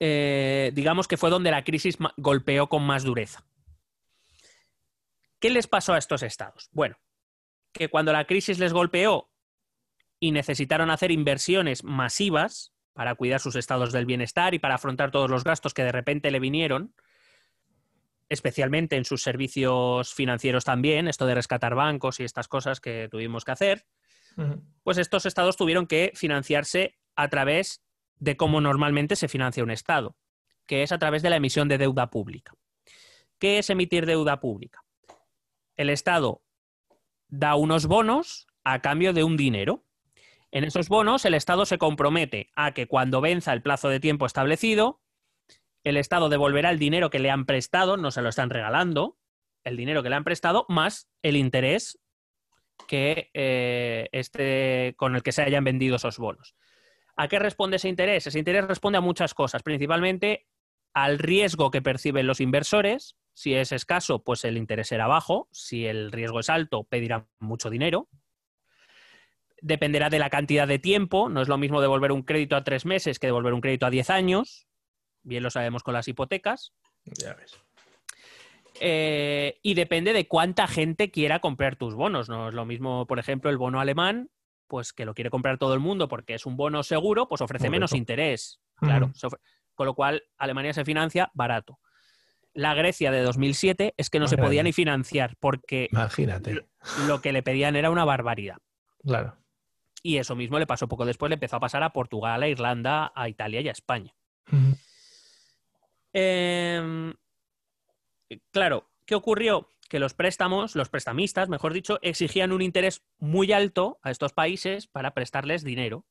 [0.00, 3.44] eh, digamos que fue donde la crisis golpeó con más dureza.
[5.38, 6.70] ¿Qué les pasó a estos estados?
[6.72, 6.96] Bueno,
[7.72, 9.30] que cuando la crisis les golpeó
[10.18, 15.28] y necesitaron hacer inversiones masivas para cuidar sus estados del bienestar y para afrontar todos
[15.28, 16.94] los gastos que de repente le vinieron,
[18.34, 23.44] especialmente en sus servicios financieros también, esto de rescatar bancos y estas cosas que tuvimos
[23.44, 23.86] que hacer,
[24.82, 27.82] pues estos estados tuvieron que financiarse a través
[28.18, 30.16] de cómo normalmente se financia un estado,
[30.66, 32.52] que es a través de la emisión de deuda pública.
[33.38, 34.84] ¿Qué es emitir deuda pública?
[35.76, 36.42] El Estado
[37.28, 39.84] da unos bonos a cambio de un dinero.
[40.50, 44.26] En esos bonos el Estado se compromete a que cuando venza el plazo de tiempo
[44.26, 45.02] establecido,
[45.84, 49.18] el Estado devolverá el dinero que le han prestado, no se lo están regalando,
[49.62, 52.00] el dinero que le han prestado más el interés
[52.88, 56.54] que eh, este, con el que se hayan vendido esos bonos.
[57.16, 58.26] ¿A qué responde ese interés?
[58.26, 60.48] Ese interés responde a muchas cosas, principalmente
[60.92, 65.48] al riesgo que perciben los inversores, si es escaso, pues el interés será bajo.
[65.50, 68.08] Si el riesgo es alto, pedirá mucho dinero.
[69.60, 71.28] Dependerá de la cantidad de tiempo.
[71.28, 73.90] No es lo mismo devolver un crédito a tres meses que devolver un crédito a
[73.90, 74.68] diez años.
[75.24, 76.72] Bien lo sabemos con las hipotecas.
[77.04, 77.56] Ya ves.
[78.80, 82.28] Eh, y depende de cuánta gente quiera comprar tus bonos.
[82.28, 84.30] No es lo mismo, por ejemplo, el bono alemán,
[84.68, 87.70] pues que lo quiere comprar todo el mundo porque es un bono seguro, pues ofrece
[87.70, 88.60] menos interés.
[88.76, 89.12] Claro.
[89.74, 91.80] Con lo cual, Alemania se financia barato
[92.54, 96.66] la Grecia de 2007 es que no se podía ni financiar porque Imagínate.
[97.06, 98.58] lo que le pedían era una barbaridad.
[99.02, 99.36] Claro.
[100.02, 103.12] Y eso mismo le pasó poco después, le empezó a pasar a Portugal, a Irlanda,
[103.14, 104.14] a Italia y a España.
[106.14, 107.12] Em,
[108.52, 109.68] claro, ¿qué ocurrió?
[109.90, 114.86] Que los préstamos, los prestamistas, mejor dicho, exigían un interés muy alto a estos países
[114.86, 116.06] para prestarles dinero.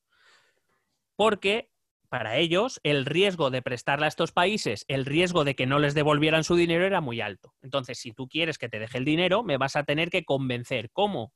[1.16, 1.70] Porque
[2.08, 5.94] para ellos el riesgo de prestarle a estos países, el riesgo de que no les
[5.94, 7.54] devolvieran su dinero era muy alto.
[7.62, 10.90] Entonces, si tú quieres que te deje el dinero, me vas a tener que convencer.
[10.92, 11.32] ¿Cómo?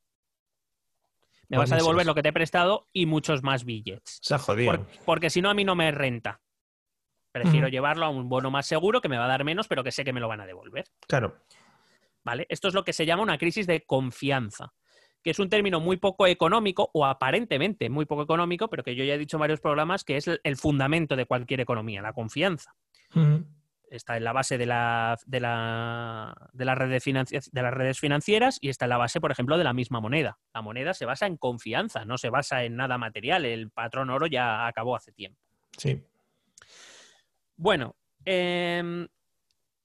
[1.49, 4.19] Me vas a devolver lo que te he prestado y muchos más billets.
[4.21, 4.87] Se ha jodido.
[5.07, 6.43] porque si no, a mí no me renta.
[7.41, 9.93] Prefiero llevarlo a un bono más seguro que me va a dar menos, pero que
[9.93, 10.87] sé que me lo van a devolver.
[11.07, 11.37] Claro.
[12.25, 12.47] ¿Vale?
[12.49, 14.73] Esto es lo que se llama una crisis de confianza
[15.23, 19.05] que es un término muy poco económico o aparentemente muy poco económico, pero que yo
[19.05, 22.75] ya he dicho en varios programas que es el fundamento de cualquier economía, la confianza.
[23.91, 28.69] Está en la base de, la, de, la, de, red de, las redes financieras y
[28.69, 30.39] está en la base, por ejemplo, de la misma moneda.
[30.53, 33.47] La moneda se basa en confianza, no se basa en nada material.
[33.47, 35.41] El patrón oro ya acabó hace tiempo.
[35.79, 36.03] Sí.
[37.59, 39.09] Bueno, em,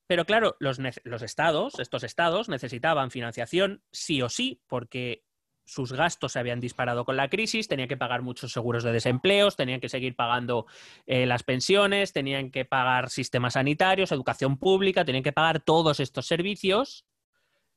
[0.08, 5.26] pero claro, los, los, estados, estos estados, necesitaban financiación sí o sí, porque
[5.66, 9.56] sus gastos se habían disparado con la crisis, tenían que pagar muchos seguros de desempleos,
[9.56, 10.68] tenían que seguir pagando
[11.08, 16.28] eh, las pensiones, tenían que pagar sistemas sanitarios, educación pública, tenían que pagar todos estos
[16.28, 17.06] servicios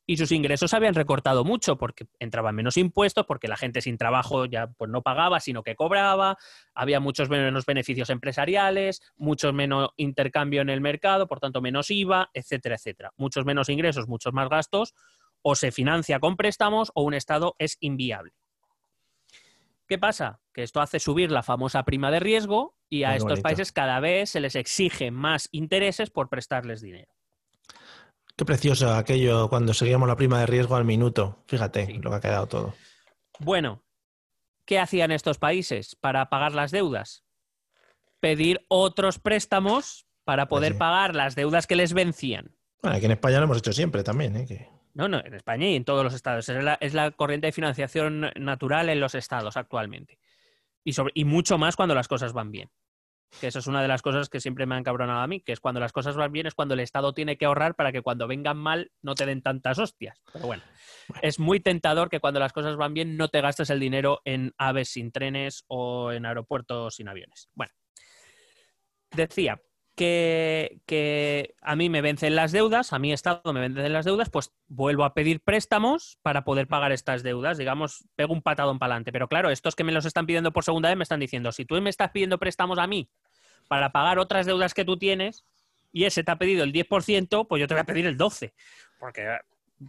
[0.07, 4.47] y sus ingresos habían recortado mucho porque entraban menos impuestos, porque la gente sin trabajo
[4.47, 6.39] ya pues, no pagaba, sino que cobraba,
[6.75, 12.31] había muchos menos beneficios empresariales, mucho menos intercambio en el mercado, por tanto menos IVA,
[12.33, 13.13] etcétera, etcétera.
[13.17, 14.95] Muchos menos ingresos, muchos más gastos,
[15.43, 18.33] o se financia con préstamos o un Estado es inviable.
[19.89, 20.41] ¿Qué pasa?
[20.53, 24.31] Que esto hace subir la famosa prima de riesgo y a estos países cada vez
[24.31, 27.16] se les exige más intereses por prestarles dinero.
[28.37, 31.43] Qué precioso aquello cuando seguíamos la prima de riesgo al minuto.
[31.47, 32.75] Fíjate lo que ha quedado todo.
[33.39, 33.83] Bueno,
[34.67, 37.25] ¿qué hacían estos países para pagar las deudas?
[38.21, 42.55] Pedir otros préstamos para pues poder pagar las deudas que les vencían.
[42.83, 44.37] Bueno, aquí en España lo hemos hecho siempre también.
[44.37, 44.69] ¿eh?
[44.93, 46.47] No, no, en España y en todos los estados.
[46.49, 50.19] Es la, corriente de financiación natural en los estados actualmente.
[50.85, 52.71] Y, y mucho más cuando las cosas van bien.
[53.41, 55.53] Que eso es una de las cosas que siempre me han cabronado a mí, que
[55.53, 58.03] es cuando las cosas van bien es cuando el Estado tiene que ahorrar para que
[58.03, 60.23] cuando vengan mal no te den tantas hostias.
[60.33, 60.63] Pero bueno,
[61.23, 64.55] es muy tentador que cuando las cosas van bien no te gastes el dinero en
[64.59, 67.51] aves sin trenes o en aeropuertos sin aviones.
[67.55, 67.73] Bueno,
[69.11, 69.61] decía,
[69.97, 74.53] que, a mí me vencen las deudas, a mi Estado me vencen las deudas, pues
[74.69, 77.59] vuelvo a pedir préstamos para poder pagar estas deudas.
[77.59, 79.11] Digamos, pego un patadón para adelante.
[79.11, 81.65] Pero claro, estos que me los están pidiendo por segunda vez me están diciendo, si
[81.65, 83.09] tú me estás pidiendo préstamos a mí
[83.69, 85.45] para pagar otras deudas que tú tienes
[85.93, 88.53] y ese te ha pedido el 10%, pues yo te voy a pedir el 12%.
[89.01, 89.39] Porque,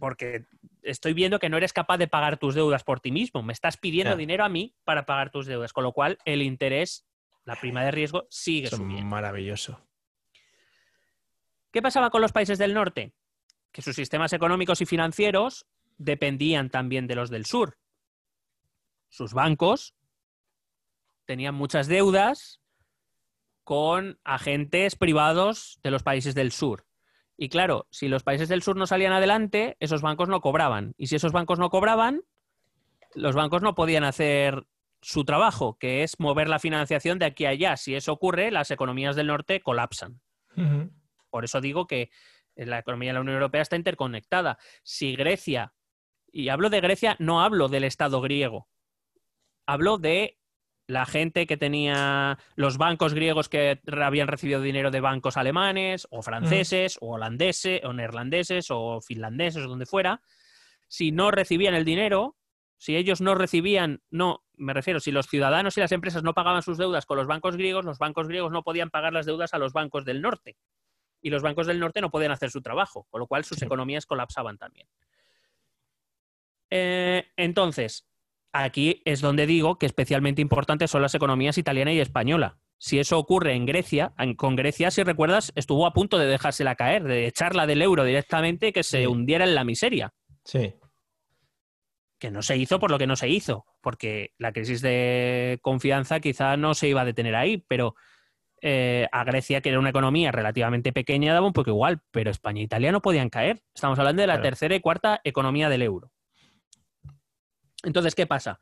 [0.00, 0.44] porque
[0.82, 3.42] estoy viendo que no eres capaz de pagar tus deudas por ti mismo.
[3.42, 5.72] Me estás pidiendo dinero a mí para pagar tus deudas.
[5.72, 7.06] Con lo cual, el interés,
[7.44, 9.06] la prima de riesgo, sigue subiendo.
[9.06, 9.87] Maravilloso.
[11.70, 13.12] ¿Qué pasaba con los países del norte?
[13.72, 15.66] Que sus sistemas económicos y financieros
[15.98, 17.76] dependían también de los del sur.
[19.08, 19.94] Sus bancos
[21.26, 22.60] tenían muchas deudas
[23.64, 26.86] con agentes privados de los países del sur.
[27.36, 30.94] Y claro, si los países del sur no salían adelante, esos bancos no cobraban.
[30.96, 32.22] Y si esos bancos no cobraban,
[33.14, 34.66] los bancos no podían hacer
[35.00, 37.76] su trabajo, que es mover la financiación de aquí a allá.
[37.76, 40.20] Si eso ocurre, las economías del norte colapsan.
[41.30, 42.10] Por eso digo que
[42.56, 44.58] la economía de la Unión Europea está interconectada.
[44.82, 45.74] Si Grecia,
[46.30, 48.68] y hablo de Grecia, no hablo del Estado griego,
[49.66, 50.38] hablo de
[50.86, 56.22] la gente que tenía los bancos griegos que habían recibido dinero de bancos alemanes o
[56.22, 60.22] franceses o holandeses o neerlandeses o finlandeses o donde fuera,
[60.88, 62.36] si no recibían el dinero,
[62.78, 66.62] si ellos no recibían, no, me refiero, si los ciudadanos y las empresas no pagaban
[66.62, 69.58] sus deudas con los bancos griegos, los bancos griegos no podían pagar las deudas a
[69.58, 70.56] los bancos del norte
[71.20, 74.06] y los bancos del norte no podían hacer su trabajo, con lo cual sus economías
[74.06, 74.88] colapsaban también.
[76.70, 78.08] Eh, entonces,
[78.52, 82.58] aquí es donde digo que especialmente importantes son las economías italiana y española.
[82.78, 87.02] Si eso ocurre en Grecia, con Grecia, si recuerdas, estuvo a punto de dejársela caer,
[87.02, 90.14] de echarla del euro directamente y que se hundiera en la miseria.
[90.44, 90.74] Sí.
[92.20, 96.20] Que no se hizo por lo que no se hizo, porque la crisis de confianza
[96.20, 97.96] quizá no se iba a detener ahí, pero
[98.62, 102.60] eh, a Grecia, que era una economía relativamente pequeña, daba un poco igual, pero España
[102.60, 103.62] e Italia no podían caer.
[103.74, 106.12] Estamos hablando de la tercera y cuarta economía del euro.
[107.84, 108.60] Entonces, ¿qué pasa?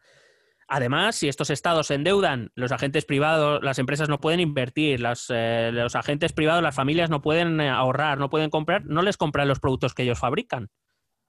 [0.68, 5.70] Además, si estos estados se endeudan, los agentes privados, las empresas no pueden invertir, eh,
[5.72, 9.46] los agentes privados, las familias no pueden eh, ahorrar, no pueden comprar, no les compran
[9.46, 10.68] los productos que ellos fabrican.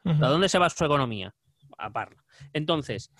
[0.06, 1.36] ¿A dónde se va su economía?
[1.78, 2.24] A parla.
[2.54, 3.12] Entonces,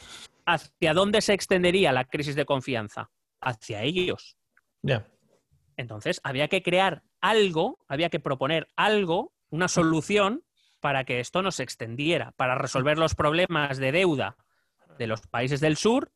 [0.46, 3.12] ¿hacia dónde se extendería la crisis de confianza?
[3.42, 4.38] Hacia ellos.
[4.82, 5.06] Ya.
[5.78, 10.44] Entonces, había que crear algo, había que proponer algo, una solución
[10.80, 14.38] para que esto no se extendiera, para resolver los problemas de deuda
[14.98, 16.12] de los países del sur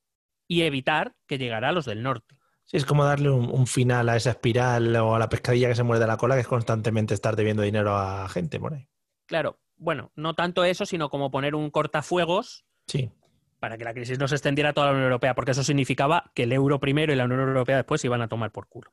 [0.48, 2.36] y evitar que llegara a los del norte.
[2.66, 5.84] Sí, es como darle un, final a esa espiral o a la pescadilla que se
[5.84, 8.88] muerde la cola, que es constantemente estar debiendo dinero a gente por ahí.
[9.26, 13.12] Claro, bueno, no tanto eso, sino como poner un cortafuegos sí.
[13.60, 16.32] para que la crisis no se extendiera a toda la Unión Europea, porque eso significaba
[16.34, 18.92] que el euro primero y la Unión Europea después se iban a tomar por culo.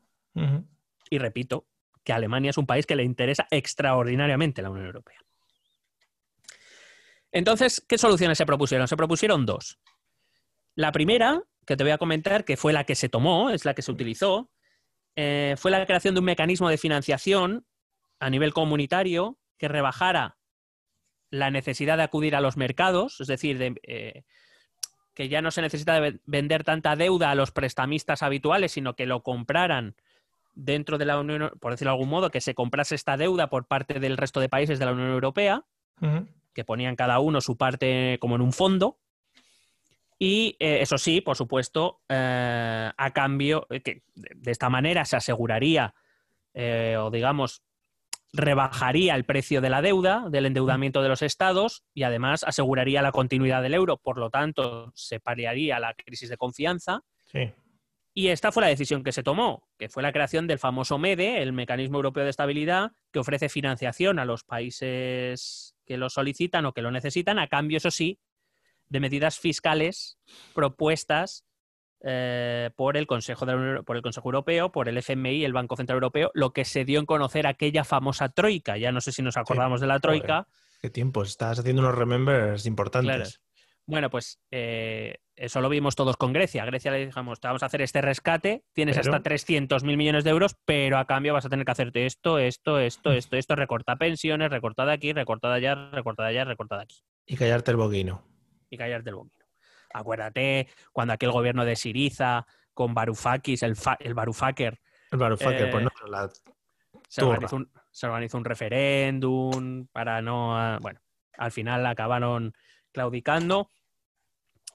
[1.11, 1.67] Y repito,
[2.05, 5.19] que Alemania es un país que le interesa extraordinariamente la Unión Europea.
[7.33, 8.89] Entonces, ¿qué soluciones se propusieron?
[8.89, 9.79] Se propusieron dos.
[10.75, 13.75] La primera, que te voy a comentar, que fue la que se tomó, es la
[13.75, 14.51] que se utilizó,
[15.17, 17.67] eh, fue la creación de un mecanismo de financiación
[18.21, 20.39] a nivel comunitario que rebajara
[21.31, 24.23] la necesidad de acudir a los mercados, es decir, eh,
[25.15, 29.23] que ya no se necesita vender tanta deuda a los prestamistas habituales, sino que lo
[29.23, 29.97] compraran
[30.59, 33.67] dentro de la Unión, por decirlo de algún modo, que se comprase esta deuda por
[33.67, 35.65] parte del resto de países de la Unión Europea,
[36.53, 38.99] que ponían cada uno su parte como en un fondo.
[40.19, 45.95] Y eh, eso sí, por supuesto, eh, a cambio, que de esta manera se aseguraría,
[46.55, 47.63] o digamos,
[48.33, 53.13] rebajaría el precio de la deuda, del endeudamiento de los estados y además aseguraría la
[53.13, 53.97] continuidad del euro.
[53.97, 57.03] Por lo tanto, se paliaría la crisis de confianza.
[58.19, 61.41] Y esta fue la decisión que se tomó, que fue la creación del famoso MEDE,
[61.41, 66.73] el Mecanismo Europeo de Estabilidad, que ofrece financiación a los países que lo solicitan o
[66.73, 68.19] que lo necesitan, a cambio, eso sí,
[68.89, 70.19] de medidas fiscales
[70.53, 71.45] propuestas
[72.01, 73.47] eh, por, el Consejo
[73.87, 76.99] por el Consejo Europeo, por el FMI, el Banco Central Europeo, lo que se dio
[76.99, 78.77] en conocer aquella famosa troika.
[78.79, 80.49] Ya no sé si nos acordamos de la troika.
[80.83, 83.41] qué tiempo, estás haciendo unos remembers importantes.
[83.89, 86.67] Bueno, pues eh, eso lo vimos todos con Grecia.
[86.67, 90.31] Grecia le dijimos, te vamos a hacer este rescate, tienes hasta 300 mil millones de
[90.31, 93.97] euros, pero a cambio vas a tener que hacerte esto, esto, esto, esto, esto, recorta
[93.97, 97.03] pensiones, recorta de aquí, recorta de allá, recorta de allá, recorta de aquí.
[97.25, 98.23] Y callarte el boquino.
[98.69, 99.47] Y callarte el boquino.
[99.95, 104.79] Acuérdate cuando aquel gobierno de Siriza con Varoufakis, el, el Varoufaker.
[105.11, 106.31] El Varoufaker, pues no, la
[107.09, 110.79] se, organizó un, referéndum para no.
[110.81, 111.01] Bueno,
[111.39, 112.53] al final acabaron
[112.93, 113.71] claudicando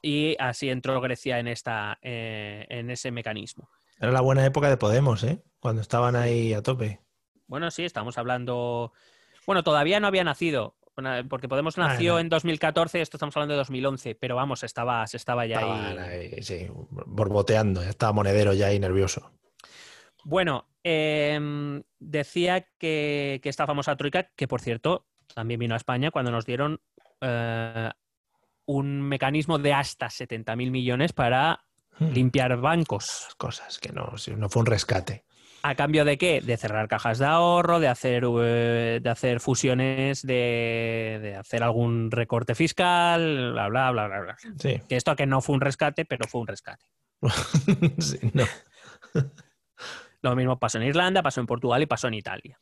[0.04, 3.70] y así entró Grecia en, esta, eh, en ese mecanismo.
[4.00, 5.42] Era la buena época de Podemos, ¿eh?
[5.60, 7.00] Cuando estaban ahí a tope.
[7.48, 8.94] Bueno, sí, estamos hablando.
[9.48, 10.76] Bueno, todavía no había nacido
[11.28, 15.46] porque Podemos nació en 2014, esto estamos hablando de 2011, pero vamos, estaba, se estaba
[15.46, 16.42] ya ahí...
[16.44, 19.32] Sí, borboteando, estaba monedero ya ahí nervioso.
[20.24, 26.32] Bueno, em, decía que, esta famosa troika, que por cierto también vino a España cuando
[26.32, 26.80] nos dieron
[27.22, 27.90] eh,
[28.66, 31.66] un mecanismo de hasta 70.000 millones para
[32.00, 32.10] hmm.
[32.10, 33.30] limpiar bancos.
[33.38, 35.26] Cosas que no, no fue un rescate.
[35.66, 36.42] ¿A cambio de qué?
[36.42, 42.54] De cerrar cajas de ahorro, de hacer, eh, de hacer fusiones, de, hacer algún recorte
[42.54, 44.82] fiscal, bla, bla, bla, bla, Sí.
[44.90, 46.86] Que esto que no fue un rescate, pero fue un rescate.
[48.00, 48.44] sí, no.
[50.22, 52.60] Lo mismo pasó en Irlanda, pasó en Portugal y pasó en Italia.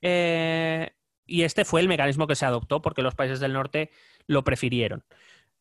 [0.00, 0.90] Eh,
[1.26, 3.90] y este fue el mecanismo que se adoptó porque los países del norte
[4.26, 5.04] lo prefirieron.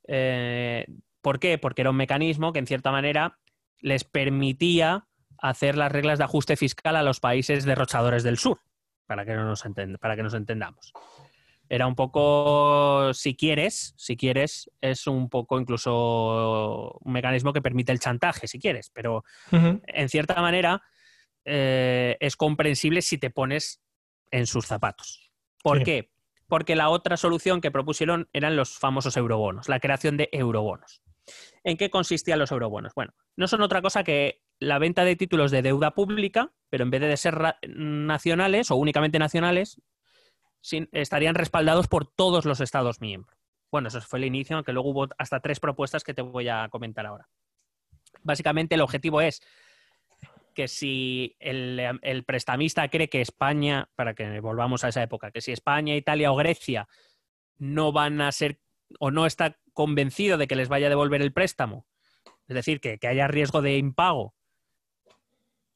[0.07, 0.85] Eh,
[1.21, 1.57] ¿Por qué?
[1.57, 3.39] Porque era un mecanismo que en cierta manera
[3.79, 5.07] les permitía
[5.39, 8.59] hacer las reglas de ajuste fiscal a los países derrochadores del sur,
[9.05, 9.63] para que, no nos,
[9.99, 10.93] para que nos entendamos.
[11.67, 17.91] Era un poco, si quieres, si quieres, es un poco incluso un mecanismo que permite
[17.91, 20.83] el chantaje, si quieres, pero en cierta manera
[21.43, 23.81] eh, es comprensible si te pones
[24.29, 25.24] en sus zapatos.
[25.65, 26.11] ¿Por qué?
[26.47, 31.01] Porque la otra solución que propusieron eran los famosos eurobonos, la creación de eurobonos.
[31.63, 32.93] ¿En qué consistían los eurobonos?
[32.93, 36.91] Bueno, no son otra cosa que la venta de títulos de deuda pública, pero en
[36.91, 39.81] vez de ser nacionales o únicamente nacionales,
[40.91, 43.35] estarían respaldados por todos los Estados miembros.
[43.71, 46.69] Bueno, eso fue el inicio, aunque luego hubo hasta tres propuestas que te voy a
[46.69, 47.27] comentar ahora.
[48.21, 49.41] Básicamente el objetivo es
[50.55, 55.41] que si el, el, prestamista cree que España, para que volvamos a esa época, que
[55.41, 56.87] si España, Italia o Grecia
[57.57, 58.59] no van a ser
[58.99, 61.85] o no está convencido de que les vaya a devolver el préstamo,
[62.47, 64.33] es decir, que, haya riesgo de impago,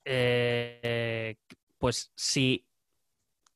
[0.05, 1.37] eh,
[1.77, 2.67] pues si,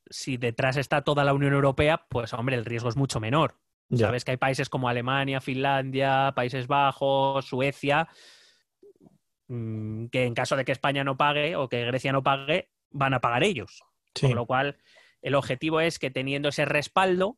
[0.10, 3.58] si detrás está toda la Unión Europea, pues hombre, el riesgo es mucho menor.
[3.96, 8.08] Sabes que hay países como Alemania, Finlandia, Países Bajos, Suecia,
[9.48, 13.14] mm, que en caso de que España no pague o que Grecia no pague, van
[13.14, 13.84] a pagar ellos.
[14.20, 14.78] Con lo cual,
[15.22, 17.38] el objetivo es que teniendo ese respaldo,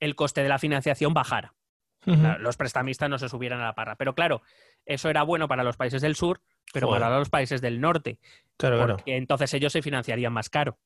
[0.00, 1.54] el coste de la financiación bajara.
[2.38, 3.96] Los prestamistas no se subieran a la parra.
[3.96, 4.42] Pero claro,
[4.84, 6.40] eso era bueno para los países del sur,
[6.72, 8.20] pero para los países del norte.
[8.56, 10.78] Claro, porque entonces ellos se financiarían más caro.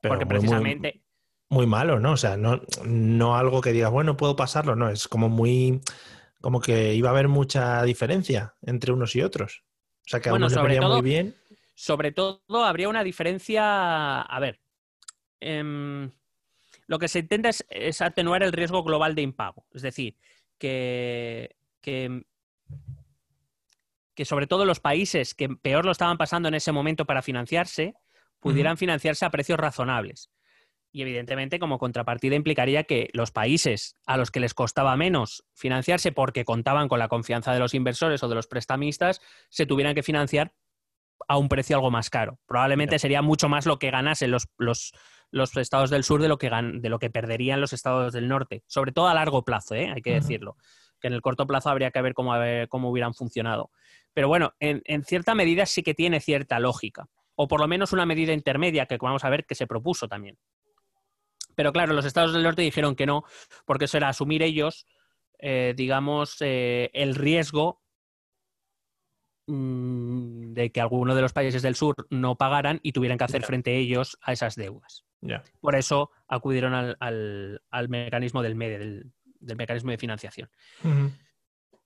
[0.00, 1.02] porque precisamente.
[1.48, 2.12] Muy, malo, ¿no?
[2.12, 4.88] O sea, no, no algo que digas, bueno, puedo pasarlo, no.
[4.88, 5.80] Es como muy.
[6.44, 9.64] Como que iba a haber mucha diferencia entre unos y otros.
[10.00, 11.34] O sea, que a uno unos le muy bien.
[11.74, 14.20] Sobre todo habría una diferencia.
[14.20, 14.60] A ver.
[15.40, 16.10] Em,
[16.86, 19.64] lo que se intenta es, atenuar el riesgo global de impago.
[19.72, 20.18] Es decir,
[20.58, 22.26] que, que,
[24.26, 27.94] sobre todo los países que peor lo estaban pasando en ese momento para financiarse,
[28.38, 30.30] pudieran financiarse a precios razonables.
[30.94, 36.12] Y evidentemente, como contrapartida, implicaría que los países a los que les costaba menos financiarse
[36.12, 40.04] porque contaban con la confianza de los inversores o de los prestamistas, se tuvieran que
[40.04, 40.54] financiar
[41.26, 42.38] a un precio algo más caro.
[42.46, 44.92] Probablemente sería mucho más lo que ganasen los, los,
[45.32, 48.62] los estados del sur de lo, que de lo que perderían los estados del norte,
[48.68, 49.90] sobre todo a largo plazo, ¿eh?
[49.92, 50.56] hay que decirlo,
[51.00, 52.34] que en el corto plazo habría que ver cómo,
[52.68, 53.72] cómo hubieran funcionado.
[54.12, 57.92] Pero bueno, en, en, cierta medida sí que tiene cierta lógica, o por lo menos
[57.92, 60.38] una medida intermedia que vamos a ver que se propuso también.
[61.54, 63.24] Pero claro, los estados del norte dijeron que no,
[63.64, 64.86] porque eso era asumir ellos,
[65.38, 67.82] eh, digamos, eh, el riesgo
[69.46, 73.42] mm, de que alguno de los países del sur no pagaran y tuvieran que hacer
[73.44, 75.04] frente a ellos a esas deudas.
[75.60, 80.50] Por eso acudieron al, mecanismo del MEDE, del, mecanismo de financiación.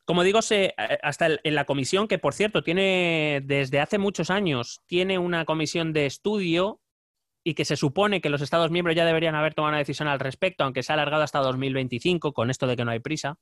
[0.08, 4.30] Como digo, se, eh, hasta en la comisión, que por cierto tiene desde hace muchos
[4.30, 6.80] años, tiene una comisión de estudio
[7.48, 10.20] y que se supone que los Estados miembros ya deberían haber tomado una decisión al
[10.20, 13.38] respecto, aunque se ha alargado hasta 2025 con esto de que no hay prisa,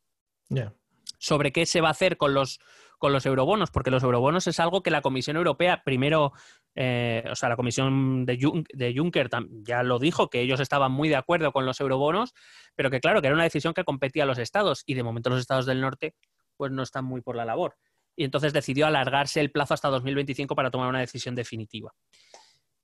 [1.19, 2.61] sobre qué se va a hacer con los,
[2.99, 6.35] con los eurobonos, porque los eurobonos es algo que la Comisión Europea primero,
[6.77, 8.39] eh, o sea, la Comisión de,
[8.73, 9.29] de Juncker
[9.65, 12.33] ya lo dijo, que ellos estaban muy de acuerdo con los eurobonos,
[12.77, 15.31] pero que claro, que era una decisión que competía a los estados y de momento
[15.31, 16.15] los estados del norte
[16.57, 17.75] pues no están muy por la labor.
[18.15, 21.93] Y entonces decidió alargarse el plazo hasta 2025 para tomar una decisión definitiva.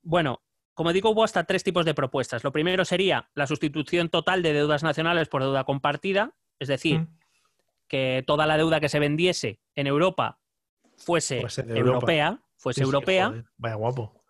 [0.01, 0.41] Bueno,
[0.73, 2.43] como digo, hubo hasta tres tipos de propuestas.
[2.43, 7.17] Lo primero sería la sustitución total de deudas nacionales por deuda compartida, es decir, mm.
[7.87, 10.39] que toda la deuda que se vendiese en Europa
[10.97, 13.45] fuese europea, fuese europea.
[13.57, 14.23] Vaya guapo.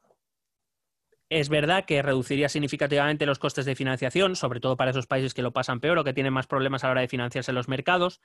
[1.29, 5.41] Es verdad que reduciría significativamente los costes de financiación, sobre todo para esos países que
[5.41, 7.67] lo pasan peor o que tienen más problemas a la hora de financiarse en los
[7.67, 8.21] mercados.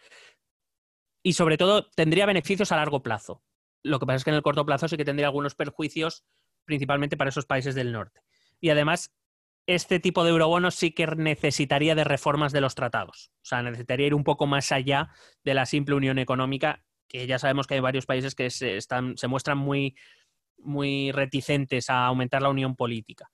[1.23, 3.43] Y sobre todo tendría beneficios a largo plazo.
[3.83, 6.27] Lo que pasa es que en el corto plazo sí que tendría algunos perjuicios
[6.69, 8.21] principalmente para esos países del norte.
[8.61, 9.11] Y además,
[9.67, 13.31] este tipo de eurobonos sí que necesitaría de reformas de los tratados.
[13.37, 15.09] O sea, necesitaría ir un poco más allá
[15.45, 19.17] de la simple unión económica, que ya sabemos que hay varios países que se, están,
[19.17, 19.97] se muestran muy,
[20.59, 23.31] muy reticentes a aumentar la unión política.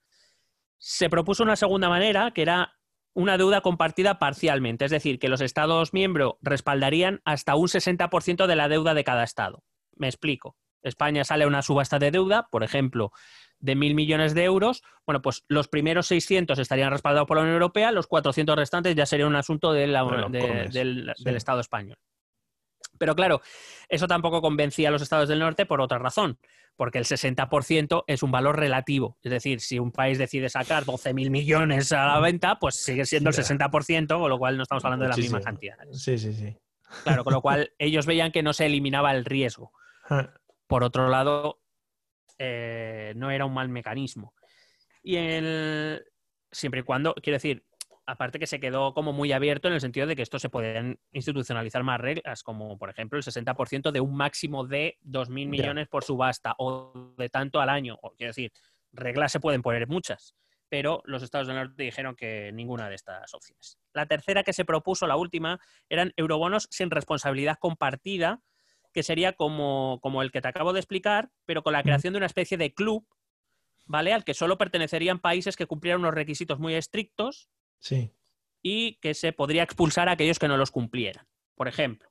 [0.79, 2.73] Se propuso una segunda manera, que era
[3.15, 8.57] una deuda compartida parcialmente, es decir, que los Estados miembros respaldarían hasta un 60% de
[8.57, 9.65] la deuda de cada Estado.
[9.97, 10.57] Me explico.
[10.85, 13.13] España sale a una subasta de deuda, por ejemplo,
[13.59, 17.55] de mil millones de euros, bueno, pues los primeros 600 estarían respaldados por la Unión
[17.55, 19.95] Europea, los 400 restantes ya sería un asunto del,
[21.25, 21.97] Estado español.
[22.99, 23.41] Pero claro,
[23.89, 26.39] eso tampoco convencía a los estados del norte por otra razón,
[26.77, 29.19] porque el 60% es un valor relativo.
[29.23, 33.31] Es decir, si un país decide sacar 12.000 millones a la venta, pues sigue siendo
[33.31, 35.77] el 60%, con lo cual no estamos hablando de la misma cantidad.
[35.93, 36.57] Sí, sí, sí.
[37.03, 39.73] Claro, con lo cual ellos veían que no se eliminaba el riesgo.
[40.67, 41.61] Por otro lado,
[42.39, 44.35] eh, no era un mal mecanismo.
[45.03, 46.05] Y el,
[46.51, 47.65] siempre y cuando, quiero decir,
[48.07, 50.99] aparte que se quedó como muy abierto en el sentido de que esto se podían
[51.13, 56.05] institucionalizar más reglas, como por ejemplo el 60% de un máximo de 2.000 millones por
[56.05, 57.99] subasta o de tanto al año.
[58.17, 58.53] quiero decir,
[58.93, 60.35] reglas se pueden poner muchas,
[60.69, 63.79] pero los Estados del Norte dijeron que ninguna de estas opciones.
[63.93, 68.41] La tercera que se propuso, la última, eran eurobonos sin responsabilidad compartida,
[68.95, 72.19] que sería como, como el que te acabo de explicar, pero con la creación de
[72.19, 73.05] una especie de club,
[73.87, 74.13] ¿vale?
[74.13, 77.51] Al que solo pertenecerían países que cumplieran unos requisitos muy estrictos
[77.81, 78.13] sí.
[78.63, 81.27] y que se podría expulsar a aquellos que no los cumplieran.
[81.57, 82.09] Por ejemplo,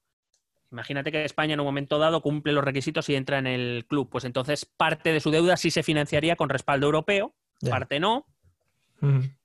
[0.71, 4.09] imagínate que España en un momento dado cumple los requisitos y entra en el club,
[4.09, 7.33] pues entonces parte de su deuda sí se financiaría con respaldo europeo,
[7.69, 8.27] parte no.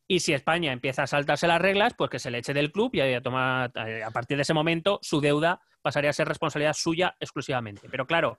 [0.08, 2.94] Y si España empieza a saltarse las reglas, pues que se le eche del club
[2.94, 7.16] y a, tomar, a partir de ese momento su deuda pasaría a ser responsabilidad suya
[7.18, 7.88] exclusivamente.
[7.90, 8.38] Pero claro,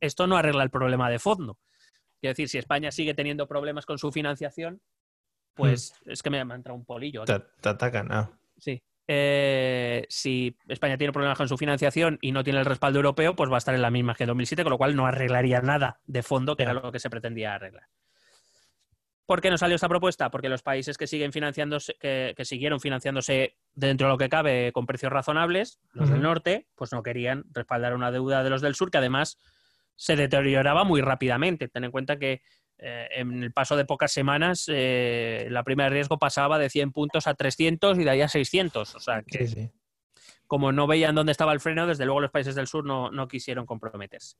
[0.00, 1.58] esto no arregla el problema de fondo.
[2.20, 4.82] Quiero decir, si España sigue teniendo problemas con su financiación,
[5.54, 6.10] pues hmm.
[6.10, 7.24] es que me, ha entrado un polillo.
[7.24, 8.30] Te, atacan, ah.
[8.58, 8.82] Sí.
[9.08, 13.50] Eh, si España tiene problemas con su financiación y no tiene el respaldo europeo, pues
[13.50, 16.00] va a estar en la misma que en 2007, con lo cual no arreglaría nada
[16.04, 17.84] de fondo, que era lo que se pretendía arreglar.
[19.26, 20.30] ¿Por qué no salió esta propuesta?
[20.30, 24.84] Porque los países que siguen financiándose, que, siguieron financiándose dentro de lo que cabe con
[24.84, 28.90] precios razonables, los del norte, pues no querían respaldar una deuda de los del sur,
[28.90, 29.38] que además
[29.96, 31.68] se deterioraba muy rápidamente.
[31.68, 32.42] Ten en cuenta que
[32.76, 36.92] eh, en el paso de pocas semanas eh, la prima de riesgo pasaba de 100
[36.92, 38.94] puntos a 300 y de ahí a 600.
[38.94, 39.70] O sea que,
[40.46, 43.26] como no veían dónde estaba el freno, desde luego los países del sur no, no
[43.26, 44.36] quisieron comprometerse.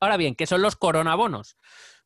[0.00, 1.56] Ahora bien, ¿qué son los coronabonos?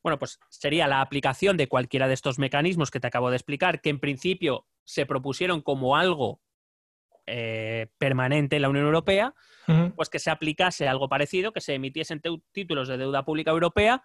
[0.03, 3.81] Bueno, pues sería la aplicación de cualquiera de estos mecanismos que te acabo de explicar,
[3.81, 6.41] que en principio se propusieron como algo
[7.27, 9.35] eh, permanente en la Unión Europea,
[9.95, 12.20] pues que se aplicase algo parecido, que se emitiesen
[12.51, 14.03] títulos de deuda pública europea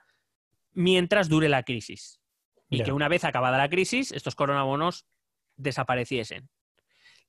[0.74, 2.22] mientras dure la crisis.
[2.70, 5.08] Y que una vez acabada la crisis, estos coronabonos
[5.56, 6.50] desapareciesen.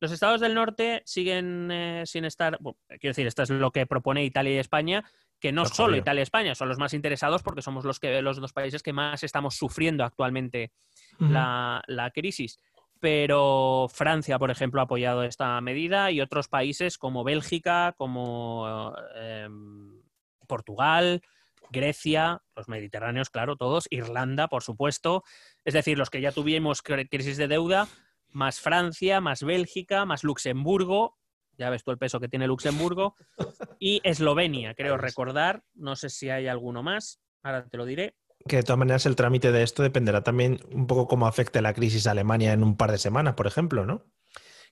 [0.01, 4.25] Los estados del norte siguen eh, sin estar, quiero decir, esto es lo que propone
[4.25, 7.85] Italia y España, que no solo Italia y España son los más interesados porque somos
[7.85, 10.73] los, que, los dos países que más estamos sufriendo actualmente
[11.19, 12.59] la, crisis.
[13.01, 20.03] Pero Francia, por ejemplo, ha apoyado esta medida y otros países como Bélgica, como em,
[20.49, 21.23] Portugal,
[21.71, 25.23] Grecia, los mediterráneos, claro, todos, Irlanda, por supuesto,
[25.65, 27.87] es decir, los que ya tuvimos crisis de deuda,
[28.31, 31.19] más Francia, más Bélgica, más Luxemburgo,
[31.59, 33.17] ya ves tú el peso que tiene Luxemburgo,
[33.79, 38.15] y Eslovenia, creo recordar, no sé si hay alguno más, ahora te lo diré.
[38.47, 41.75] Que de todas maneras el trámite de esto dependerá también un poco cómo afecte la
[41.75, 44.07] crisis a Alemania en un par de semanas, por ejemplo, ¿no?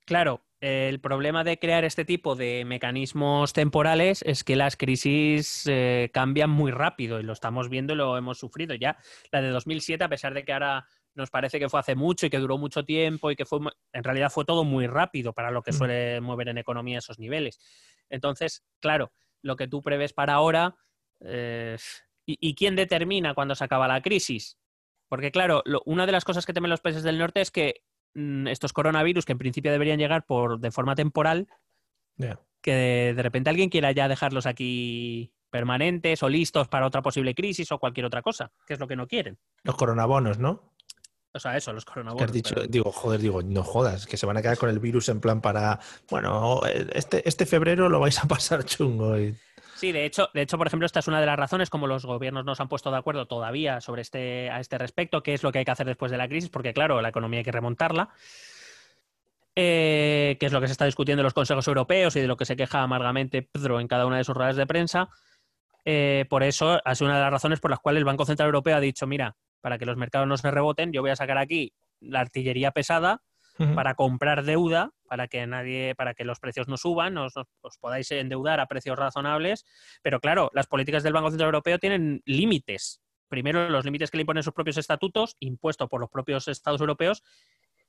[0.06, 6.10] Claro, el problema de crear este tipo de mecanismos temporales es que las crisis eh,
[6.14, 8.96] cambian muy rápido y lo estamos viendo y lo hemos sufrido ya.
[9.32, 10.86] La de 2007, a pesar de que ahora
[11.16, 13.58] nos parece que fue hace mucho y que duró mucho tiempo y que fue,
[13.92, 15.74] en realidad fue todo muy rápido para lo que mm.
[15.74, 17.58] suele mover en economía esos niveles.
[18.10, 19.12] Entonces, claro,
[19.42, 20.76] lo que tú prevés para ahora,
[21.20, 21.76] eh,
[22.26, 24.58] ¿y, quién determina cuándo se acaba la crisis?
[25.08, 27.82] Porque, claro, una de las cosas que temen los países del norte es que
[28.14, 31.48] mm, estos coronavirus, que en principio deberían llegar por de forma temporal,
[32.60, 37.34] que de, de, repente alguien quiera ya dejarlos aquí permanentes o listos para otra posible
[37.34, 39.38] crisis o cualquier otra cosa, que es lo que no quieren.
[39.62, 40.75] Los coronabonos, ¿no?
[41.36, 42.32] O sea, eso, los coronavirus.
[42.32, 45.20] dicho, digo, joder, digo, no jodas, que se van a quedar con el virus en
[45.20, 45.78] plan para,
[46.10, 46.60] bueno,
[46.92, 49.16] este, este febrero lo vais a pasar chungo.
[49.76, 52.06] Sí, de hecho, de hecho, por ejemplo, esta es una de las razones como los
[52.06, 55.42] gobiernos no se han puesto de acuerdo todavía sobre este, a este respecto, qué es
[55.42, 57.52] lo que hay que hacer después de la crisis, porque claro, la economía hay que
[57.52, 58.08] remontarla.
[59.58, 62.36] Eh, que es lo que se está discutiendo en los consejos europeos y de lo
[62.36, 65.08] que se queja amargamente Pedro en cada una de sus ruedas de prensa.
[65.88, 68.48] Eh, por eso ha sido una de las razones por las cuales el Banco Central
[68.48, 71.38] Europeo ha dicho, mira, para que los mercados no se reboten, yo voy a sacar
[71.38, 73.22] aquí la artillería pesada
[73.74, 77.32] para comprar deuda, para que nadie, para que los precios no suban, os,
[77.80, 79.64] podáis endeudar a precios razonables.
[80.02, 83.00] Pero claro, las políticas del Banco Central Europeo tienen límites.
[83.28, 87.22] Primero, los límites que le imponen sus propios estatutos, impuestos por los propios estados europeos,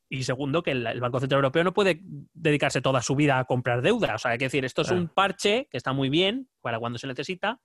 [0.07, 1.99] y segundo, que el, Banco Central Europeo no puede
[2.33, 4.15] dedicarse toda su vida a comprar deuda.
[4.15, 6.97] O sea, hay que decir, esto es un parche que está muy bien para cuando
[6.97, 7.59] se necesita,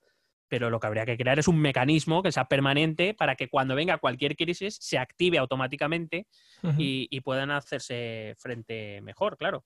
[0.53, 3.73] pero lo que habría que crear es un mecanismo que sea permanente para que cuando
[3.73, 6.27] venga cualquier crisis se active automáticamente
[6.77, 9.65] y, puedan hacerse frente mejor, claro.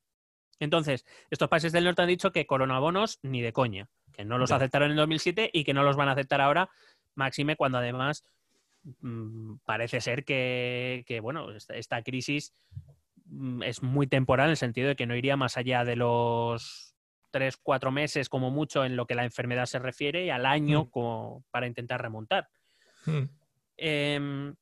[0.62, 4.50] Entonces, estos países del norte han dicho que coronabonos ni de coña, que no los
[4.54, 6.70] aceptaron en 2007 y que no los van a aceptar ahora,
[7.16, 8.24] máxime cuando además
[9.02, 12.54] mm, parece ser que, bueno, esta crisis
[13.26, 16.87] mm, es muy temporal en el sentido de que no iría más allá de los
[17.38, 20.86] tres, cuatro meses como mucho en lo que la enfermedad se refiere y al año
[20.86, 20.90] mm.
[20.90, 22.50] como para intentar remontar.
[23.06, 23.24] Mm.
[23.78, 24.56] Em,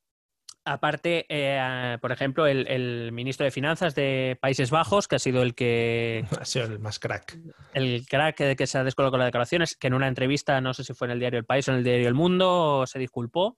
[0.65, 5.55] aparte, eh, por ejemplo, el, ministro de Finanzas de Países Bajos, que ha sido el
[5.55, 6.25] que...
[6.41, 7.37] Ha sido el más crack.
[7.73, 10.83] El crack que, que se ha descolocado las declaraciones, que en una entrevista, no sé
[10.83, 13.57] si fue en el diario El País o en el diario El Mundo, se disculpó.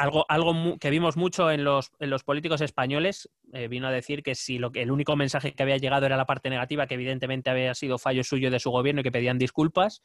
[0.00, 4.22] Algo, algo que vimos mucho en los, en los políticos españoles, eh, vino a decir
[4.22, 7.50] que si lo, el único mensaje que había llegado era la parte negativa, que evidentemente
[7.50, 10.02] había sido fallo suyo de su gobierno y que pedían disculpas,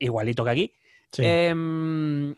[0.00, 0.72] igualito que aquí.
[1.18, 2.34] Em,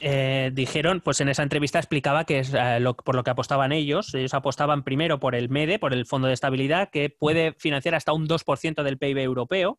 [0.00, 4.12] eh, dijeron, pues en esa entrevista explicaba que es eh, por lo que apostaban ellos.
[4.14, 8.12] Ellos apostaban primero por el MEDE, por el Fondo de Estabilidad, que puede financiar hasta
[8.12, 9.78] un 2% del PIB europeo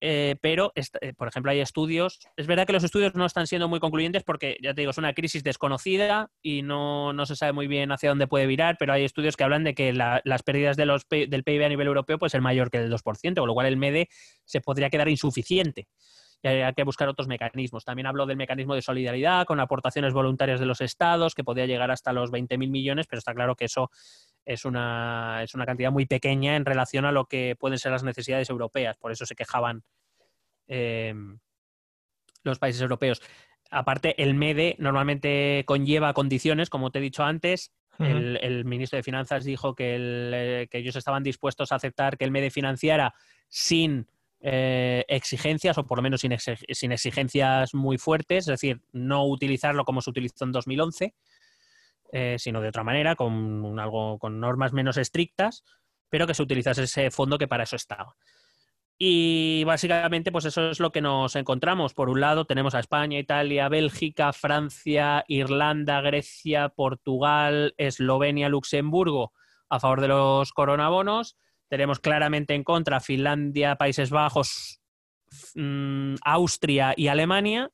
[0.00, 2.20] eh, pero, eh, por ejemplo, hay estudios.
[2.36, 4.98] Es verdad que los estudios no están siendo muy concluyentes porque, ya te digo, es
[4.98, 9.04] una crisis desconocida y no, se sabe muy bien hacia dónde puede virar, pero hay
[9.04, 12.70] estudios que hablan de que las pérdidas del PIB a nivel europeo puede ser mayor
[12.70, 14.08] que el 2%, con lo cual el MEDE
[14.44, 15.88] se podría quedar insuficiente.
[16.42, 17.84] Y hay que buscar otros mecanismos.
[17.84, 21.90] También hablo del mecanismo de solidaridad con aportaciones voluntarias de los estados, que podría llegar
[21.90, 23.90] hasta los 20.000 millones, pero está claro que eso
[24.44, 28.02] es una, es una cantidad muy pequeña en relación a lo que pueden ser las
[28.02, 28.96] necesidades europeas.
[28.96, 29.82] Por eso se quejaban
[30.66, 31.38] em,
[32.42, 33.22] los países europeos.
[33.70, 37.72] Aparte, el MEDE normalmente conlleva condiciones, como te he dicho antes.
[37.98, 42.30] el, ministro de Finanzas dijo que, eh, que, ellos estaban dispuestos a aceptar que el
[42.30, 43.14] MEDE financiara
[43.48, 44.06] sin
[44.42, 49.84] eh, exigencias, o por lo menos sin, sin, exigencias muy fuertes, es decir, no utilizarlo
[49.84, 51.14] como se utilizó en 2011,
[52.12, 55.64] eh, sino de otra manera, con, algo, con normas menos estrictas,
[56.08, 58.16] pero que se utilizase ese fondo que para eso estaba.
[58.98, 61.94] Y básicamente, pues eso es lo que nos encontramos.
[61.94, 69.32] Por un lado, tenemos a España, Italia, Bélgica, Francia, Irlanda, Grecia, Portugal, Eslovenia, Luxemburgo
[69.70, 71.38] a favor de los coronabonos.
[71.68, 74.82] Tenemos claramente en contra Finlandia, Países Bajos,
[75.54, 77.70] mm, Austria y Alemania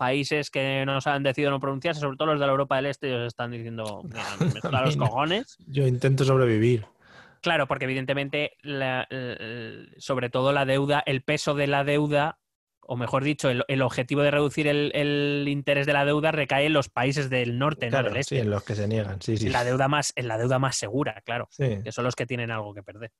[0.00, 3.08] países que nos han decidido no pronunciarse, sobre todo los de la Europa del Este,
[3.08, 4.02] ellos están diciendo,
[4.40, 5.58] me los cojones.
[5.66, 6.86] Yo intento sobrevivir.
[7.42, 8.52] Claro, porque evidentemente,
[9.98, 12.38] sobre todo la deuda, el peso de la deuda,
[12.80, 16.88] o mejor dicho, el, objetivo de reducir el, interés de la deuda recae en los
[16.88, 18.36] países del norte, no del este.
[18.36, 19.50] Sí, en los que se niegan, sí, sí.
[19.50, 21.50] La deuda más, en la deuda más segura, claro.
[21.58, 23.12] Que son los que tienen algo que perder.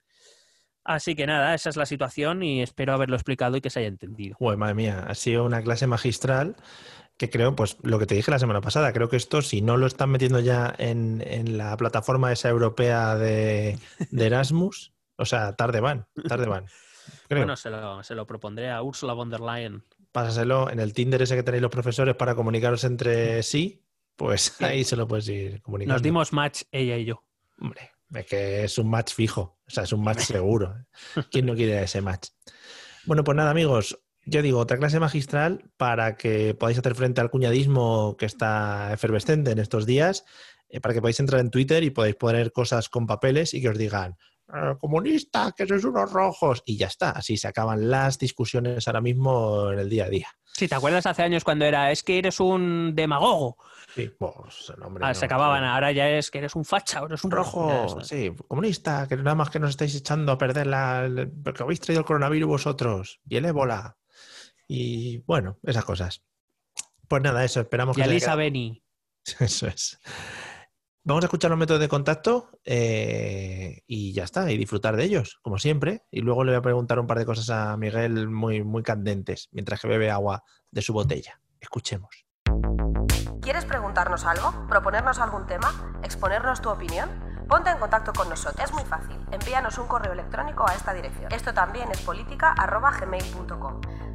[0.91, 3.89] Así que nada, esa es la situación y espero haberlo explicado y que se haya
[3.89, 4.37] entendido.
[4.41, 6.57] Uy, madre mía, ha sido una clase magistral
[7.17, 9.77] que creo, pues lo que te dije la semana pasada, creo que esto, si no
[9.77, 11.23] lo están metiendo ya en,
[11.57, 13.79] la plataforma esa europea de,
[14.11, 16.67] Erasmus, o sea, tarde van, tarde van.
[17.29, 19.85] Bueno, se lo, se lo propondré a Ursula von der Leyen.
[20.11, 23.85] Pásaselo en el Tinder ese que tenéis los profesores para comunicaros entre sí,
[24.17, 25.95] pues ahí se lo puedes ir comunicando.
[25.95, 27.23] Nos dimos match ella y yo.
[27.61, 30.75] Hombre, es que es un match fijo, o sea, es un match seguro.
[31.31, 32.29] ¿Quién no quiere ese match?
[33.07, 37.31] Bueno, pues nada, amigos, yo digo, otra clase magistral para que podáis hacer frente al
[37.31, 40.25] cuñadismo que está efervescente en estos días,
[40.69, 43.71] eh, para que podáis entrar en Twitter y podáis poner cosas con papeles y que
[43.71, 44.17] os digan,
[44.53, 47.11] ah, comunista, que sois unos rojos, y ya está.
[47.11, 50.29] Así se acaban las discusiones ahora mismo en el día a día.
[50.53, 53.57] Sí, ¿te acuerdas hace años cuando era, es que eres un demagogo?
[53.95, 57.31] Sí, pues el ah, se acababan, ahora ya es que eres un facha, eres un
[57.31, 58.01] rojo.
[58.03, 61.09] Sí, comunista, que nada más que nos estáis echando a perder la.
[61.43, 63.97] porque habéis traído el coronavirus vosotros y el ébola.
[64.69, 66.23] Y bueno, esas cosas.
[67.09, 68.05] Pues nada, eso, esperamos y que.
[68.05, 68.85] Alisa Beni.
[69.41, 69.99] Eso es.
[71.03, 75.39] Vamos a escuchar los métodos de contacto eh, y ya está, y disfrutar de ellos,
[75.41, 76.05] como siempre.
[76.11, 79.49] Y luego le voy a preguntar un par de cosas a Miguel muy, muy candentes
[79.51, 81.41] mientras que bebe agua de su botella.
[81.59, 82.27] Escuchemos.
[83.41, 84.67] ¿Quieres preguntarnos algo?
[84.69, 85.99] ¿Proponernos algún tema?
[86.03, 87.09] ¿Exponernos tu opinión?
[87.49, 88.63] Ponte en contacto con nosotros.
[88.63, 89.17] Es muy fácil.
[89.33, 91.33] Envíanos un correo electrónico a esta dirección.
[91.33, 93.81] Esto también es política.gmail.com.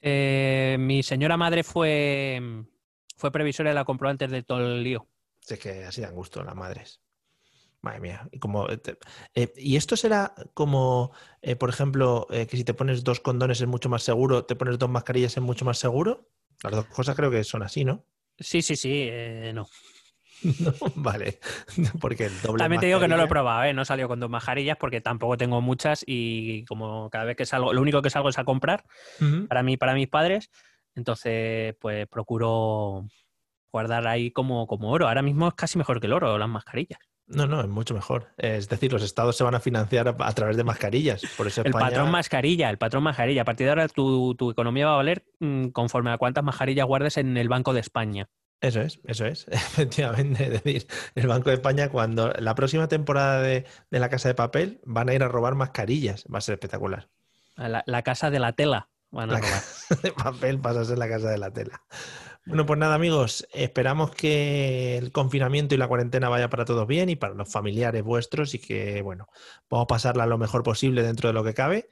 [0.00, 2.40] Eh, mi señora madre fue,
[3.16, 5.06] fue previsora y la compró antes de todo el lío.
[5.48, 7.00] Es que así dan gusto las madres.
[7.80, 8.28] Madre mía.
[8.32, 8.80] Y, como, eh,
[9.34, 11.12] eh, ¿y esto será como,
[11.58, 14.90] por ejemplo, que si te pones dos condones es mucho más seguro, te pones dos
[14.90, 16.28] mascarillas es mucho más seguro?
[16.62, 18.04] Las dos cosas creo que son así, ¿no?
[18.38, 19.08] Sí, sí, sí,
[19.54, 19.68] no.
[20.60, 21.38] No, vale.
[22.00, 22.62] Porque el doble.
[22.62, 23.72] También te digo que no lo he probado, ¿eh?
[23.72, 27.72] No salió con dos mascarillas porque tampoco tengo muchas y como cada vez que salgo,
[27.72, 28.84] lo único que salgo es a comprar
[29.48, 30.50] para mí, para mis padres.
[30.94, 33.06] Entonces, pues procuro
[33.70, 35.08] guardar ahí como, como oro.
[35.08, 36.98] Ahora mismo es casi mejor que el oro, las mascarillas.
[37.28, 38.28] No, no, es mucho mejor.
[38.38, 41.22] Es decir, los estados se van a financiar a, través de mascarillas.
[41.36, 43.42] Por eso el patrón mascarilla, el patrón mascarilla.
[43.42, 46.86] A partir de ahora tu, tu economía va a valer mm, conforme a cuántas mascarillas
[46.86, 48.30] guardes en el Banco de España.
[48.60, 50.44] Eso es, eso es, efectivamente.
[50.44, 54.80] Es decir, el Banco de España, cuando la próxima temporada de, La Casa de Papel
[54.84, 57.08] van a ir a robar mascarillas, va a ser espectacular.
[57.56, 61.08] La, Casa de la Tela van a la Casa de Papel pasa a ser la
[61.08, 61.82] Casa de la Tela.
[62.46, 67.10] Bueno, pues nada, amigos, esperamos que el confinamiento y la cuarentena vaya para todos bien
[67.10, 69.28] y para los familiares vuestros y que, bueno,
[69.68, 71.90] podamos pasarla lo mejor posible dentro de lo que cabe.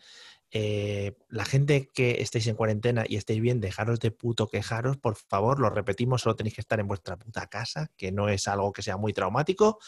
[0.53, 5.17] Eh, la gente que estéis en cuarentena y estéis bien, dejaros de puto quejaros, por
[5.17, 8.73] favor, lo repetimos, solo tenéis que estar en vuestra puta casa, que no es algo
[8.73, 9.79] que sea muy traumático.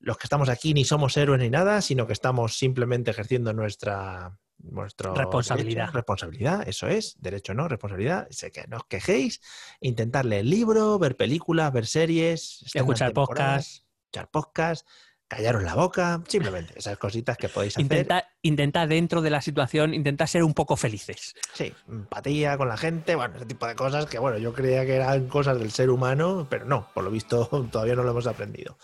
[0.00, 4.36] Los que estamos aquí ni somos héroes ni nada, sino que estamos simplemente ejerciendo nuestra,
[4.58, 5.90] responsabilidad.
[5.92, 8.26] responsabilidad, eso es, derecho no, responsabilidad.
[8.30, 9.40] Sé que no os quejéis,
[9.80, 13.84] intentar leer libros, ver películas, ver series, escuchar podcast.
[14.08, 14.88] Escuchar podcast,
[15.28, 17.82] callaros la boca, simplemente esas cositas que podéis hacer.
[17.82, 21.34] Intenta, intenta dentro de la situación, intenta ser un poco felices.
[21.52, 24.96] Sí, empatía con la gente, bueno, ese tipo de cosas que, bueno, yo creía que
[24.96, 28.78] eran cosas del ser humano, pero no, por lo visto todavía no lo hemos aprendido.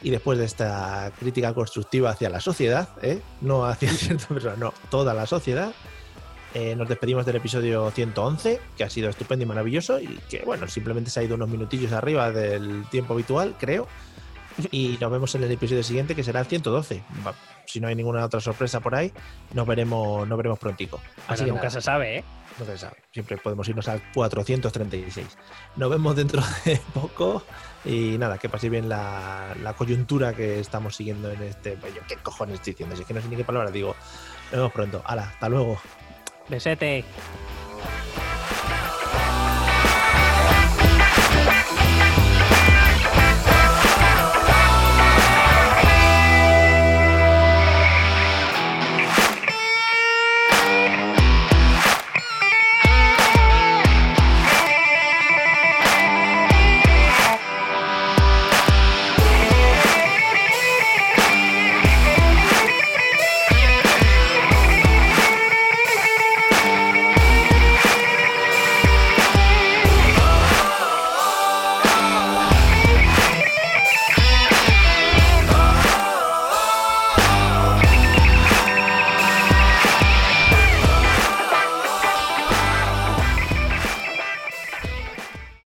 [0.00, 3.20] Y después de esta crítica constructiva hacia la sociedad, ¿eh?
[3.40, 5.72] no hacia cierta persona, no, toda la sociedad,
[6.54, 10.68] eh, nos despedimos del episodio 111, que ha sido estupendo y maravilloso, y que, bueno,
[10.68, 13.88] simplemente se ha ido unos minutillos arriba del tiempo habitual, creo.
[14.70, 17.02] Y nos vemos en el episodio siguiente, que será el 112.
[17.66, 19.12] Si no hay ninguna otra sorpresa por ahí,
[19.54, 21.00] nos veremos, nos veremos prontico.
[21.26, 22.24] Así que nunca se sabe, ¿eh?
[22.58, 22.96] No se sabe.
[23.12, 25.26] Siempre podemos irnos al 436.
[25.76, 27.42] Nos vemos dentro de poco.
[27.84, 31.72] Y nada, que paséis bien la, coyuntura que estamos siguiendo en este.
[31.72, 32.96] Pues ¿Qué cojones estoy diciendo?
[32.96, 33.94] Si es que no sé ni qué palabra digo.
[34.50, 35.02] Nos vemos pronto.
[35.04, 35.78] Hala, hasta luego.
[36.48, 37.04] Besete.